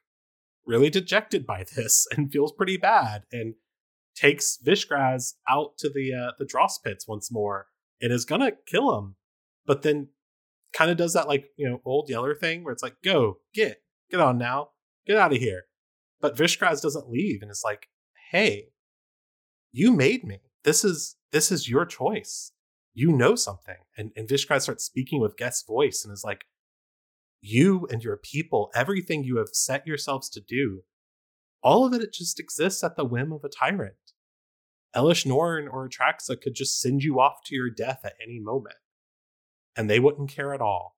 really 0.65 0.91
dejected 0.91 1.47
by 1.47 1.65
this 1.75 2.05
and 2.15 2.31
feels 2.31 2.51
pretty 2.51 2.77
bad 2.77 3.23
and 3.31 3.55
takes 4.15 4.59
Vishgraz 4.63 5.33
out 5.49 5.77
to 5.79 5.89
the 5.89 6.13
uh, 6.13 6.31
the 6.37 6.45
Dross 6.45 6.77
pits 6.77 7.07
once 7.07 7.31
more 7.31 7.67
and 8.01 8.11
is 8.11 8.25
gonna 8.25 8.51
kill 8.67 8.95
him. 8.95 9.15
But 9.65 9.81
then 9.81 10.09
kind 10.73 10.91
of 10.91 10.97
does 10.97 11.13
that 11.13 11.27
like, 11.27 11.45
you 11.57 11.67
know, 11.67 11.81
old 11.85 12.09
Yeller 12.09 12.35
thing 12.35 12.63
where 12.63 12.73
it's 12.73 12.83
like, 12.83 12.97
go, 13.03 13.39
get, 13.53 13.81
get 14.11 14.19
on 14.19 14.37
now, 14.37 14.69
get 15.07 15.17
out 15.17 15.33
of 15.33 15.39
here. 15.39 15.63
But 16.21 16.35
Vishgraz 16.35 16.81
doesn't 16.81 17.09
leave 17.09 17.41
and 17.41 17.49
is 17.49 17.61
like, 17.63 17.87
hey, 18.31 18.69
you 19.71 19.91
made 19.91 20.23
me. 20.23 20.39
This 20.63 20.83
is 20.83 21.15
this 21.31 21.51
is 21.51 21.69
your 21.69 21.85
choice. 21.85 22.51
You 22.93 23.11
know 23.11 23.35
something. 23.35 23.77
And 23.97 24.11
and 24.15 24.27
Vishgraz 24.27 24.61
starts 24.61 24.83
speaking 24.83 25.21
with 25.21 25.37
Geth's 25.37 25.63
voice 25.63 26.03
and 26.03 26.11
is 26.11 26.23
like, 26.23 26.45
you 27.41 27.87
and 27.89 28.03
your 28.03 28.17
people, 28.17 28.69
everything 28.75 29.23
you 29.23 29.37
have 29.37 29.49
set 29.53 29.87
yourselves 29.87 30.29
to 30.29 30.41
do, 30.41 30.81
all 31.61 31.85
of 31.85 31.93
it, 31.93 32.01
it 32.01 32.13
just 32.13 32.39
exists 32.39 32.83
at 32.83 32.95
the 32.95 33.05
whim 33.05 33.31
of 33.31 33.43
a 33.43 33.49
tyrant. 33.49 33.95
Elish 34.95 35.25
Norn 35.25 35.67
or 35.67 35.87
Atraxa 35.87 36.41
could 36.41 36.55
just 36.55 36.81
send 36.81 37.03
you 37.03 37.19
off 37.19 37.43
to 37.45 37.55
your 37.55 37.69
death 37.69 38.01
at 38.03 38.15
any 38.21 38.39
moment. 38.39 38.75
And 39.75 39.89
they 39.89 39.99
wouldn't 39.99 40.31
care 40.31 40.53
at 40.53 40.61
all. 40.61 40.97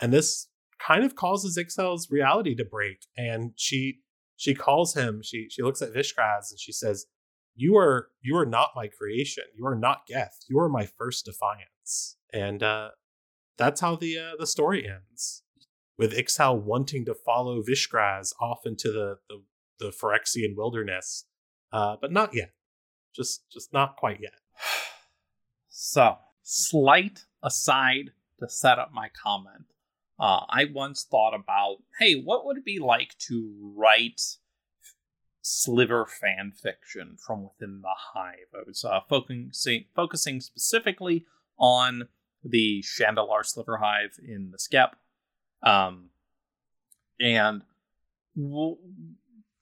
And 0.00 0.12
this 0.12 0.48
kind 0.78 1.04
of 1.04 1.16
causes 1.16 1.58
Ixhel's 1.58 2.08
reality 2.10 2.54
to 2.54 2.64
break. 2.64 2.98
And 3.16 3.52
she 3.56 4.00
she 4.38 4.54
calls 4.54 4.94
him, 4.94 5.20
she 5.22 5.48
she 5.50 5.62
looks 5.62 5.82
at 5.82 5.92
Vishgraz 5.92 6.50
and 6.50 6.60
she 6.60 6.72
says, 6.72 7.06
You 7.56 7.76
are 7.76 8.08
you 8.22 8.36
are 8.36 8.46
not 8.46 8.70
my 8.74 8.86
creation. 8.86 9.44
You 9.54 9.66
are 9.66 9.74
not 9.74 10.06
Geth. 10.06 10.38
You 10.48 10.60
are 10.60 10.68
my 10.68 10.86
first 10.86 11.24
defiance. 11.24 12.16
And 12.32 12.62
uh 12.62 12.90
that's 13.58 13.80
how 13.80 13.96
the 13.96 14.16
uh, 14.16 14.30
the 14.38 14.46
story 14.46 14.88
ends. 14.88 15.42
With 15.98 16.16
Ixhel 16.16 16.62
wanting 16.62 17.04
to 17.06 17.14
follow 17.14 17.60
Vishgraz 17.60 18.32
off 18.40 18.60
into 18.64 18.92
the 18.92 19.16
the, 19.28 19.42
the 19.80 19.90
Phyrexian 19.90 20.56
wilderness. 20.56 21.24
Uh, 21.72 21.96
but 22.00 22.12
not 22.12 22.32
yet. 22.32 22.52
Just 23.14 23.50
just 23.50 23.72
not 23.72 23.96
quite 23.96 24.20
yet. 24.22 24.38
So, 25.80 26.16
slight 26.42 27.26
aside 27.40 28.10
to 28.40 28.48
set 28.48 28.80
up 28.80 28.90
my 28.92 29.10
comment. 29.10 29.66
Uh, 30.18 30.40
I 30.48 30.66
once 30.72 31.04
thought 31.04 31.34
about, 31.34 31.76
hey, 32.00 32.14
what 32.14 32.44
would 32.44 32.58
it 32.58 32.64
be 32.64 32.78
like 32.78 33.16
to 33.28 33.72
write 33.76 34.20
sliver 35.48 36.06
fan 36.06 36.52
fiction 36.52 37.16
from 37.16 37.44
within 37.44 37.80
the 37.80 37.94
hive. 38.12 38.52
I 38.54 38.62
was 38.66 38.84
uh, 38.84 39.00
focusing 39.08 39.84
focusing 39.94 40.40
specifically 40.40 41.26
on 41.58 42.08
the 42.44 42.82
Shandalar 42.82 43.44
sliver 43.44 43.78
hive 43.78 44.18
in 44.22 44.50
the 44.50 44.58
Skep, 44.58 44.96
um, 45.62 46.10
and 47.20 47.62
w- 48.36 48.76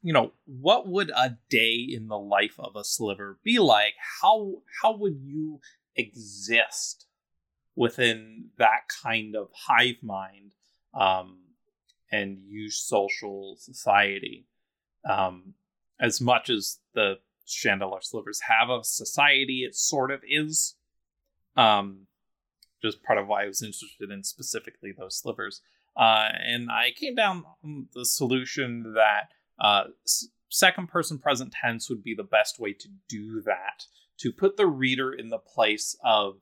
you 0.03 0.13
know 0.13 0.33
what 0.45 0.89
would 0.89 1.11
a 1.11 1.39
day 1.49 1.87
in 1.89 2.09
the 2.09 2.19
life 2.19 2.55
of 2.59 2.77
a 2.77 2.85
sliver 2.85 3.39
be 3.45 3.59
like? 3.59 3.95
How 4.23 4.57
how 4.83 4.97
would 4.97 5.21
you 5.23 5.61
exist 5.95 7.06
within 7.77 8.47
that 8.59 8.89
kind 9.03 9.37
of 9.37 9.49
hive 9.53 10.03
mind 10.03 10.55
um, 10.99 11.39
and 12.11 12.39
use 12.47 12.79
social 12.79 13.57
society? 13.59 14.47
Um, 15.09 15.55
as 16.01 16.21
much 16.21 16.51
as 16.51 16.79
the 16.95 17.19
Shandalar 17.47 18.03
slivers 18.03 18.41
have 18.49 18.71
a 18.71 18.83
society, 18.83 19.61
it 19.61 19.77
sort 19.77 20.11
of 20.11 20.21
is. 20.29 20.75
Um, 21.57 22.07
just 22.83 23.03
part 23.03 23.19
of 23.19 23.27
why 23.27 23.45
I 23.45 23.47
was 23.47 23.63
interested 23.63 24.11
in 24.11 24.25
specifically 24.25 24.93
those 24.97 25.17
slivers. 25.17 25.63
Uh, 25.97 26.29
and 26.45 26.71
I 26.71 26.91
came 26.95 27.15
down 27.15 27.45
the 27.95 28.05
solution 28.05 28.95
that 28.95 29.31
uh, 29.59 29.85
second 30.51 30.89
person 30.89 31.19
present 31.19 31.53
tense 31.53 31.89
would 31.89 32.03
be 32.03 32.15
the 32.15 32.23
best 32.23 32.61
way 32.61 32.75
to 32.75 32.89
do 33.09 33.41
that, 33.43 33.87
to 34.19 34.31
put 34.33 34.57
the 34.57 34.67
reader 34.67 35.13
in 35.13 35.29
the 35.29 35.39
place 35.39 35.97
of 36.05 36.37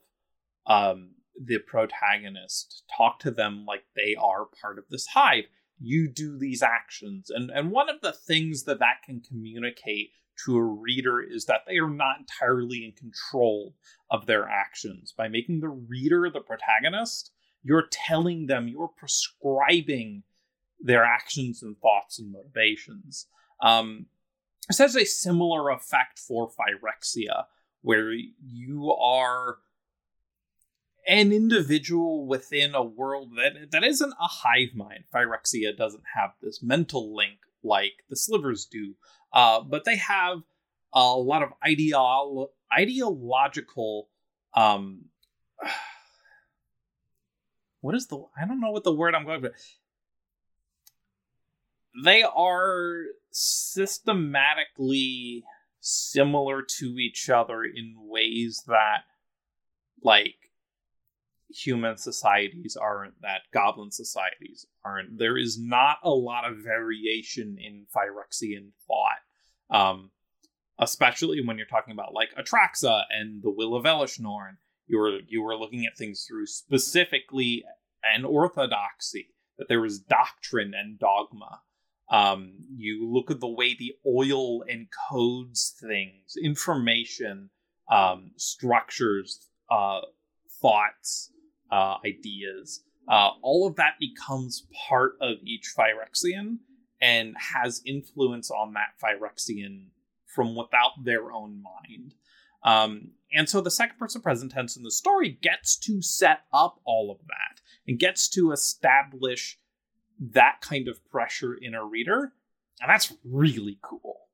um, 0.66 1.10
the 1.42 1.58
protagonist, 1.58 2.84
talk 2.96 3.18
to 3.20 3.30
them 3.30 3.64
like 3.66 3.84
they 3.96 4.14
are 4.20 4.46
part 4.60 4.78
of 4.78 4.84
this 4.88 5.06
hive 5.06 5.44
you 5.80 6.08
do 6.08 6.38
these 6.38 6.62
actions. 6.62 7.30
And, 7.30 7.50
and 7.50 7.70
one 7.70 7.88
of 7.88 8.00
the 8.00 8.12
things 8.12 8.64
that 8.64 8.78
that 8.78 9.02
can 9.04 9.20
communicate 9.20 10.10
to 10.44 10.56
a 10.56 10.62
reader 10.62 11.20
is 11.20 11.44
that 11.46 11.60
they 11.66 11.78
are 11.78 11.90
not 11.90 12.18
entirely 12.20 12.84
in 12.84 12.92
control 12.92 13.74
of 14.10 14.26
their 14.26 14.48
actions. 14.48 15.12
By 15.16 15.28
making 15.28 15.60
the 15.60 15.68
reader 15.68 16.28
the 16.30 16.40
protagonist, 16.40 17.30
you're 17.62 17.88
telling 17.90 18.46
them, 18.46 18.68
you're 18.68 18.88
prescribing 18.88 20.22
their 20.80 21.04
actions 21.04 21.62
and 21.62 21.76
thoughts 21.78 22.18
and 22.18 22.32
motivations. 22.32 23.26
Um, 23.62 24.06
this 24.68 24.78
has 24.78 24.96
a 24.96 25.04
similar 25.04 25.70
effect 25.70 26.18
for 26.18 26.48
Phyrexia, 26.50 27.44
where 27.82 28.12
you 28.12 28.92
are 28.92 29.58
an 31.06 31.32
individual 31.32 32.26
within 32.26 32.74
a 32.74 32.82
world 32.82 33.32
that 33.36 33.70
that 33.72 33.84
isn't 33.84 34.12
a 34.12 34.26
hive 34.26 34.74
mind. 34.74 35.04
Phyrexia 35.14 35.76
doesn't 35.76 36.04
have 36.14 36.30
this 36.42 36.62
mental 36.62 37.14
link 37.14 37.38
like 37.62 38.04
the 38.08 38.16
slivers 38.16 38.66
do, 38.66 38.94
uh, 39.32 39.60
but 39.60 39.84
they 39.84 39.96
have 39.96 40.42
a 40.92 41.14
lot 41.14 41.42
of 41.42 41.50
ideolo- 41.66 42.50
ideological. 42.72 44.08
Um, 44.54 45.06
what 47.80 47.94
is 47.94 48.06
the? 48.06 48.24
I 48.40 48.46
don't 48.46 48.60
know 48.60 48.70
what 48.70 48.84
the 48.84 48.94
word 48.94 49.14
I'm 49.14 49.24
going 49.24 49.42
for. 49.42 49.52
They 52.04 52.22
are 52.22 53.04
systematically 53.30 55.44
similar 55.80 56.62
to 56.62 56.96
each 56.98 57.28
other 57.28 57.62
in 57.62 57.94
ways 57.98 58.64
that, 58.66 59.02
like, 60.02 60.43
human 61.48 61.96
societies 61.96 62.76
aren't, 62.80 63.20
that 63.22 63.42
goblin 63.52 63.90
societies 63.90 64.66
aren't. 64.84 65.18
There 65.18 65.36
is 65.36 65.58
not 65.58 65.98
a 66.02 66.10
lot 66.10 66.50
of 66.50 66.58
variation 66.58 67.56
in 67.60 67.86
Phyrexian 67.94 68.70
thought. 68.86 69.20
Um, 69.70 70.10
especially 70.78 71.40
when 71.44 71.56
you're 71.56 71.66
talking 71.66 71.92
about 71.92 72.14
like 72.14 72.34
Atraxa 72.34 73.04
and 73.10 73.42
the 73.42 73.50
Will 73.50 73.74
of 73.74 73.84
Elish 73.84 74.20
Norn. 74.20 74.58
You 74.86 74.98
were 74.98 75.18
you 75.26 75.42
were 75.42 75.56
looking 75.56 75.86
at 75.86 75.96
things 75.96 76.26
through 76.28 76.46
specifically 76.46 77.64
an 78.14 78.24
orthodoxy, 78.24 79.28
that 79.58 79.68
there 79.68 79.80
was 79.80 79.98
doctrine 79.98 80.74
and 80.74 80.98
dogma. 80.98 81.60
Um, 82.10 82.52
you 82.76 83.10
look 83.10 83.30
at 83.30 83.40
the 83.40 83.48
way 83.48 83.74
the 83.74 83.94
oil 84.06 84.62
encodes 84.64 85.72
things, 85.80 86.34
information, 86.42 87.48
um, 87.90 88.32
structures, 88.36 89.48
uh, 89.70 90.00
thoughts, 90.60 91.30
uh, 91.74 91.96
ideas. 92.06 92.84
Uh, 93.08 93.30
all 93.42 93.66
of 93.66 93.74
that 93.76 93.94
becomes 93.98 94.66
part 94.88 95.16
of 95.20 95.38
each 95.42 95.74
Phyrexian 95.76 96.58
and 97.02 97.34
has 97.36 97.82
influence 97.84 98.48
on 98.48 98.74
that 98.74 98.94
Phyrexian 99.02 99.88
from 100.24 100.54
without 100.54 100.92
their 101.02 101.32
own 101.32 101.62
mind. 101.62 102.14
Um, 102.62 103.10
and 103.32 103.48
so 103.48 103.60
the 103.60 103.72
second 103.72 103.98
person 103.98 104.22
present 104.22 104.52
tense 104.52 104.76
in 104.76 104.84
the 104.84 104.90
story 104.92 105.36
gets 105.42 105.76
to 105.80 106.00
set 106.00 106.42
up 106.52 106.80
all 106.84 107.10
of 107.10 107.26
that 107.26 107.60
and 107.88 107.98
gets 107.98 108.28
to 108.30 108.52
establish 108.52 109.58
that 110.20 110.60
kind 110.60 110.86
of 110.86 111.04
pressure 111.10 111.54
in 111.54 111.74
a 111.74 111.84
reader. 111.84 112.32
And 112.80 112.88
that's 112.88 113.12
really 113.24 113.78
cool. 113.82 114.28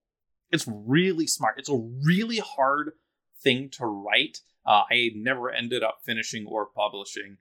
It's 0.51 0.69
really 0.69 1.27
smart. 1.27 1.59
It's 1.59 1.71
a 1.71 1.89
really 2.05 2.39
hard 2.39 2.93
thing 3.43 3.71
to 3.71 3.87
write 3.87 4.41
uh, 4.67 4.83
I 4.91 5.11
never 5.15 5.51
ended 5.51 5.83
up 5.83 5.99
finishing 6.05 6.47
or 6.47 6.67
publishing 6.67 7.39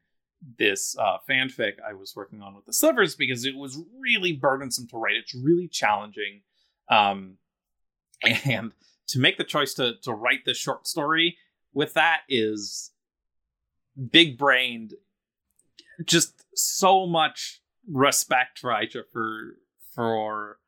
this 0.58 0.96
uh, 0.98 1.18
fanfic 1.30 1.74
I 1.88 1.94
was 1.94 2.14
working 2.16 2.42
on 2.42 2.56
with 2.56 2.66
the 2.66 2.74
Slivers 2.74 3.16
because 3.16 3.46
it 3.46 3.56
was 3.56 3.80
really 4.00 4.34
burdensome 4.34 4.88
to 4.88 4.98
write. 4.98 5.16
It's 5.16 5.36
really 5.36 5.68
challenging. 5.68 6.42
Um, 6.90 7.38
and 8.46 8.72
to 9.08 9.20
make 9.20 9.38
the 9.38 9.44
choice 9.44 9.74
to, 9.76 9.96
to 10.04 10.14
write 10.14 10.46
this 10.46 10.58
short 10.58 10.88
story 10.88 11.38
with 11.74 11.94
that 11.94 12.22
is 12.30 12.92
big 14.12 14.38
brained, 14.38 14.94
just 16.06 16.46
so 16.56 17.06
much 17.06 17.62
respect 17.92 18.60
for 18.60 18.72
Aisha 18.72 19.04
for 19.12 19.58
for 19.94 20.60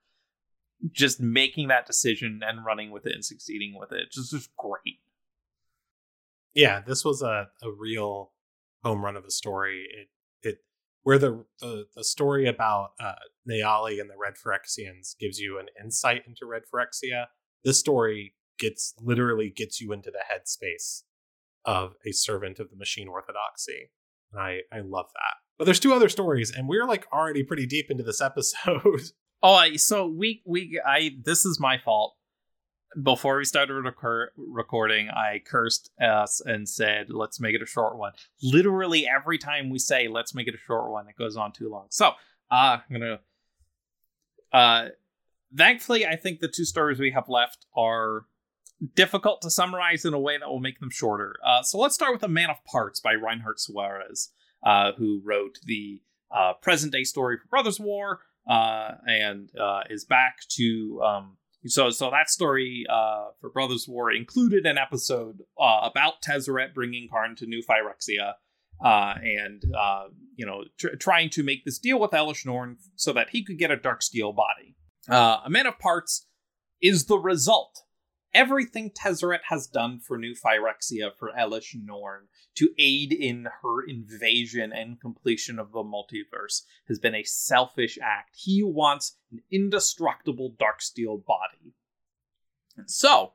just 0.91 1.22
making 1.22 1.68
that 1.68 1.86
decision 1.86 2.41
and 2.43 2.66
running 2.66 2.89
with 2.89 3.06
it 3.06 3.14
and 3.14 3.24
succeeding 3.24 3.78
with 3.80 3.91
it. 3.91 4.12
Just 4.12 4.32
just 4.32 4.56
great 4.58 4.99
yeah, 6.54 6.82
this 6.86 7.06
was 7.06 7.22
a, 7.22 7.47
a 7.62 7.72
real 7.72 8.32
home 8.84 9.04
run 9.04 9.16
of 9.16 9.26
a 9.26 9.32
story. 9.32 9.86
It 9.89 10.08
it 10.47 10.58
where 11.04 11.18
the 11.18 11.45
the, 11.60 11.86
the 11.95 12.04
story 12.04 12.47
about 12.47 12.91
uh, 12.99 13.14
and 13.47 14.10
the 14.10 14.18
Red 14.22 14.34
Phyrexians 14.34 15.16
gives 15.20 15.39
you 15.39 15.60
an 15.60 15.68
insight 15.84 16.24
into 16.28 16.45
Red 16.45 16.64
Phyrexia. 16.74 17.26
This 17.64 17.80
story 17.80 18.36
gets 18.60 18.93
literally 18.99 19.52
gets 19.56 19.82
you 19.82 19.91
into 19.91 20.12
the 20.12 20.20
headspace 20.20 21.04
of 21.66 21.93
a 22.06 22.12
servant 22.12 22.60
of 22.60 22.70
the 22.70 22.78
machine 22.78 23.08
orthodoxy. 23.08 23.91
And 24.32 24.41
I 24.41 24.60
I 24.72 24.80
love 24.80 25.08
that. 25.14 25.36
But 25.58 25.66
there's 25.66 25.80
two 25.80 25.93
other 25.93 26.10
stories, 26.10 26.52
and 26.52 26.68
we're 26.68 26.88
like 26.88 27.06
already 27.14 27.43
pretty 27.43 27.66
deep 27.66 27.88
into 27.89 28.04
this 28.04 28.22
episode. 28.22 29.02
Oh, 29.43 29.76
so 29.76 30.06
we 30.08 30.41
we 30.45 30.82
I 30.86 31.12
this 31.24 31.45
is 31.45 31.60
my 31.60 31.78
fault 31.78 32.16
before 33.02 33.38
we 33.38 33.46
started 33.46 33.74
recor- 33.74 34.28
recording, 34.36 35.10
I 35.10 35.42
cursed 35.46 35.92
us 36.02 36.42
and 36.42 36.68
said, 36.68 37.08
let's 37.10 37.39
make 37.39 37.56
it 37.56 37.62
a 37.62 37.66
short 37.66 37.98
one. 37.98 38.12
Literally 38.44 39.08
every 39.08 39.38
time 39.38 39.70
we 39.70 39.80
say, 39.80 40.08
let's 40.08 40.36
make 40.36 40.48
it 40.48 40.56
a 40.56 40.58
short 40.58 40.92
one, 40.92 41.08
it 41.08 41.16
goes 41.18 41.38
on 41.38 41.54
too 41.54 41.70
long. 41.70 41.88
So, 41.89 42.08
uh, 42.50 42.80
I'm 42.89 43.00
going 43.00 43.02
to. 43.02 43.20
Uh, 44.58 44.89
thankfully, 45.56 46.06
I 46.06 46.18
think 46.18 46.39
the 46.39 46.50
two 46.50 46.66
stories 46.66 47.00
we 47.00 47.12
have 47.12 47.30
left 47.30 47.66
are 47.76 48.26
difficult 48.96 49.42
to 49.44 49.50
summarize 49.50 50.04
in 50.04 50.14
a 50.14 50.20
way 50.20 50.38
that 50.38 50.50
will 50.50 50.60
make 50.60 50.80
them 50.80 50.89
shorter. 50.89 51.36
Uh, 51.46 51.64
so, 51.64 51.78
let's 51.78 51.96
start 51.96 52.12
with 52.12 52.24
A 52.24 52.28
Man 52.28 52.50
of 52.50 52.64
Parts 52.66 53.00
by 53.00 53.14
Reinhardt 53.14 53.62
Suarez, 53.62 54.32
uh, 54.66 54.92
who 54.98 55.22
wrote 55.24 55.60
the 55.64 56.02
uh, 56.30 56.54
present 56.62 56.92
day 56.92 57.06
story 57.06 57.38
for 57.38 57.48
Brothers 57.48 57.80
War 57.80 58.20
uh, 58.50 58.96
and 59.08 59.50
is 59.89 60.04
back 60.04 60.39
to. 60.50 61.02
Um, 61.02 61.38
so, 61.68 61.89
so 61.89 62.09
that 62.09 62.30
story 62.30 62.86
uh, 62.89 63.28
for 63.39 63.49
Brothers 63.49 63.86
War 63.88 64.12
included 64.12 64.66
an 64.66 64.78
episode 64.78 65.39
uh, 65.59 65.89
about 65.89 66.22
Tezzeret 66.26 66.74
bringing 66.74 67.07
Karn 67.09 67.36
to 67.38 67.45
New 67.45 67.62
Phyrexia, 67.62 68.34
uh, 68.84 69.14
and 69.22 69.64
uh, 69.78 70.05
you 70.36 70.45
know, 70.45 70.64
tr- 70.80 70.95
trying 70.99 71.30
to 71.32 71.43
make 71.43 71.64
this 71.66 71.78
deal 71.78 71.99
with 71.99 72.12
Elish 72.12 72.45
Norn 72.45 72.78
so 72.95 73.14
that 73.14 73.30
he 73.30 73.43
could 73.43 73.59
get 73.59 73.72
a 73.72 73.78
Darksteel 73.78 74.36
body. 74.36 74.76
Uh, 75.07 75.41
a 75.45 75.49
Man 75.49 75.68
of 75.68 75.78
Parts 75.78 76.28
is 76.82 77.05
the 77.05 77.18
result 77.18 77.84
everything 78.34 78.91
Tezzeret 78.91 79.41
has 79.49 79.67
done 79.67 79.99
for 79.99 80.17
New 80.17 80.34
Phyrexia 80.34 81.11
for 81.17 81.32
Elish 81.38 81.75
Norn 81.75 82.27
to 82.55 82.69
aid 82.77 83.13
in 83.13 83.47
her 83.61 83.84
invasion 83.88 84.71
and 84.73 84.99
completion 84.99 85.59
of 85.59 85.71
the 85.71 85.84
multiverse 85.84 86.61
has 86.88 86.99
been 86.99 87.15
a 87.15 87.23
selfish 87.23 87.97
act. 88.01 88.32
He 88.36 88.63
wants 88.63 89.17
an 89.32 89.41
indestructible 89.51 90.55
Darksteel 90.59 91.25
body. 91.25 91.73
And 92.77 92.89
so, 92.89 93.34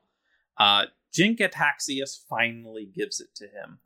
uh, 0.57 0.85
finally 2.29 2.85
gives 2.85 3.19
it 3.19 3.33
to 3.35 3.45
him. 3.45 3.79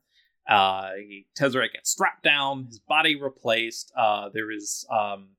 Uh, 0.49 0.91
Tezzeret 1.37 1.73
gets 1.73 1.91
strapped 1.91 2.23
down, 2.23 2.65
his 2.65 2.79
body 2.79 3.21
replaced. 3.21 3.91
Uh, 3.97 4.29
there 4.33 4.51
is 4.51 4.85
um, 4.91 5.29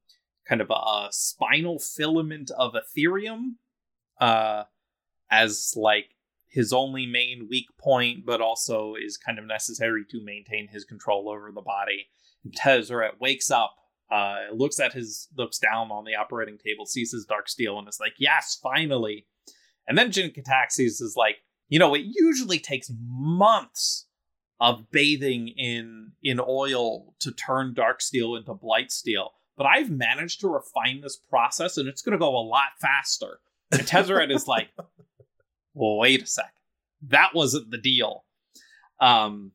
kind 0.49 0.61
of 0.61 0.71
a, 0.71 0.75
a 0.75 1.09
spinal 1.11 1.79
filament 1.79 2.51
of 2.57 2.75
etherium 2.75 3.55
uh, 4.21 4.65
as 5.33 5.73
like 5.77 6.11
his 6.47 6.73
only 6.73 7.07
main 7.07 7.49
weak 7.51 7.67
point, 7.79 8.27
but 8.27 8.43
also 8.43 8.95
is 8.95 9.17
kind 9.17 9.39
of 9.39 9.47
necessary 9.47 10.05
to 10.11 10.23
maintain 10.23 10.69
his 10.69 10.85
control 10.85 11.31
over 11.31 11.51
the 11.51 11.63
body. 11.63 12.07
Tezzeret 12.55 13.19
wakes 13.19 13.51
up, 13.51 13.75
uh, 14.11 14.53
looks 14.53 14.79
at 14.79 14.93
his, 14.93 15.29
looks 15.37 15.59
down 15.59 15.91
on 15.91 16.05
the 16.05 16.15
operating 16.15 16.59
table, 16.59 16.85
sees 16.85 17.13
his 17.13 17.25
dark 17.25 17.49
steel, 17.49 17.79
and 17.79 17.89
is 17.89 17.99
like, 17.99 18.15
"Yes, 18.19 18.59
finally." 18.63 19.27
And 19.89 19.97
then 19.97 20.13
Jin-Gitaxias 20.13 21.01
is 21.01 21.15
like, 21.17 21.39
you 21.69 21.79
know, 21.79 21.95
it 21.95 22.05
usually 22.05 22.59
takes 22.59 22.91
months 23.01 24.07
of 24.61 24.91
bathing 24.91 25.49
in 25.49 26.13
in 26.23 26.39
oil 26.47 27.15
to 27.21 27.33
turn 27.33 27.73
dark 27.75 28.03
steel 28.03 28.37
into 28.37 28.53
blight 28.53 28.93
steel, 28.93 29.33
but 29.57 29.67
I've 29.67 29.91
managed 29.91 30.41
to 30.41 30.49
refine 30.49 31.01
this 31.01 31.17
process, 31.17 31.79
and 31.79 31.89
it's 31.89 32.03
going 32.03 32.13
to 32.13 32.19
go 32.19 32.37
a 32.37 32.45
lot 32.45 32.79
faster. 32.79 33.41
And 33.71 33.81
Tezzeret 33.81 34.31
is 34.31 34.47
like, 34.47 34.69
well, 35.75 35.99
wait 35.99 36.23
a 36.23 36.27
sec. 36.27 36.53
That 37.09 37.35
wasn't 37.35 37.71
the 37.71 37.79
deal. 37.79 38.25
Um, 39.01 39.53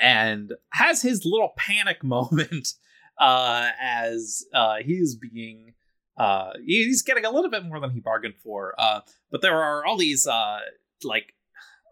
and 0.00 0.52
has 0.70 1.02
his 1.02 1.24
little 1.24 1.52
panic 1.56 2.02
moment 2.04 2.74
uh, 3.18 3.70
as 3.80 4.44
uh, 4.54 4.76
he's 4.84 5.14
being 5.14 5.74
uh, 6.16 6.50
he's 6.64 7.02
getting 7.02 7.24
a 7.24 7.30
little 7.30 7.50
bit 7.50 7.64
more 7.64 7.80
than 7.80 7.90
he 7.90 8.00
bargained 8.00 8.34
for. 8.42 8.74
Uh, 8.78 9.00
but 9.30 9.40
there 9.40 9.62
are 9.62 9.84
all 9.86 9.96
these 9.96 10.26
uh, 10.26 10.58
like 11.04 11.34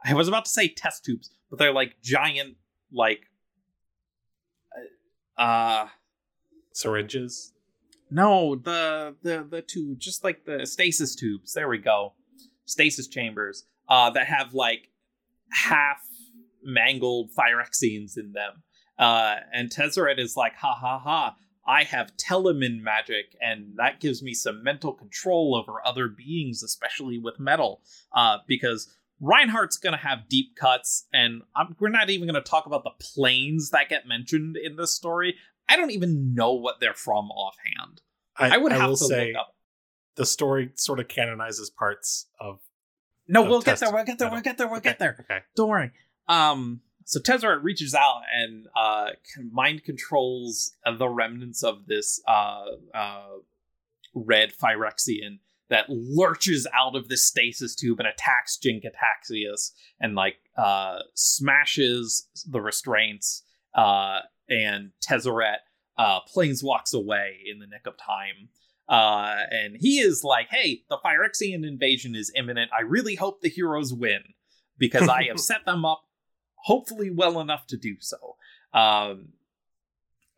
I 0.04 0.14
was 0.14 0.28
about 0.28 0.44
to 0.46 0.50
say 0.50 0.68
test 0.68 1.04
tubes, 1.04 1.30
but 1.48 1.58
they're 1.58 1.72
like 1.72 1.96
giant 2.02 2.56
like 2.92 3.20
uh 5.38 5.86
Syringes. 6.72 7.52
no 8.10 8.56
the 8.56 9.14
the 9.22 9.46
the 9.48 9.62
two 9.62 9.96
just 9.96 10.24
like 10.24 10.44
the 10.44 10.66
stasis 10.66 11.14
tubes. 11.14 11.54
There 11.54 11.68
we 11.68 11.78
go, 11.78 12.14
stasis 12.70 13.08
chambers 13.08 13.64
uh, 13.88 14.10
that 14.10 14.26
have 14.26 14.54
like 14.54 14.88
half 15.50 16.00
mangled 16.62 17.30
Phyrexians 17.38 18.16
in 18.16 18.32
them. 18.32 18.62
Uh, 18.98 19.36
and 19.52 19.70
Tezzeret 19.70 20.18
is 20.18 20.36
like, 20.36 20.54
ha 20.54 20.74
ha 20.74 20.98
ha, 20.98 21.34
I 21.66 21.84
have 21.84 22.12
telemin 22.16 22.82
magic, 22.82 23.36
and 23.40 23.74
that 23.76 24.00
gives 24.00 24.22
me 24.22 24.34
some 24.34 24.62
mental 24.62 24.92
control 24.92 25.54
over 25.54 25.80
other 25.86 26.08
beings, 26.08 26.62
especially 26.62 27.18
with 27.18 27.38
metal. 27.38 27.82
Uh, 28.14 28.38
because 28.46 28.94
Reinhardt's 29.20 29.78
going 29.78 29.92
to 29.92 29.98
have 29.98 30.28
deep 30.28 30.56
cuts, 30.56 31.06
and 31.12 31.42
I'm, 31.54 31.76
we're 31.78 31.88
not 31.88 32.10
even 32.10 32.28
going 32.28 32.42
to 32.42 32.48
talk 32.50 32.66
about 32.66 32.84
the 32.84 32.90
planes 33.00 33.70
that 33.70 33.88
get 33.88 34.06
mentioned 34.06 34.56
in 34.56 34.76
this 34.76 34.94
story. 34.94 35.36
I 35.68 35.76
don't 35.76 35.92
even 35.92 36.34
know 36.34 36.52
what 36.54 36.80
they're 36.80 36.94
from 36.94 37.30
offhand. 37.30 38.00
I, 38.36 38.56
would 38.56 38.72
have 38.72 38.90
will 38.90 38.96
to 38.96 39.04
say 39.04 39.28
look 39.28 39.36
up. 39.36 39.54
The 40.16 40.26
story 40.26 40.70
sort 40.76 41.00
of 41.00 41.08
canonizes 41.08 41.70
parts 41.70 42.26
of. 42.40 42.60
No, 43.28 43.42
of 43.42 43.48
we'll 43.48 43.62
get 43.62 43.78
there. 43.78 43.92
We'll 43.92 44.04
get 44.04 44.18
there. 44.18 44.30
We'll 44.30 44.40
get 44.40 44.58
there. 44.58 44.68
We'll 44.68 44.80
get 44.80 44.98
there. 44.98 45.16
Okay. 45.20 45.40
Don't 45.56 45.68
worry. 45.68 45.90
Um, 46.28 46.80
so 47.04 47.20
Tezzeret 47.20 47.62
reaches 47.62 47.94
out 47.94 48.22
and 48.32 48.66
uh, 48.76 49.10
mind 49.50 49.84
controls 49.84 50.72
the 50.98 51.08
remnants 51.08 51.62
of 51.62 51.86
this 51.86 52.20
uh, 52.28 52.64
uh, 52.94 53.22
red 54.14 54.52
Phyrexian 54.52 55.38
that 55.68 55.86
lurches 55.88 56.66
out 56.74 56.96
of 56.96 57.08
this 57.08 57.24
stasis 57.24 57.74
tube 57.76 58.00
and 58.00 58.08
attacks 58.08 58.56
Jin-Gitaxias 58.56 59.72
and 60.00 60.14
like 60.14 60.36
uh, 60.56 60.98
smashes 61.14 62.28
the 62.48 62.60
restraints. 62.60 63.44
Uh, 63.74 64.20
and 64.48 64.90
Tezzeret 65.00 65.58
uh, 65.96 66.20
planeswalks 66.34 66.92
away 66.92 67.38
in 67.50 67.60
the 67.60 67.66
nick 67.66 67.86
of 67.86 67.96
time. 67.96 68.48
Uh, 68.90 69.36
and 69.50 69.76
he 69.78 70.00
is 70.00 70.24
like, 70.24 70.48
"Hey, 70.50 70.82
the 70.90 70.98
Phyrexian 70.98 71.64
invasion 71.66 72.16
is 72.16 72.32
imminent. 72.34 72.72
I 72.76 72.82
really 72.82 73.14
hope 73.14 73.40
the 73.40 73.48
heroes 73.48 73.94
win 73.94 74.34
because 74.78 75.08
I 75.08 75.24
have 75.24 75.38
set 75.40 75.64
them 75.64 75.84
up, 75.84 76.02
hopefully 76.56 77.08
well 77.08 77.40
enough 77.40 77.68
to 77.68 77.76
do 77.76 77.96
so." 78.00 78.36
Um, 78.74 79.28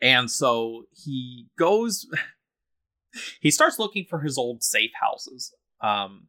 and 0.03 0.31
so 0.31 0.85
he 0.93 1.49
goes. 1.59 2.07
he 3.41 3.51
starts 3.51 3.79
looking 3.79 4.05
for 4.09 4.21
his 4.21 4.37
old 4.37 4.63
safe 4.63 4.93
houses 5.01 5.55
um, 5.81 6.29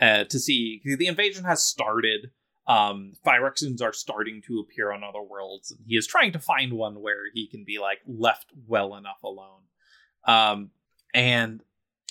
uh, 0.00 0.24
to 0.24 0.38
see 0.38 0.80
the 0.84 1.06
invasion 1.06 1.44
has 1.44 1.62
started. 1.64 2.30
Um, 2.66 3.14
Phyrexians 3.26 3.82
are 3.82 3.92
starting 3.92 4.40
to 4.46 4.60
appear 4.60 4.92
on 4.92 5.02
other 5.02 5.20
worlds, 5.20 5.70
and 5.70 5.80
he 5.86 5.96
is 5.96 6.06
trying 6.06 6.32
to 6.32 6.38
find 6.38 6.72
one 6.72 7.02
where 7.02 7.24
he 7.34 7.46
can 7.46 7.64
be 7.66 7.78
like 7.78 7.98
left 8.06 8.46
well 8.66 8.94
enough 8.94 9.22
alone. 9.22 9.62
Um, 10.24 10.70
and 11.14 11.62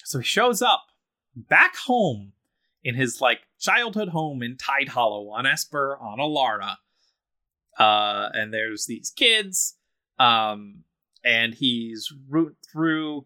so 0.04 0.20
he 0.20 0.26
shows 0.26 0.62
up 0.62 0.86
back 1.36 1.76
home 1.76 2.34
in 2.84 2.96
his 2.96 3.22
like 3.22 3.42
childhood 3.60 4.10
home 4.10 4.42
in 4.42 4.58
Tidehollow 4.58 5.32
on 5.32 5.46
Esper 5.46 5.98
on 6.02 6.20
Alara. 6.20 6.76
Uh, 7.78 8.30
and 8.34 8.54
there's 8.54 8.86
these 8.86 9.12
kids, 9.16 9.76
um, 10.20 10.84
and 11.24 11.54
he's 11.54 12.12
root 12.30 12.58
through 12.72 13.26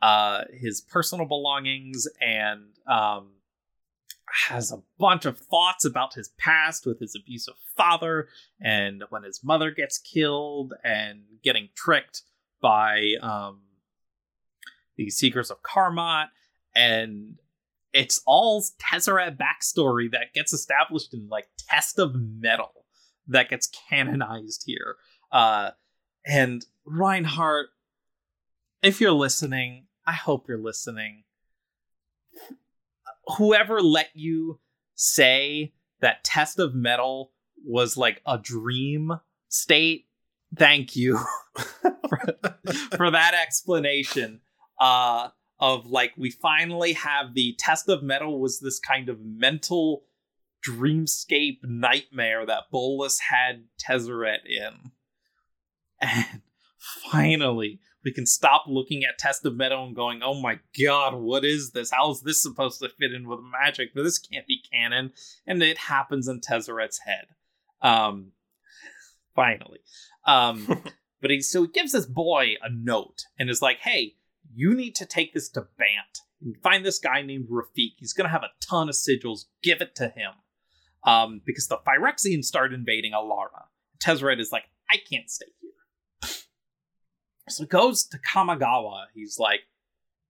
uh, 0.00 0.42
his 0.52 0.80
personal 0.80 1.26
belongings 1.26 2.08
and 2.20 2.70
um, 2.88 3.32
has 4.48 4.72
a 4.72 4.82
bunch 4.98 5.24
of 5.24 5.38
thoughts 5.38 5.84
about 5.84 6.14
his 6.14 6.30
past 6.38 6.86
with 6.86 6.98
his 7.00 7.14
abusive 7.14 7.54
father 7.76 8.28
and 8.60 9.04
when 9.10 9.22
his 9.22 9.44
mother 9.44 9.70
gets 9.70 9.98
killed 9.98 10.72
and 10.82 11.22
getting 11.44 11.68
tricked 11.76 12.22
by 12.60 13.12
um, 13.20 13.60
the 14.96 15.10
Seekers 15.10 15.50
of 15.50 15.62
Carmot. 15.62 16.28
And 16.74 17.36
it's 17.92 18.22
all 18.26 18.64
Tezzeret 18.80 19.36
backstory 19.36 20.10
that 20.12 20.32
gets 20.34 20.52
established 20.52 21.12
in 21.12 21.28
like 21.28 21.48
Test 21.68 21.98
of 21.98 22.14
Metal 22.14 22.86
that 23.28 23.48
gets 23.48 23.68
canonized 23.88 24.64
here. 24.66 24.96
Uh, 25.30 25.70
and 26.26 26.64
Reinhardt, 26.84 27.68
if 28.82 29.00
you're 29.00 29.12
listening, 29.12 29.86
I 30.06 30.12
hope 30.12 30.48
you're 30.48 30.58
listening. 30.58 31.24
Whoever 33.38 33.80
let 33.80 34.10
you 34.14 34.60
say 34.94 35.72
that 36.00 36.24
Test 36.24 36.58
of 36.58 36.74
Metal 36.74 37.32
was 37.64 37.96
like 37.96 38.20
a 38.26 38.38
dream 38.38 39.12
state, 39.48 40.06
thank 40.56 40.96
you 40.96 41.18
for, 41.54 42.36
for 42.96 43.10
that 43.10 43.34
explanation. 43.34 44.40
Uh, 44.82 45.28
of 45.60 45.86
like, 45.86 46.12
we 46.16 46.28
finally 46.28 46.94
have 46.94 47.34
the 47.34 47.54
Test 47.56 47.88
of 47.88 48.02
Metal 48.02 48.40
was 48.40 48.58
this 48.58 48.80
kind 48.80 49.08
of 49.08 49.20
mental 49.20 50.02
dreamscape 50.68 51.58
nightmare 51.62 52.44
that 52.44 52.64
Bolas 52.72 53.20
had 53.30 53.64
Tezzeret 53.80 54.44
in. 54.44 54.90
And 56.00 56.42
finally, 57.12 57.78
we 58.04 58.12
can 58.12 58.26
stop 58.26 58.64
looking 58.66 59.04
at 59.04 59.18
Test 59.18 59.46
of 59.46 59.54
Metal 59.54 59.84
and 59.86 59.94
going, 59.94 60.20
oh 60.20 60.40
my 60.40 60.58
god, 60.84 61.14
what 61.14 61.44
is 61.44 61.70
this? 61.70 61.92
How 61.92 62.10
is 62.10 62.22
this 62.22 62.42
supposed 62.42 62.80
to 62.80 62.88
fit 62.88 63.12
in 63.12 63.28
with 63.28 63.38
magic? 63.40 63.94
But 63.94 64.02
this 64.02 64.18
can't 64.18 64.48
be 64.48 64.62
canon. 64.72 65.12
And 65.46 65.62
it 65.62 65.78
happens 65.78 66.26
in 66.26 66.40
Tezzeret's 66.40 66.98
head. 67.06 67.26
Um, 67.80 68.32
finally. 69.36 69.78
Um, 70.26 70.66
but 71.20 71.30
he 71.30 71.40
so 71.40 71.62
he 71.62 71.68
gives 71.68 71.92
this 71.92 72.06
boy 72.06 72.54
a 72.62 72.68
note 72.68 73.26
and 73.38 73.48
is 73.48 73.62
like, 73.62 73.78
hey, 73.78 74.16
you 74.54 74.74
need 74.74 74.94
to 74.96 75.06
take 75.06 75.34
this 75.34 75.48
to 75.50 75.62
Bant. 75.78 76.20
And 76.40 76.56
find 76.62 76.84
this 76.84 76.98
guy 76.98 77.22
named 77.22 77.48
Rafiq. 77.48 77.92
He's 77.98 78.12
gonna 78.12 78.28
have 78.28 78.42
a 78.42 78.50
ton 78.60 78.88
of 78.88 78.94
sigils. 78.94 79.44
Give 79.62 79.80
it 79.80 79.94
to 79.96 80.08
him. 80.08 80.32
Um, 81.04 81.40
because 81.44 81.68
the 81.68 81.78
Phyrexians 81.78 82.44
start 82.44 82.72
invading 82.72 83.12
Alara. 83.12 83.66
Tezzeret 84.02 84.40
is 84.40 84.50
like, 84.52 84.64
I 84.90 84.96
can't 84.96 85.30
stay 85.30 85.46
here. 85.60 86.30
So 87.48 87.64
he 87.64 87.68
goes 87.68 88.04
to 88.06 88.18
Kamigawa. 88.18 89.06
He's 89.14 89.38
like, 89.38 89.60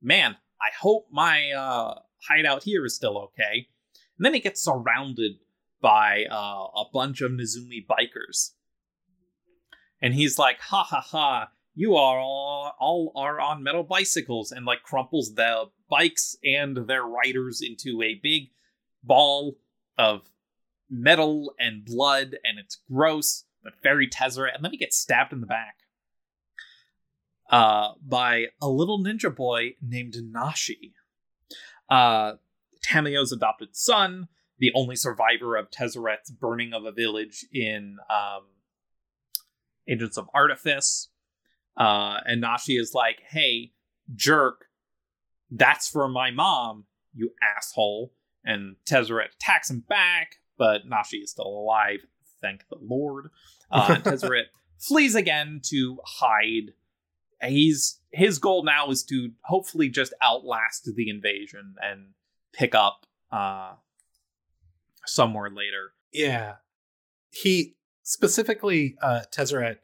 man, 0.00 0.36
I 0.60 0.70
hope 0.80 1.06
my 1.10 1.50
uh, 1.50 2.00
hideout 2.28 2.64
here 2.64 2.84
is 2.84 2.94
still 2.94 3.18
okay. 3.18 3.68
And 4.16 4.26
then 4.26 4.34
he 4.34 4.40
gets 4.40 4.62
surrounded 4.62 5.32
by 5.80 6.24
uh, 6.30 6.34
a 6.34 6.84
bunch 6.92 7.20
of 7.20 7.32
Nezumi 7.32 7.84
bikers. 7.86 8.52
And 10.00 10.14
he's 10.14 10.38
like, 10.38 10.60
ha 10.60 10.84
ha 10.84 11.00
ha, 11.00 11.48
you 11.74 11.96
are 11.96 12.18
all, 12.18 12.72
all 12.78 13.12
are 13.16 13.40
on 13.40 13.62
metal 13.62 13.82
bicycles, 13.82 14.52
and 14.52 14.66
like 14.66 14.82
crumples 14.82 15.34
the 15.34 15.66
bikes 15.88 16.36
and 16.44 16.76
their 16.86 17.04
riders 17.04 17.60
into 17.62 18.02
a 18.02 18.20
big 18.22 18.50
ball 19.02 19.56
of 19.98 20.22
metal 20.90 21.54
and 21.58 21.84
blood, 21.84 22.36
and 22.44 22.58
it's 22.58 22.78
gross, 22.90 23.44
but 23.62 23.72
very 23.82 24.08
Tezzeret. 24.08 24.54
And 24.54 24.64
then 24.64 24.72
he 24.72 24.78
gets 24.78 24.98
stabbed 24.98 25.32
in 25.32 25.40
the 25.40 25.46
back 25.46 25.76
uh, 27.50 27.92
by 28.06 28.46
a 28.60 28.68
little 28.68 29.02
ninja 29.02 29.34
boy 29.34 29.74
named 29.80 30.16
Nashi. 30.22 30.94
Uh, 31.88 32.34
Tamiyo's 32.86 33.32
adopted 33.32 33.76
son, 33.76 34.28
the 34.58 34.72
only 34.74 34.96
survivor 34.96 35.56
of 35.56 35.70
Tezzeret's 35.70 36.30
burning 36.30 36.72
of 36.72 36.84
a 36.84 36.92
village 36.92 37.46
in 37.52 37.96
um, 38.10 38.44
Agents 39.88 40.16
of 40.16 40.28
Artifice. 40.34 41.08
Uh, 41.76 42.18
and 42.26 42.40
Nashi 42.40 42.76
is 42.76 42.92
like, 42.94 43.20
hey, 43.30 43.72
jerk, 44.14 44.66
that's 45.50 45.88
for 45.88 46.08
my 46.08 46.30
mom. 46.30 46.86
you 47.14 47.32
asshole. 47.56 48.12
And 48.44 48.76
Tezzeret 48.84 49.34
attacks 49.36 49.70
him 49.70 49.84
back, 49.88 50.36
but 50.58 50.86
Nashi 50.86 51.18
is 51.18 51.30
still 51.30 51.46
alive. 51.46 52.00
Thank 52.40 52.64
the 52.68 52.78
Lord. 52.80 53.28
Uh, 53.70 53.96
Tezzeret 53.96 54.46
flees 54.78 55.14
again 55.14 55.60
to 55.70 55.98
hide. 56.04 56.72
He's 57.40 58.00
his 58.10 58.38
goal 58.38 58.64
now 58.64 58.90
is 58.90 59.04
to 59.04 59.30
hopefully 59.44 59.88
just 59.88 60.12
outlast 60.22 60.90
the 60.94 61.08
invasion 61.08 61.74
and 61.80 62.08
pick 62.52 62.74
up 62.74 63.06
uh, 63.30 63.74
somewhere 65.06 65.50
later. 65.50 65.92
Yeah. 66.12 66.56
He 67.30 67.76
specifically, 68.02 68.96
uh, 69.00 69.22
Tezzeret, 69.34 69.78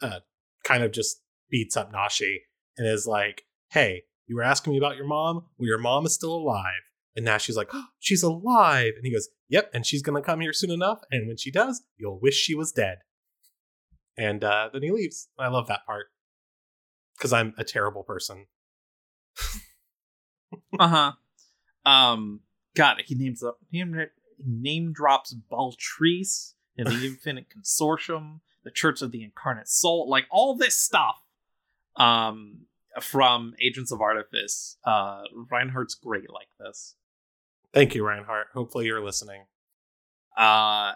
uh, 0.00 0.20
kind 0.66 0.82
of 0.82 0.92
just 0.92 1.22
beats 1.48 1.76
up 1.76 1.92
Nashi 1.92 2.42
and 2.76 2.86
is 2.86 3.06
like, 3.06 3.44
hey, 3.70 4.02
you 4.26 4.36
were 4.36 4.42
asking 4.42 4.72
me 4.72 4.78
about 4.78 4.96
your 4.96 5.06
mom? 5.06 5.46
Well, 5.56 5.68
your 5.68 5.78
mom 5.78 6.04
is 6.04 6.14
still 6.14 6.34
alive. 6.34 6.82
And 7.14 7.24
now 7.24 7.38
she's 7.38 7.56
like, 7.56 7.70
oh, 7.72 7.86
she's 7.98 8.22
alive. 8.22 8.92
And 8.96 9.04
he 9.04 9.12
goes, 9.12 9.28
yep. 9.48 9.70
And 9.72 9.86
she's 9.86 10.02
going 10.02 10.20
to 10.20 10.26
come 10.26 10.40
here 10.40 10.52
soon 10.52 10.70
enough. 10.70 11.00
And 11.10 11.26
when 11.26 11.36
she 11.36 11.50
does, 11.50 11.82
you'll 11.96 12.20
wish 12.20 12.34
she 12.34 12.54
was 12.54 12.72
dead. 12.72 12.98
And 14.18 14.42
uh, 14.42 14.70
then 14.72 14.82
he 14.82 14.90
leaves. 14.90 15.28
I 15.38 15.48
love 15.48 15.68
that 15.68 15.86
part 15.86 16.06
because 17.16 17.32
I'm 17.32 17.54
a 17.56 17.64
terrible 17.64 18.02
person. 18.02 18.46
uh 20.78 20.88
huh. 20.88 21.90
Um, 21.90 22.40
God, 22.74 23.02
he 23.06 23.14
names 23.14 23.42
up 23.42 23.58
he 23.70 23.84
name 24.44 24.92
drops 24.92 25.34
Baltrice 25.50 26.54
and 26.76 26.88
the 26.88 26.92
Infinite 27.06 27.46
Consortium, 27.48 28.40
the 28.66 28.70
Church 28.70 29.00
of 29.00 29.12
the 29.12 29.24
Incarnate 29.24 29.68
Soul, 29.68 30.10
like 30.10 30.26
all 30.30 30.54
this 30.54 30.76
stuff. 30.78 31.22
Um, 31.96 32.66
from 33.00 33.54
Agents 33.60 33.92
of 33.92 34.00
Artifice. 34.00 34.76
Uh, 34.84 35.22
Reinhardt's 35.50 35.94
great 35.94 36.30
like 36.32 36.48
this. 36.58 36.94
Thank 37.72 37.94
you, 37.94 38.06
Reinhardt. 38.06 38.48
Hopefully 38.54 38.86
you're 38.86 39.04
listening. 39.04 39.42
Uh, 40.36 40.94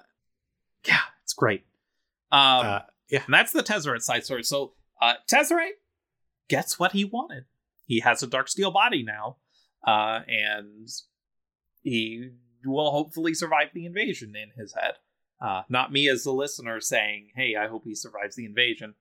yeah, 0.86 1.00
it's 1.22 1.32
great. 1.34 1.64
Um, 2.32 2.66
uh, 2.66 2.80
yeah, 3.08 3.22
and 3.26 3.34
that's 3.34 3.52
the 3.52 3.62
Tezzeret 3.62 4.02
side 4.02 4.24
story. 4.24 4.44
So, 4.44 4.72
uh, 5.00 5.14
Tezzeret 5.30 5.72
gets 6.48 6.78
what 6.78 6.92
he 6.92 7.04
wanted. 7.04 7.44
He 7.86 8.00
has 8.00 8.22
a 8.22 8.26
dark 8.26 8.48
steel 8.48 8.70
body 8.70 9.02
now, 9.02 9.36
uh, 9.86 10.20
and 10.28 10.88
he 11.82 12.30
will 12.64 12.90
hopefully 12.92 13.34
survive 13.34 13.68
the 13.74 13.84
invasion 13.84 14.34
in 14.36 14.50
his 14.56 14.74
head. 14.74 14.94
Uh, 15.40 15.62
not 15.68 15.92
me 15.92 16.08
as 16.08 16.24
the 16.24 16.32
listener 16.32 16.80
saying, 16.80 17.30
"Hey, 17.34 17.56
I 17.56 17.68
hope 17.68 17.84
he 17.84 17.94
survives 17.94 18.36
the 18.36 18.44
invasion." 18.44 18.94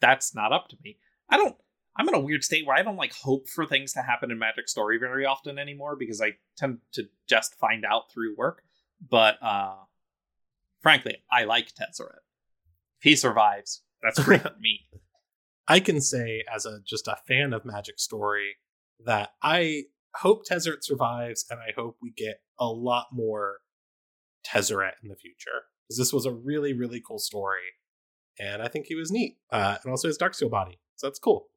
That's 0.00 0.34
not 0.34 0.52
up 0.52 0.68
to 0.68 0.76
me. 0.82 0.98
I 1.28 1.36
don't. 1.36 1.56
I'm 1.96 2.08
in 2.08 2.14
a 2.14 2.20
weird 2.20 2.44
state 2.44 2.64
where 2.64 2.76
I 2.76 2.82
don't 2.82 2.96
like 2.96 3.12
hope 3.12 3.48
for 3.48 3.66
things 3.66 3.92
to 3.94 4.02
happen 4.02 4.30
in 4.30 4.38
Magic 4.38 4.68
Story 4.68 4.98
very 4.98 5.26
often 5.26 5.58
anymore 5.58 5.96
because 5.96 6.22
I 6.22 6.36
tend 6.56 6.78
to 6.92 7.08
just 7.28 7.56
find 7.56 7.84
out 7.84 8.12
through 8.12 8.36
work. 8.36 8.62
But 9.10 9.36
uh 9.42 9.74
frankly, 10.80 11.16
I 11.30 11.44
like 11.44 11.74
Tezzeret. 11.74 12.22
If 13.00 13.02
he 13.02 13.16
survives, 13.16 13.82
that's 14.02 14.22
great 14.22 14.42
for 14.42 14.54
me. 14.60 14.88
I 15.66 15.80
can 15.80 16.00
say 16.00 16.44
as 16.52 16.64
a 16.64 16.78
just 16.86 17.08
a 17.08 17.18
fan 17.26 17.52
of 17.52 17.64
Magic 17.64 17.98
Story 17.98 18.56
that 19.04 19.30
I 19.42 19.84
hope 20.14 20.46
Tezzeret 20.46 20.82
survives 20.82 21.44
and 21.50 21.60
I 21.60 21.72
hope 21.76 21.96
we 22.00 22.12
get 22.16 22.40
a 22.58 22.66
lot 22.66 23.08
more 23.12 23.58
Tezzeret 24.48 24.92
in 25.02 25.08
the 25.08 25.16
future. 25.16 25.66
Because 25.86 25.98
this 25.98 26.12
was 26.12 26.26
a 26.26 26.32
really, 26.32 26.72
really 26.72 27.02
cool 27.06 27.18
story. 27.18 27.60
And 28.38 28.62
I 28.62 28.68
think 28.68 28.86
he 28.86 28.94
was 28.94 29.10
neat. 29.10 29.38
Uh, 29.50 29.76
and 29.82 29.90
also 29.90 30.08
his 30.08 30.18
Darksteel 30.18 30.50
body. 30.50 30.78
So 30.96 31.06
that's 31.06 31.18
cool. 31.18 31.48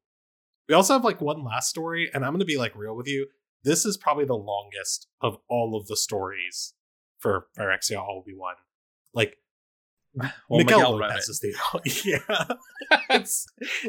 We 0.68 0.74
also 0.74 0.94
have 0.94 1.04
like 1.04 1.20
one 1.20 1.44
last 1.44 1.68
story, 1.68 2.10
and 2.14 2.24
I'm 2.24 2.32
going 2.32 2.40
to 2.40 2.46
be 2.46 2.56
like 2.56 2.74
real 2.76 2.96
with 2.96 3.08
you. 3.08 3.26
This 3.64 3.84
is 3.84 3.96
probably 3.96 4.24
the 4.24 4.34
longest 4.34 5.08
of 5.20 5.36
all 5.48 5.76
of 5.76 5.86
the 5.86 5.96
stories 5.96 6.74
for 7.18 7.46
Phyrexia 7.58 7.96
Obi 7.96 8.34
Wan. 8.34 8.54
Like, 9.14 9.36
well, 10.14 10.30
Miguel, 10.50 10.78
Miguel 10.78 10.98
Lopez 10.98 11.28
is 11.28 11.40
the 11.40 11.54
yeah. 12.04 12.98
it's 13.10 13.46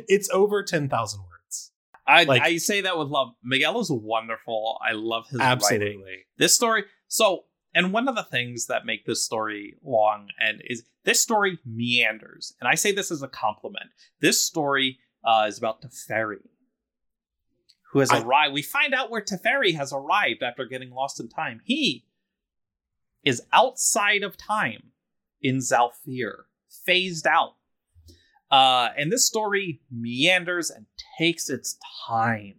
it's 0.08 0.30
over 0.32 0.64
ten 0.64 0.90
thousand 0.90 1.22
words. 1.22 1.72
I 2.06 2.24
like, 2.24 2.42
I 2.42 2.58
say 2.58 2.82
that 2.82 2.98
with 2.98 3.08
love. 3.08 3.30
Miguel 3.44 3.80
is 3.80 3.90
wonderful. 3.90 4.80
I 4.86 4.94
love 4.94 5.28
his 5.30 5.40
absolutely. 5.40 5.88
writing. 5.88 6.24
This 6.38 6.54
story. 6.54 6.86
So, 7.08 7.46
and 7.74 7.94
one 7.94 8.08
of 8.08 8.16
the 8.16 8.24
things 8.24 8.68
that 8.68 8.86
make 8.86 9.06
this 9.06 9.24
story 9.24 9.76
long 9.84 10.30
and 10.40 10.62
is 10.66 10.84
this 11.04 11.20
story 11.20 11.60
meanders, 11.66 12.54
and 12.60 12.68
I 12.68 12.76
say 12.76 12.92
this 12.92 13.12
as 13.12 13.22
a 13.22 13.28
compliment. 13.28 13.90
This 14.22 14.42
story 14.42 15.00
uh, 15.24 15.46
is 15.48 15.58
about 15.58 15.82
Teferi, 15.82 16.38
who 17.92 18.00
has 18.00 18.12
I, 18.12 18.22
arrived. 18.22 18.54
We 18.54 18.62
find 18.62 18.94
out 18.94 19.12
where 19.12 19.22
Teferi 19.22 19.76
has 19.76 19.92
arrived 19.92 20.44
after 20.44 20.66
getting 20.66 20.92
lost 20.92 21.20
in 21.20 21.30
time. 21.30 21.62
He 21.64 22.06
is 23.24 23.42
outside 23.52 24.24
of 24.24 24.38
time 24.38 24.92
in 25.42 25.58
Zhalfir, 25.58 26.44
phased 26.86 27.28
out. 27.28 27.56
Uh, 28.52 28.90
and 28.98 29.12
this 29.12 29.26
story 29.26 29.82
meanders 29.92 30.70
and 30.70 30.86
takes 31.18 31.50
its 31.50 31.78
time. 32.08 32.56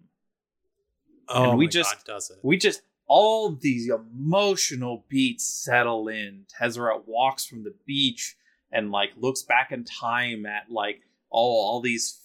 Oh, 1.29 1.51
and 1.51 1.59
we 1.59 1.69
just 1.69 1.95
God, 2.05 2.15
does 2.15 2.31
it? 2.31 2.39
We 2.43 2.57
just 2.57 2.83
all 3.07 3.55
these 3.55 3.91
emotional 3.91 5.05
beats 5.09 5.45
settle 5.45 6.09
in. 6.09 6.47
Tezzeret 6.61 7.03
walks 7.07 7.45
from 7.45 7.65
the 7.65 7.75
beach 7.87 8.37
and 8.73 8.91
like 8.91 9.11
looks 9.17 9.43
back 9.43 9.73
in 9.73 9.85
time 9.85 10.47
at 10.47 10.71
like 10.71 11.03
all 11.31 11.67
all 11.67 11.81
these 11.81 12.21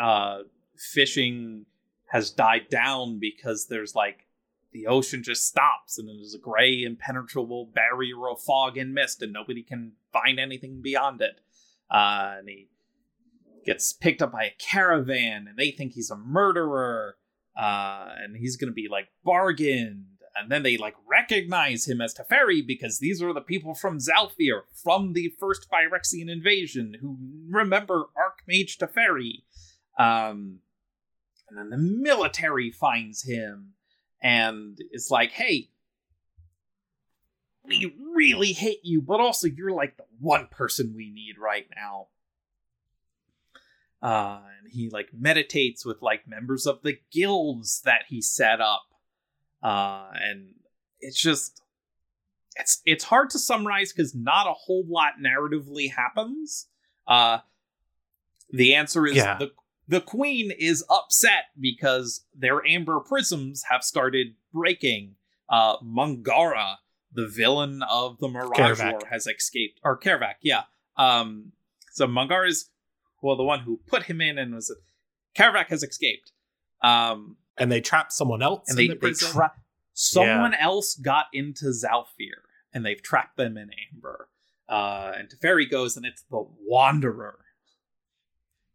uh, 0.00 0.38
fishing 0.76 1.66
has 2.06 2.30
died 2.30 2.68
down 2.70 3.18
because 3.18 3.66
there's 3.66 3.94
like 3.94 4.26
the 4.72 4.86
ocean 4.86 5.22
just 5.22 5.46
stops 5.46 5.98
and 5.98 6.08
there's 6.08 6.34
a 6.34 6.38
gray 6.38 6.82
impenetrable 6.82 7.66
barrier 7.74 8.28
of 8.28 8.40
fog 8.40 8.76
and 8.76 8.94
mist 8.94 9.22
and 9.22 9.32
nobody 9.32 9.62
can 9.62 9.92
find 10.12 10.38
anything 10.38 10.80
beyond 10.82 11.20
it 11.20 11.40
uh, 11.90 12.34
and 12.38 12.48
he 12.48 12.68
gets 13.64 13.92
picked 13.92 14.22
up 14.22 14.32
by 14.32 14.44
a 14.44 14.54
caravan 14.58 15.46
and 15.48 15.58
they 15.58 15.70
think 15.70 15.92
he's 15.92 16.10
a 16.10 16.16
murderer 16.16 17.16
uh, 17.56 18.08
and 18.18 18.36
he's 18.36 18.56
gonna 18.56 18.72
be 18.72 18.88
like 18.88 19.08
bargained 19.24 20.06
and 20.36 20.50
then 20.50 20.62
they 20.62 20.76
like 20.76 20.94
recognize 21.08 21.88
him 21.88 22.00
as 22.00 22.14
Teferi 22.14 22.66
because 22.66 22.98
these 22.98 23.22
are 23.22 23.32
the 23.32 23.40
people 23.40 23.74
from 23.74 23.98
Zhalfir 23.98 24.62
from 24.74 25.14
the 25.14 25.32
first 25.40 25.66
Phyrexian 25.70 26.30
invasion 26.30 26.96
who 27.00 27.16
remember 27.48 28.06
Archmage 28.16 28.76
Teferi. 28.76 29.44
Um, 29.98 30.58
and 31.48 31.58
then 31.58 31.70
the 31.70 31.78
military 31.78 32.70
finds 32.70 33.22
him 33.22 33.72
and 34.22 34.78
it's 34.90 35.10
like, 35.10 35.32
hey, 35.32 35.70
we 37.64 37.94
really 38.14 38.52
hate 38.52 38.80
you, 38.84 39.00
but 39.00 39.20
also 39.20 39.48
you're 39.48 39.72
like 39.72 39.96
the 39.96 40.04
one 40.20 40.48
person 40.50 40.94
we 40.94 41.10
need 41.10 41.38
right 41.38 41.66
now. 41.74 42.08
Uh, 44.06 44.40
and 44.58 44.72
he 44.72 44.88
like 44.88 45.08
meditates 45.12 45.84
with 45.84 46.00
like 46.00 46.28
members 46.28 46.66
of 46.66 46.82
the 46.82 46.98
guilds 47.10 47.82
that 47.84 48.02
he 48.08 48.22
set 48.22 48.60
up. 48.60 48.86
Uh, 49.62 50.08
and 50.14 50.54
it's 51.00 51.20
just 51.20 51.62
it's 52.54 52.80
it's 52.86 53.04
hard 53.04 53.30
to 53.30 53.38
summarize 53.38 53.92
because 53.92 54.14
not 54.14 54.46
a 54.46 54.52
whole 54.52 54.84
lot 54.88 55.14
narratively 55.20 55.92
happens. 55.92 56.68
Uh, 57.06 57.38
the 58.50 58.74
answer 58.74 59.06
is 59.06 59.16
yeah. 59.16 59.38
the 59.38 59.50
the 59.88 60.00
queen 60.00 60.52
is 60.56 60.84
upset 60.90 61.46
because 61.58 62.24
their 62.34 62.64
amber 62.66 63.00
prisms 63.00 63.64
have 63.70 63.82
started 63.82 64.34
breaking. 64.52 65.14
Uh, 65.48 65.76
Mangara, 65.82 66.78
the 67.12 67.28
villain 67.28 67.82
of 67.88 68.18
the 68.18 68.28
Mirage 68.28 68.80
War, 68.80 69.00
has 69.10 69.26
escaped. 69.26 69.80
Or 69.84 69.98
Kaervek, 69.98 70.34
yeah. 70.42 70.62
Um, 70.96 71.52
so 71.92 72.06
Mangara 72.06 72.48
is, 72.48 72.68
well, 73.22 73.36
the 73.36 73.42
one 73.42 73.60
who 73.60 73.80
put 73.86 74.04
him 74.04 74.20
in 74.20 74.38
and 74.38 74.54
was. 74.54 74.74
Kaervek 75.36 75.68
has 75.68 75.82
escaped. 75.82 76.32
Um, 76.82 77.36
and 77.58 77.70
they 77.70 77.80
trapped 77.80 78.12
someone 78.12 78.42
else 78.42 78.68
and 78.68 78.78
they, 78.78 78.88
the 78.88 78.96
they 78.96 79.12
tra- 79.12 79.52
someone 79.92 80.52
yeah. 80.52 80.64
else 80.64 80.94
got 80.94 81.26
into 81.32 81.66
Zhalfir, 81.66 82.44
and 82.72 82.84
they've 82.84 83.02
trapped 83.02 83.36
them 83.36 83.56
in 83.56 83.70
Amber. 83.92 84.28
Uh, 84.68 85.12
and 85.16 85.28
Teferi 85.28 85.70
goes 85.70 85.96
and 85.96 86.04
it's 86.04 86.22
the 86.30 86.44
Wanderer 86.66 87.38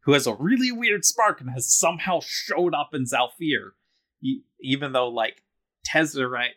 who 0.01 0.13
has 0.13 0.27
a 0.27 0.33
really 0.33 0.71
weird 0.71 1.05
spark 1.05 1.41
and 1.41 1.51
has 1.51 1.71
somehow 1.71 2.19
showed 2.23 2.73
up 2.73 2.89
in 2.93 3.05
Zhalfir, 3.05 3.71
even 4.59 4.93
though 4.93 5.09
like 5.09 5.43
Tezzeret 5.87 6.55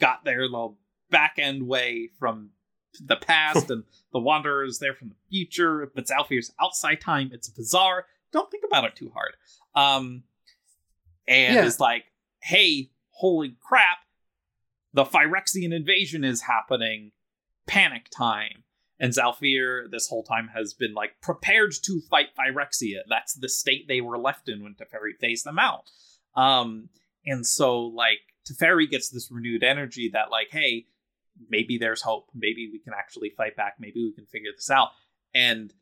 got 0.00 0.24
there 0.24 0.48
the 0.48 0.74
back 1.10 1.34
end 1.38 1.66
way 1.66 2.10
from 2.18 2.50
the 2.98 3.16
past 3.16 3.70
and 3.70 3.84
the 4.12 4.18
Wanderer 4.18 4.64
is 4.64 4.78
there 4.78 4.94
from 4.94 5.10
the 5.10 5.14
future, 5.28 5.90
but 5.94 6.06
Zhalfir's 6.06 6.52
outside 6.60 7.00
time. 7.00 7.30
It's 7.32 7.48
bizarre. 7.48 8.06
Don't 8.32 8.50
think 8.50 8.64
about 8.64 8.84
it 8.84 8.96
too 8.96 9.12
hard. 9.14 9.34
Um, 9.74 10.24
and 11.28 11.54
yeah. 11.54 11.64
is 11.64 11.78
like, 11.80 12.04
hey, 12.42 12.90
holy 13.10 13.56
crap, 13.60 13.98
the 14.92 15.04
Phyrexian 15.04 15.72
invasion 15.74 16.24
is 16.24 16.42
happening. 16.42 17.12
Panic 17.66 18.08
time. 18.10 18.64
And 18.98 19.12
Zhalfir, 19.12 19.90
this 19.90 20.08
whole 20.08 20.22
time 20.22 20.50
has 20.54 20.74
been 20.74 20.92
like 20.92 21.20
prepared 21.22 21.72
to 21.82 22.00
fight 22.10 22.28
Phyrexia. 22.38 23.00
That's 23.08 23.34
the 23.34 23.48
state 23.48 23.88
they 23.88 24.00
were 24.00 24.18
left 24.18 24.48
in 24.48 24.62
when 24.62 24.74
Teferi 24.74 25.16
phased 25.18 25.46
them 25.46 25.58
out. 25.58 25.90
Um, 26.34 26.90
and 27.24 27.46
so 27.46 27.80
like 27.80 28.20
Teferi 28.44 28.90
gets 28.90 29.08
this 29.08 29.30
renewed 29.30 29.62
energy 29.62 30.10
that 30.12 30.30
like, 30.30 30.48
hey, 30.50 30.86
maybe 31.48 31.78
there's 31.78 32.02
hope. 32.02 32.28
Maybe 32.34 32.68
we 32.72 32.78
can 32.78 32.92
actually 32.92 33.30
fight 33.30 33.56
back. 33.56 33.74
Maybe 33.78 34.02
we 34.04 34.12
can 34.12 34.26
figure 34.26 34.50
this 34.54 34.70
out. 34.70 34.88
And 35.34 35.72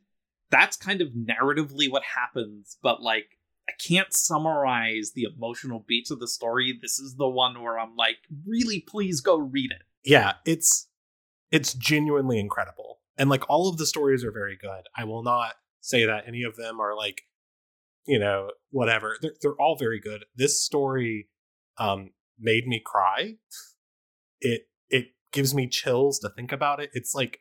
that's 0.51 0.77
kind 0.77 1.01
of 1.01 1.09
narratively 1.09 1.91
what 1.91 2.03
happens, 2.03 2.79
but 2.83 3.03
like 3.03 3.39
I 3.69 3.73
can't 3.87 4.13
summarize 4.15 5.13
the 5.15 5.25
emotional 5.25 5.85
beats 5.87 6.11
of 6.11 6.21
the 6.21 6.29
story. 6.29 6.79
This 6.81 6.99
is 6.99 7.17
the 7.17 7.29
one 7.29 7.63
where 7.63 7.79
I'm 7.79 7.97
like, 7.97 8.17
really 8.47 8.81
please 8.81 9.21
go 9.21 9.37
read 9.37 9.71
it. 9.71 9.83
Yeah, 10.05 10.35
it's 10.47 10.89
it's 11.51 11.75
genuinely 11.75 12.39
incredible. 12.39 13.01
And 13.19 13.29
like 13.29 13.49
all 13.51 13.69
of 13.69 13.77
the 13.77 13.87
stories 13.87 14.25
are 14.25 14.33
very 14.33 14.57
good. 14.57 14.83
I 14.97 15.05
will 15.05 15.23
not 15.23 15.55
say 15.81 16.07
that 16.07 16.25
any 16.27 16.43
of 16.43 16.57
them 16.57 16.81
are 16.81 16.97
like 16.97 17.23
you 18.07 18.19
know, 18.19 18.51
whatever. 18.71 19.19
They're, 19.21 19.35
they're 19.43 19.61
all 19.61 19.77
very 19.77 20.01
good. 20.01 20.25
This 20.35 20.65
story 20.65 21.29
um 21.77 22.13
made 22.39 22.67
me 22.67 22.81
cry. 22.85 23.35
It 24.41 24.63
it 24.89 25.09
gives 25.39 25.55
me 25.55 25.69
chills 25.69 26.19
to 26.19 26.29
think 26.29 26.51
about 26.51 26.81
it. 26.81 26.91
It's 26.95 27.15
like 27.15 27.41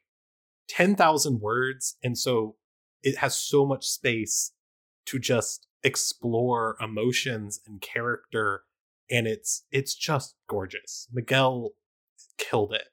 10,000 0.69 1.39
words 1.41 1.97
and 2.03 2.15
so 2.15 2.55
it 3.01 3.17
has 3.17 3.35
so 3.35 3.65
much 3.65 3.85
space 3.85 4.51
to 5.07 5.17
just 5.17 5.65
explore 5.83 6.77
emotions 6.79 7.59
and 7.65 7.81
character 7.81 8.61
and 9.09 9.25
it's 9.25 9.63
it's 9.71 9.95
just 9.95 10.35
gorgeous. 10.47 11.07
Miguel 11.11 11.71
killed 12.37 12.71
it. 12.73 12.89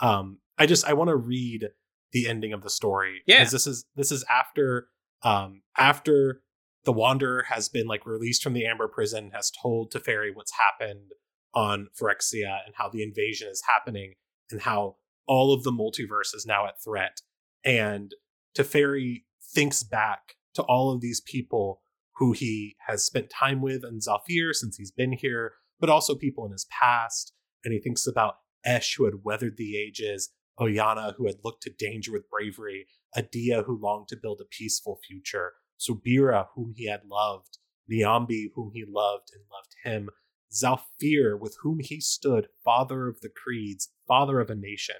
Um 0.00 0.40
I 0.58 0.66
just 0.66 0.86
I 0.86 0.92
want 0.92 1.08
to 1.08 1.16
read 1.16 1.68
the 2.12 2.28
ending 2.28 2.52
of 2.52 2.62
the 2.62 2.68
story 2.68 3.22
Yeah. 3.26 3.38
because 3.38 3.52
this 3.52 3.66
is 3.66 3.86
this 3.96 4.12
is 4.12 4.22
after 4.28 4.88
um 5.22 5.62
after 5.78 6.42
the 6.84 6.92
wanderer 6.92 7.44
has 7.48 7.70
been 7.70 7.86
like 7.86 8.04
released 8.04 8.42
from 8.42 8.52
the 8.52 8.66
amber 8.66 8.88
prison 8.88 9.30
has 9.32 9.50
told 9.62 9.92
Teferi 9.92 10.30
what's 10.34 10.52
happened 10.58 11.12
on 11.54 11.88
Phyrexia 11.98 12.58
and 12.66 12.74
how 12.74 12.90
the 12.90 13.02
invasion 13.02 13.48
is 13.48 13.62
happening 13.66 14.14
and 14.52 14.62
how 14.62 14.96
all 15.26 15.52
of 15.54 15.62
the 15.62 15.72
multiverse 15.72 16.34
is 16.34 16.44
now 16.46 16.66
at 16.66 16.82
threat 16.82 17.20
and 17.64 18.12
Teferi 18.56 19.24
thinks 19.54 19.82
back 19.82 20.34
to 20.54 20.62
all 20.62 20.92
of 20.92 21.00
these 21.00 21.20
people 21.20 21.80
who 22.16 22.32
he 22.32 22.76
has 22.86 23.04
spent 23.04 23.30
time 23.30 23.62
with 23.62 23.84
in 23.84 23.98
Zhalfir 24.00 24.52
since 24.52 24.76
he's 24.76 24.90
been 24.90 25.12
here, 25.12 25.54
but 25.80 25.90
also 25.90 26.14
people 26.14 26.44
in 26.44 26.52
his 26.52 26.66
past. 26.70 27.32
And 27.64 27.72
he 27.72 27.80
thinks 27.80 28.06
about 28.06 28.34
Esh, 28.64 28.96
who 28.96 29.04
had 29.04 29.24
weathered 29.24 29.56
the 29.56 29.76
ages, 29.76 30.30
Oyana, 30.60 31.14
who 31.16 31.26
had 31.26 31.36
looked 31.42 31.62
to 31.62 31.70
danger 31.70 32.12
with 32.12 32.28
bravery, 32.28 32.86
Adia, 33.16 33.62
who 33.62 33.80
longed 33.80 34.08
to 34.08 34.18
build 34.20 34.40
a 34.40 34.48
peaceful 34.56 35.00
future, 35.06 35.52
Subira, 35.80 36.46
whom 36.54 36.74
he 36.76 36.88
had 36.88 37.02
loved, 37.10 37.58
Niambi, 37.90 38.48
whom 38.54 38.70
he 38.74 38.84
loved 38.86 39.30
and 39.32 39.42
loved 39.50 39.74
him, 39.84 40.10
Zhalfir, 40.52 41.38
with 41.38 41.56
whom 41.62 41.80
he 41.80 42.00
stood, 42.00 42.48
father 42.64 43.08
of 43.08 43.20
the 43.20 43.30
creeds, 43.30 43.90
father 44.06 44.40
of 44.40 44.50
a 44.50 44.54
nation. 44.54 44.96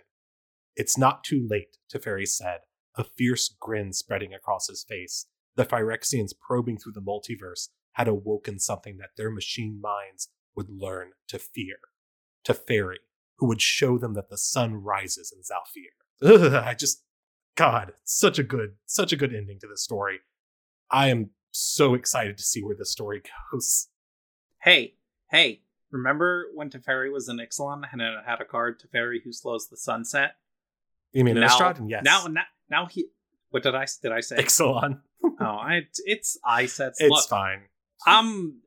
It's 0.77 0.97
not 0.97 1.25
too 1.25 1.47
late, 1.49 1.77
Teferi 1.93 2.27
said, 2.27 2.61
a 2.97 3.05
fierce 3.05 3.55
grin 3.61 3.93
spreading 3.93 4.33
across 4.33 4.69
his 4.69 4.85
face. 4.89 5.27
The 5.57 5.67
Phyrexians 5.67 6.33
probing 6.39 6.79
through 6.79 6.93
the 6.93 7.03
multiverse 7.03 7.69
had 7.93 8.09
awoken 8.09 8.59
something 8.59 8.97
that 8.99 9.11
their 9.17 9.31
machine 9.31 9.81
minds 9.81 10.29
would 10.57 10.71
learn 10.71 11.11
to 11.29 11.39
fear. 11.39 11.77
Teferi, 12.45 12.97
who 13.37 13.47
would 13.47 13.61
show 13.61 13.99
them 13.99 14.15
that 14.15 14.31
the 14.31 14.39
sun 14.39 14.75
rises 14.75 15.33
in 15.33 15.43
Zhalfir. 15.43 15.93
Ugh, 16.23 16.55
I 16.55 16.75
just, 16.75 17.03
God, 17.55 17.93
such 18.05 18.39
a 18.39 18.43
good, 18.43 18.77
such 18.87 19.13
a 19.13 19.17
good 19.17 19.35
ending 19.35 19.59
to 19.61 19.67
this 19.67 19.83
story. 19.83 20.21
I 20.91 21.09
am 21.09 21.31
so 21.51 21.95
excited 21.95 22.39
to 22.39 22.45
see 22.45 22.63
where 22.63 22.77
this 22.77 22.91
story 22.91 23.23
goes. 23.53 23.89
Hey, 24.63 24.95
hey, 25.33 25.63
remember 25.91 26.47
when 26.55 26.71
Teferi 26.71 27.11
was 27.11 27.29
in 27.29 27.39
Ixalan 27.39 27.83
and 27.91 28.01
it 28.01 28.13
had 28.25 28.41
a 28.41 28.45
card 28.45 28.81
Teferi 28.81 29.19
who 29.25 29.33
slows 29.33 29.69
the 29.69 29.77
sunset? 29.77 30.37
You 31.13 31.25
mean 31.25 31.35
now, 31.35 31.49
Innistrad? 31.49 31.89
Yes. 31.89 32.05
Now, 32.05 32.27
now, 32.27 32.45
now 32.71 32.87
he. 32.87 33.07
What 33.51 33.65
did 33.65 33.75
I 33.75 33.87
did 34.01 34.13
I 34.13 34.21
say? 34.21 34.37
Ixalan. 34.37 35.01
oh, 35.41 35.45
I, 35.45 35.83
it's 36.05 36.39
I 36.45 36.67
said. 36.67 36.93
It's 36.99 37.11
Look, 37.11 37.29
fine. 37.29 37.63
um, 38.07 38.61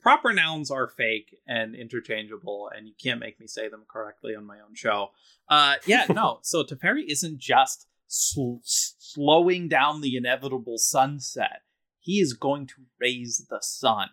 proper 0.00 0.32
nouns 0.32 0.70
are 0.70 0.88
fake 0.88 1.36
and 1.46 1.74
interchangeable, 1.74 2.70
and 2.74 2.86
you 2.86 2.94
can't 3.02 3.20
make 3.20 3.38
me 3.40 3.46
say 3.46 3.68
them 3.68 3.84
correctly 3.88 4.34
on 4.34 4.46
my 4.46 4.60
own 4.60 4.74
show. 4.74 5.10
Uh, 5.48 5.74
yeah, 5.86 6.06
no. 6.08 6.38
So 6.42 6.62
Teferi 6.62 7.04
isn't 7.08 7.38
just 7.38 7.86
sl- 8.06 8.62
slowing 8.62 9.68
down 9.68 10.00
the 10.00 10.16
inevitable 10.16 10.78
sunset. 10.78 11.62
He 11.98 12.20
is 12.20 12.32
going 12.32 12.66
to 12.68 12.86
raise 12.98 13.46
the 13.50 13.60
sun, 13.60 14.08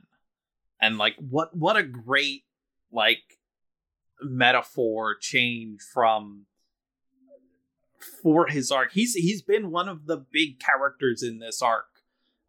and 0.81 0.97
like 0.97 1.15
what 1.17 1.55
what 1.55 1.77
a 1.77 1.83
great 1.83 2.43
like 2.91 3.39
metaphor 4.21 5.15
change 5.19 5.81
from 5.81 6.45
for 8.21 8.47
his 8.47 8.71
arc. 8.71 8.91
He's 8.93 9.13
he's 9.13 9.41
been 9.41 9.71
one 9.71 9.89
of 9.89 10.05
the 10.05 10.17
big 10.31 10.59
characters 10.59 11.23
in 11.23 11.39
this 11.39 11.61
arc, 11.61 11.87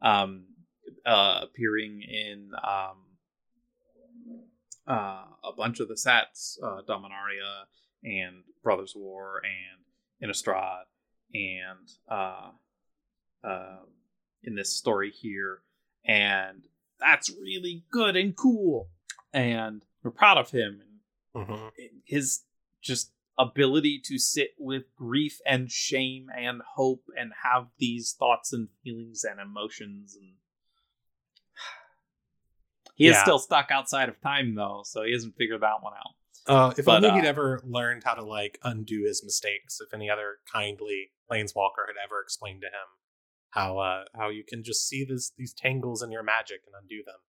um, 0.03 0.45
uh, 1.07 1.41
appearing 1.43 2.03
in 2.03 2.53
um, 2.62 2.97
uh, 4.87 5.24
a 5.45 5.53
bunch 5.57 5.81
of 5.81 5.89
the 5.89 5.97
sets, 5.97 6.59
uh, 6.62 6.81
Dominaria 6.89 7.64
and 8.05 8.45
Brothers 8.62 8.95
of 8.95 9.03
War 9.03 9.43
and 9.45 10.31
Innistrad, 10.31 10.85
and 11.35 11.89
uh, 12.11 12.51
uh, 13.45 13.79
in 14.43 14.55
this 14.55 14.74
story 14.74 15.11
here, 15.11 15.61
and 16.05 16.66
that's 17.01 17.31
really 17.31 17.85
good 17.91 18.17
and 18.17 18.37
cool, 18.37 18.89
and 19.33 19.85
we're 20.03 20.11
proud 20.11 20.39
of 20.39 20.51
him 20.51 20.83
and 21.35 21.47
Mhm. 21.47 21.73
his 22.05 22.45
just 22.81 23.13
ability 23.39 24.01
to 24.05 24.19
sit 24.19 24.55
with 24.59 24.93
grief 24.97 25.39
and 25.47 25.71
shame 25.71 26.29
and 26.37 26.61
hope 26.75 27.05
and 27.17 27.33
have 27.45 27.69
these 27.79 28.13
thoughts 28.19 28.53
and 28.53 28.69
feelings 28.83 29.23
and 29.23 29.39
emotions 29.41 30.17
and 30.17 30.35
he 32.97 33.07
is 33.07 33.17
still 33.19 33.39
stuck 33.39 33.71
outside 33.71 34.09
of 34.09 34.21
time 34.21 34.55
though 34.57 34.83
so 34.85 35.05
he 35.05 35.13
hasn't 35.13 35.37
figured 35.37 35.61
that 35.61 35.81
one 35.83 35.93
out 35.95 36.15
Uh, 36.47 36.75
if 36.77 36.85
But, 36.87 36.97
only 37.05 37.11
uh, 37.11 37.15
he'd 37.17 37.25
ever 37.29 37.61
learned 37.63 38.03
how 38.05 38.15
to 38.15 38.25
like 38.25 38.59
undo 38.65 39.05
his 39.05 39.23
mistakes. 39.23 39.81
If 39.81 39.93
any 39.93 40.09
other 40.11 40.39
kindly 40.53 41.13
planeswalker 41.31 41.87
had 41.87 41.97
ever 42.03 42.21
explained 42.23 42.63
to 42.63 42.69
him 42.69 42.89
how 43.51 43.79
uh, 43.79 44.05
how 44.17 44.29
you 44.29 44.45
can 44.47 44.63
just 44.65 44.89
see 44.89 45.05
this 45.05 45.33
these 45.37 45.55
tangles 45.55 46.03
in 46.03 46.11
your 46.11 46.23
magic 46.23 46.61
and 46.67 46.75
undo 46.81 47.03
them. 47.05 47.21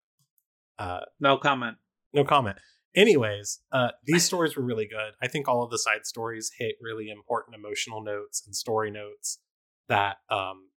Uh, 0.77 1.05
no 1.19 1.37
comment 1.37 1.77
no 2.13 2.23
comment. 2.23 2.57
Anyways, 2.95 3.59
uh, 3.71 3.89
these 4.05 4.25
stories 4.25 4.55
were 4.55 4.63
really 4.63 4.87
good. 4.87 5.13
I 5.21 5.27
think 5.27 5.47
all 5.47 5.63
of 5.63 5.71
the 5.71 5.77
side 5.77 6.05
stories 6.05 6.51
hit 6.57 6.75
really 6.81 7.09
important 7.09 7.55
emotional 7.55 8.03
notes 8.03 8.43
and 8.45 8.55
story 8.55 8.91
notes 8.91 9.39
that 9.87 10.17
um, 10.29 10.69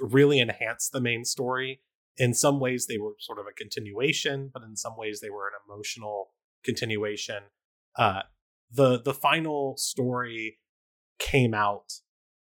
really 0.00 0.38
enhanced 0.38 0.92
the 0.92 1.00
main 1.00 1.24
story. 1.24 1.80
In 2.18 2.34
some 2.34 2.60
ways, 2.60 2.86
they 2.86 2.98
were 2.98 3.14
sort 3.20 3.38
of 3.38 3.46
a 3.46 3.54
continuation, 3.54 4.50
but 4.52 4.62
in 4.62 4.76
some 4.76 4.96
ways, 4.96 5.20
they 5.20 5.30
were 5.30 5.48
an 5.48 5.54
emotional 5.68 6.30
continuation. 6.64 7.44
Uh, 7.96 8.22
the 8.70 9.00
the 9.00 9.14
final 9.14 9.74
story 9.76 10.58
came 11.18 11.54
out 11.54 11.92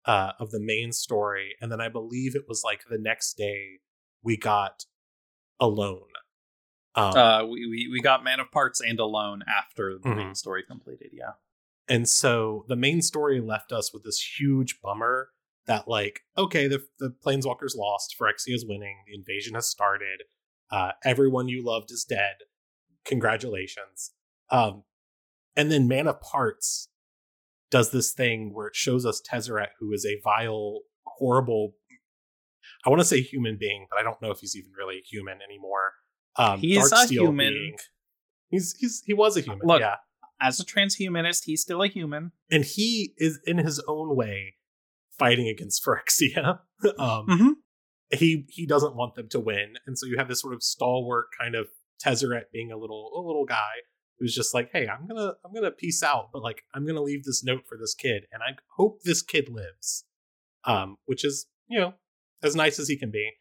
uh, 0.07 0.33
of 0.39 0.51
the 0.51 0.61
main 0.61 0.93
story, 0.93 1.55
and 1.61 1.71
then 1.71 1.81
I 1.81 1.89
believe 1.89 2.35
it 2.37 2.45
was 2.49 2.63
like 2.65 2.83
the 2.89 2.99
next 2.99 3.35
day 3.35 3.81
we 4.23 4.37
got 4.37 4.85
alone. 5.61 6.03
Um, 6.95 7.17
uh 7.17 7.45
we, 7.45 7.67
we 7.69 7.89
we 7.93 8.01
got 8.01 8.25
man 8.25 8.41
of 8.41 8.51
parts 8.51 8.81
and 8.81 8.99
alone 8.99 9.43
after 9.47 9.99
the 9.99 10.09
main 10.15 10.29
Mhm. 10.31 10.37
story 10.37 10.63
completed 10.67 11.11
yeah 11.13 11.33
And 11.89 12.09
so 12.09 12.65
the 12.69 12.77
main 12.77 13.03
story 13.03 13.41
left 13.41 13.71
us 13.71 13.93
with 13.93 14.03
this 14.03 14.21
huge 14.41 14.81
bummer 14.81 15.31
that, 15.67 15.87
like, 15.89 16.21
okay, 16.39 16.67
the, 16.69 16.87
the 16.99 17.11
Planeswalkers 17.25 17.77
lost, 17.77 18.15
Phyrexia 18.19 18.55
is 18.55 18.65
winning, 18.67 19.03
the 19.07 19.15
invasion 19.15 19.55
has 19.55 19.69
started, 19.69 20.23
uh, 20.71 20.93
everyone 21.05 21.49
you 21.49 21.63
loved 21.65 21.91
is 21.91 22.05
dead. 22.05 22.37
Congratulations. 23.05 24.13
Um, 24.51 24.85
and 25.55 25.71
then 25.71 25.87
Man 25.89 26.07
of 26.07 26.21
Parts 26.21 26.89
does 27.71 27.91
this 27.91 28.13
thing 28.13 28.51
where 28.55 28.69
it 28.69 28.77
shows 28.77 29.05
us 29.07 29.21
Tezzeret, 29.29 29.69
who 29.81 29.93
is 29.93 30.05
a 30.07 30.21
vile, 30.23 30.81
horrible, 31.07 31.73
I 32.85 32.91
want 32.91 33.01
to 33.01 33.05
say 33.07 33.21
human 33.21 33.57
being, 33.59 33.87
but 33.91 33.99
I 33.99 34.03
don't 34.03 34.21
know 34.23 34.31
if 34.31 34.39
he's 34.41 34.55
even 34.57 34.71
really 34.77 35.03
human 35.11 35.39
anymore. 35.43 35.93
Um, 36.37 36.61
He's 36.61 36.93
a 36.93 37.07
human. 37.07 37.53
being. 37.55 37.77
He's 38.49 38.77
he's 38.79 39.03
he 39.07 39.15
was 39.15 39.37
a 39.37 39.41
human. 39.41 39.61
Look, 39.65 39.81
yeah 39.81 39.97
as 40.39 40.61
a 40.61 40.65
transhumanist 40.67 41.45
he's 41.47 41.63
still 41.63 41.83
a 41.83 41.89
human 41.89 42.31
and 42.51 42.63
he 42.63 43.15
is 43.17 43.41
in 43.47 43.57
his 43.57 43.83
own 43.89 44.15
way 44.15 44.55
fighting 45.19 45.49
against 45.49 45.83
Phyrexia. 45.87 46.59
um, 46.99 47.27
Mhm. 47.27 47.51
He 48.13 48.45
he 48.51 48.67
doesn't 48.67 48.95
want 48.95 49.15
them 49.15 49.29
to 49.31 49.41
win, 49.41 49.77
and 49.87 49.99
so 49.99 50.05
you 50.07 50.17
have 50.19 50.29
this 50.29 50.43
sort 50.43 50.53
of 50.53 50.63
stalwart 50.63 51.29
kind 51.41 51.55
of 51.55 51.69
Tezzeret 52.05 52.45
being 52.53 52.71
a 52.71 52.77
little 52.77 53.11
a 53.17 53.21
little 53.27 53.47
guy 53.47 53.73
who's 54.19 54.35
just 54.35 54.55
like, 54.55 54.71
hey, 54.73 54.89
I'm 54.89 55.07
gonna 55.07 55.35
I'm 55.45 55.53
gonna 55.53 55.71
peace 55.71 56.03
out, 56.03 56.31
but 56.33 56.43
like 56.43 56.63
I'm 56.75 56.87
gonna 56.87 57.03
leave 57.03 57.25
this 57.25 57.45
note 57.45 57.63
for 57.69 57.77
this 57.79 57.95
kid, 57.95 58.27
and 58.33 58.43
I 58.43 58.57
hope 58.77 59.03
this 59.03 59.23
kid 59.23 59.49
lives. 59.49 60.05
Um, 60.65 60.97
which 61.07 61.25
is 61.25 61.47
you 61.69 61.79
know 61.79 61.95
as 62.43 62.57
nice 62.57 62.79
as 62.79 62.89
he 62.89 62.97
can 62.97 63.11
be. 63.11 63.33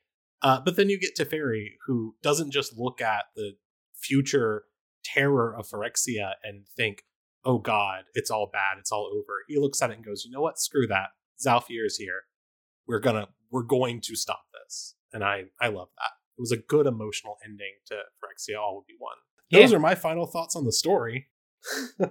Uh, 0.42 0.60
but 0.60 0.76
then 0.76 0.90
you 0.90 1.00
get 1.00 1.18
Teferi, 1.18 1.70
who 1.88 2.16
doesn't 2.22 2.52
just 2.52 2.78
look 2.78 3.02
at 3.02 3.26
the 3.36 3.54
future 3.96 4.66
terror 5.04 5.56
of 5.58 5.68
Phyrexia 5.68 6.34
and 6.44 6.68
think, 6.76 7.04
oh 7.44 7.58
God, 7.58 8.04
it's 8.14 8.30
all 8.30 8.50
bad, 8.52 8.78
it's 8.78 8.92
all 8.92 9.10
over. 9.12 9.44
He 9.48 9.58
looks 9.58 9.82
at 9.82 9.90
it 9.90 9.96
and 9.96 10.06
goes, 10.06 10.24
you 10.26 10.32
know 10.32 10.42
what? 10.42 10.60
Screw 10.60 10.88
that. 10.88 11.10
Zhalfir 11.44 11.86
is 11.86 11.98
here. 11.98 12.24
We're 12.88 13.00
gonna 13.00 13.30
we're 13.52 13.64
going 13.64 14.02
to 14.02 14.16
stop 14.16 14.44
this. 14.54 14.96
And 15.14 15.24
I 15.24 15.46
I 15.60 15.70
love 15.70 15.90
that. 15.98 16.12
It 16.38 16.42
was 16.42 16.52
a 16.52 16.58
good 16.58 16.86
emotional 16.86 17.38
ending 17.44 17.76
to 17.88 17.96
Phyrexia 17.96 18.60
All 18.60 18.76
Will 18.76 18.86
Be 18.88 18.96
One. 19.00 19.18
Those 19.52 19.72
Yeah. 19.72 19.78
are 19.78 19.80
my 19.80 19.96
final 19.96 20.26
thoughts 20.26 20.56
on 20.56 20.66
the 20.66 20.72
story. 20.72 21.28
Uh, 22.00 22.08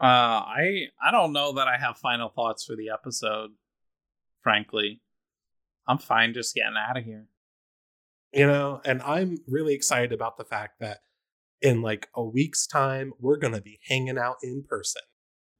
I 0.00 0.88
I 1.02 1.10
don't 1.10 1.32
know 1.32 1.52
that 1.54 1.68
I 1.68 1.78
have 1.78 1.96
final 1.98 2.28
thoughts 2.28 2.64
for 2.64 2.76
the 2.76 2.90
episode. 2.90 3.50
Frankly, 4.42 5.00
I'm 5.88 5.98
fine 5.98 6.34
just 6.34 6.54
getting 6.54 6.76
out 6.76 6.96
of 6.98 7.04
here. 7.04 7.28
you 8.32 8.46
know 8.46 8.80
and 8.84 9.00
i'm 9.02 9.38
really 9.46 9.72
excited 9.72 10.12
about 10.12 10.36
the 10.36 10.44
fact 10.44 10.80
that 10.80 10.98
in 11.62 11.80
like 11.80 12.08
a 12.16 12.22
week's 12.22 12.66
time 12.66 13.12
we're 13.20 13.36
gonna 13.36 13.60
be 13.60 13.78
hanging 13.88 14.18
out 14.18 14.34
in 14.42 14.64
person 14.68 15.00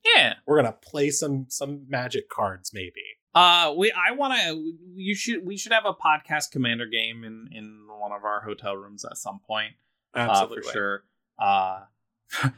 Yeah. 0.05 0.35
we're 0.47 0.57
gonna 0.61 0.77
play 0.83 1.11
some 1.11 1.47
some 1.49 1.87
magic 1.89 2.29
cards 2.29 2.73
maybe 2.75 3.03
Uh, 3.35 3.73
we 3.77 3.93
I 3.93 4.11
want 4.13 4.33
to. 4.35 4.73
You 4.95 5.15
should. 5.15 5.45
We 5.47 5.57
should 5.59 5.73
have 5.73 5.85
a 5.87 5.93
podcast 5.95 6.51
commander 6.51 6.87
game 6.87 7.23
in 7.25 7.49
in 7.53 7.87
one 8.01 8.11
of 8.13 8.25
our 8.25 8.41
hotel 8.41 8.75
rooms 8.77 9.05
at 9.05 9.17
some 9.19 9.41
point. 9.47 9.75
Absolutely 10.17 10.59
uh, 10.59 10.63
for 10.63 10.73
sure. 10.73 11.05
Uh, 11.39 11.81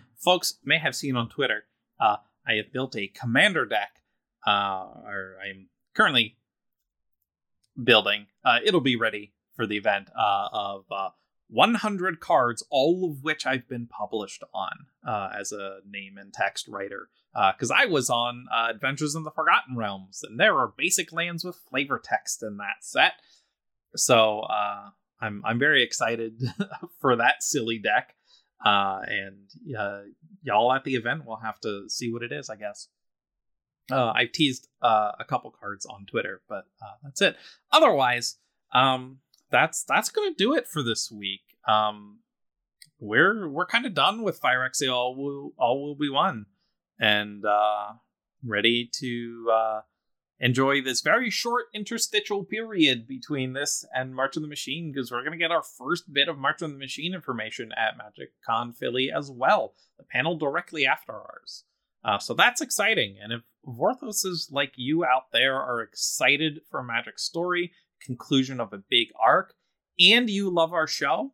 folks 0.16 0.54
may 0.64 0.78
have 0.78 0.94
seen 0.94 1.16
on 1.16 1.28
Twitter. 1.28 1.64
Uh, 2.00 2.16
I 2.46 2.54
have 2.54 2.72
built 2.72 2.96
a 2.96 3.08
commander 3.08 3.66
deck. 3.66 4.00
Uh, 4.46 4.86
or 5.04 5.36
I'm 5.44 5.66
currently 5.94 6.36
building. 7.82 8.26
Uh, 8.44 8.58
it'll 8.64 8.80
be 8.80 8.96
ready 8.96 9.32
for 9.54 9.66
the 9.66 9.76
event. 9.76 10.08
Uh, 10.18 10.48
of 10.52 10.84
uh, 10.90 11.10
100 11.50 12.20
cards, 12.20 12.62
all 12.70 13.10
of 13.10 13.22
which 13.22 13.46
I've 13.46 13.68
been 13.68 13.86
published 13.86 14.42
on 14.54 14.86
uh, 15.06 15.30
as 15.38 15.52
a 15.52 15.78
name 15.88 16.16
and 16.18 16.32
text 16.32 16.68
writer. 16.68 17.08
Because 17.52 17.70
I 17.70 17.84
was 17.84 18.10
on 18.10 18.46
uh, 18.52 18.66
Adventures 18.70 19.14
in 19.14 19.22
the 19.22 19.30
Forgotten 19.30 19.76
Realms, 19.76 20.24
and 20.28 20.40
there 20.40 20.58
are 20.58 20.72
basic 20.76 21.12
lands 21.12 21.44
with 21.44 21.60
flavor 21.70 22.00
text 22.02 22.42
in 22.42 22.56
that 22.56 22.78
set. 22.80 23.12
So 23.94 24.40
uh, 24.40 24.90
I'm 25.20 25.42
I'm 25.44 25.58
very 25.58 25.82
excited 25.82 26.40
for 27.00 27.16
that 27.16 27.42
silly 27.42 27.78
deck. 27.78 28.14
Uh, 28.64 29.00
and 29.06 29.76
uh, 29.78 30.00
y'all 30.42 30.72
at 30.72 30.84
the 30.84 30.96
event 30.96 31.24
will 31.24 31.36
have 31.36 31.60
to 31.60 31.88
see 31.88 32.12
what 32.12 32.22
it 32.22 32.32
is, 32.32 32.50
I 32.50 32.56
guess. 32.56 32.88
Uh, 33.90 34.12
I've 34.14 34.32
teased 34.32 34.68
uh, 34.82 35.12
a 35.18 35.24
couple 35.24 35.50
cards 35.50 35.86
on 35.86 36.06
Twitter, 36.06 36.42
but 36.48 36.64
uh, 36.82 36.96
that's 37.02 37.22
it. 37.22 37.36
Otherwise, 37.72 38.36
um, 38.72 39.18
that's 39.50 39.84
that's 39.84 40.10
gonna 40.10 40.34
do 40.36 40.54
it 40.54 40.66
for 40.66 40.82
this 40.82 41.10
week. 41.10 41.40
Um, 41.66 42.18
we're 43.00 43.48
we're 43.48 43.66
kind 43.66 43.86
of 43.86 43.94
done 43.94 44.22
with 44.22 44.40
Phyrexia 44.40 44.92
All 44.92 45.16
Will 45.16 45.52
All 45.56 45.82
Will 45.82 45.94
Be 45.94 46.10
One, 46.10 46.46
and 47.00 47.44
uh, 47.44 47.92
ready 48.44 48.90
to 48.96 49.50
enjoy 50.40 50.80
this 50.80 51.00
very 51.00 51.30
short 51.30 51.66
interstitial 51.74 52.44
period 52.44 53.06
between 53.06 53.52
this 53.52 53.84
and 53.94 54.14
March 54.14 54.36
of 54.36 54.42
the 54.42 54.48
Machine 54.48 54.92
because 54.92 55.10
we're 55.10 55.22
going 55.22 55.32
to 55.32 55.38
get 55.38 55.50
our 55.50 55.62
first 55.62 56.12
bit 56.12 56.28
of 56.28 56.38
March 56.38 56.62
of 56.62 56.70
the 56.70 56.78
Machine 56.78 57.14
information 57.14 57.72
at 57.72 57.96
Magic 57.96 58.32
Con 58.44 58.72
Philly 58.72 59.10
as 59.10 59.30
well, 59.30 59.74
the 59.96 60.04
panel 60.04 60.36
directly 60.36 60.86
after 60.86 61.12
ours. 61.12 61.64
Uh, 62.04 62.18
so 62.18 62.34
that's 62.34 62.60
exciting. 62.60 63.16
And 63.20 63.32
if 63.32 63.40
Vorthoses 63.66 64.52
like 64.52 64.72
you 64.76 65.04
out 65.04 65.32
there 65.32 65.56
are 65.56 65.80
excited 65.80 66.60
for 66.70 66.80
a 66.80 66.84
Magic 66.84 67.18
story, 67.18 67.72
conclusion 68.00 68.60
of 68.60 68.72
a 68.72 68.82
big 68.88 69.08
arc, 69.22 69.54
and 69.98 70.30
you 70.30 70.48
love 70.48 70.72
our 70.72 70.86
show, 70.86 71.32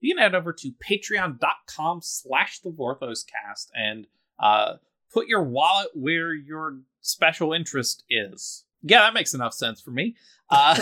you 0.00 0.14
can 0.14 0.22
head 0.22 0.34
over 0.34 0.52
to 0.52 0.72
patreon.com 0.72 2.00
slash 2.02 2.60
the 2.60 2.70
Vorthoscast 2.70 3.68
and 3.74 4.06
uh, 4.38 4.74
put 5.14 5.28
your 5.28 5.44
wallet 5.44 5.88
where 5.94 6.34
your 6.34 6.80
special 7.00 7.52
interest 7.52 8.04
is. 8.10 8.64
Yeah, 8.82 9.00
that 9.00 9.14
makes 9.14 9.32
enough 9.32 9.54
sense 9.54 9.80
for 9.80 9.92
me. 9.92 10.16
Uh, 10.50 10.78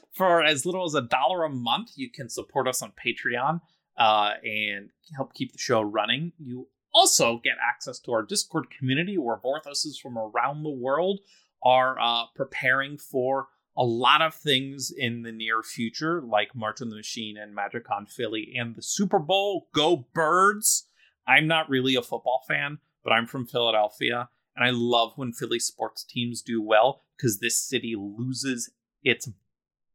for 0.12 0.42
as 0.42 0.66
little 0.66 0.84
as 0.84 0.94
a 0.94 1.02
dollar 1.02 1.44
a 1.44 1.50
month, 1.50 1.92
you 1.94 2.10
can 2.10 2.28
support 2.28 2.66
us 2.66 2.82
on 2.82 2.92
Patreon 2.92 3.60
uh, 3.96 4.32
and 4.42 4.88
help 5.14 5.34
keep 5.34 5.52
the 5.52 5.58
show 5.58 5.80
running. 5.80 6.32
You 6.38 6.66
also 6.92 7.40
get 7.44 7.54
access 7.62 8.00
to 8.00 8.12
our 8.12 8.22
Discord 8.22 8.66
community 8.70 9.16
where 9.16 9.36
Vorthoses 9.36 10.00
from 10.02 10.18
around 10.18 10.64
the 10.64 10.70
world 10.70 11.20
are 11.62 12.00
uh, 12.00 12.24
preparing 12.34 12.98
for 12.98 13.48
a 13.76 13.84
lot 13.84 14.22
of 14.22 14.34
things 14.34 14.90
in 14.90 15.22
the 15.22 15.30
near 15.30 15.62
future, 15.62 16.20
like 16.22 16.56
March 16.56 16.82
on 16.82 16.90
the 16.90 16.96
Machine 16.96 17.36
and 17.36 17.56
MagicCon 17.56 18.08
Philly 18.08 18.52
and 18.58 18.74
the 18.74 18.82
Super 18.82 19.18
Bowl. 19.18 19.68
Go 19.72 20.08
Birds! 20.12 20.88
I'm 21.26 21.46
not 21.46 21.70
really 21.70 21.94
a 21.94 22.02
football 22.02 22.42
fan, 22.48 22.78
but 23.04 23.12
I'm 23.12 23.26
from 23.26 23.46
Philadelphia, 23.46 24.28
and 24.56 24.64
I 24.64 24.70
love 24.72 25.12
when 25.16 25.32
Philly 25.32 25.58
sports 25.58 26.04
teams 26.04 26.42
do 26.42 26.60
well 26.62 27.02
because 27.16 27.38
this 27.40 27.58
city 27.58 27.94
loses 27.96 28.70
its 29.02 29.28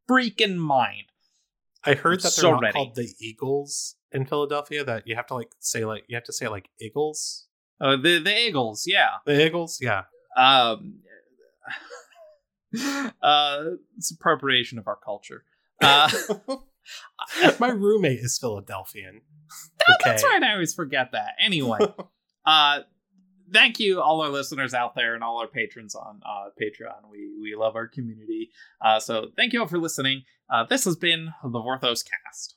freaking 0.10 0.58
mind. 0.58 1.06
i 1.84 1.93
heard 1.93 2.20
that 2.20 2.24
they're 2.36 2.43
so 2.43 2.51
not 2.51 2.62
ready. 2.62 2.74
called 2.74 2.95
the 2.95 3.10
eagles 3.20 3.95
in 4.12 4.26
philadelphia 4.26 4.84
that 4.84 5.08
you 5.08 5.16
have 5.16 5.26
to 5.28 5.34
like 5.34 5.51
say 5.60 5.84
like 5.86 6.03
you 6.08 6.16
have 6.16 6.24
to 6.24 6.34
say 6.34 6.47
like 6.47 6.70
eagles 6.80 7.47
Uh, 7.82 7.95
the 7.97 8.20
the 8.20 8.36
Eagles, 8.47 8.86
yeah. 8.88 9.10
the 9.26 9.45
eagles 9.45 9.80
yeah 9.82 10.03
Um, 10.38 10.99
uh, 13.22 13.64
it's 13.97 14.12
appropriation 14.12 14.78
of 14.80 14.88
our 14.88 14.97
culture. 14.97 15.43
Uh, 15.82 16.10
my 17.60 17.70
roommate 17.70 18.20
is 18.20 18.38
philadelphian 18.38 19.22
That's 20.03 20.24
right. 20.24 20.41
I 20.43 20.53
always 20.53 20.74
forget 20.74 21.12
that. 21.12 21.32
Anyway, 21.39 21.80
uh, 22.45 22.80
thank 23.52 23.80
you, 23.80 24.02
all 24.02 24.22
our 24.22 24.30
listeners 24.30 24.74
out 24.74 24.96
there 24.96 25.16
and 25.16 25.24
all 25.24 25.39
our 25.39 25.48
patrons 25.48 25.96
on 25.96 26.22
uh, 26.26 26.50
Patreon. 26.62 27.10
We 27.12 27.30
we 27.41 27.56
love 27.56 27.76
our 27.76 27.88
community. 27.88 28.52
Uh, 28.82 29.00
so 29.00 29.28
thank 29.36 29.54
you 29.54 29.62
all 29.62 29.68
for 29.68 29.78
listening. 29.78 30.24
Uh, 30.50 30.64
this 30.64 30.86
has 30.86 30.96
been 30.96 31.34
the 31.43 31.60
Vorthos 31.60 32.04
Cast. 32.04 32.56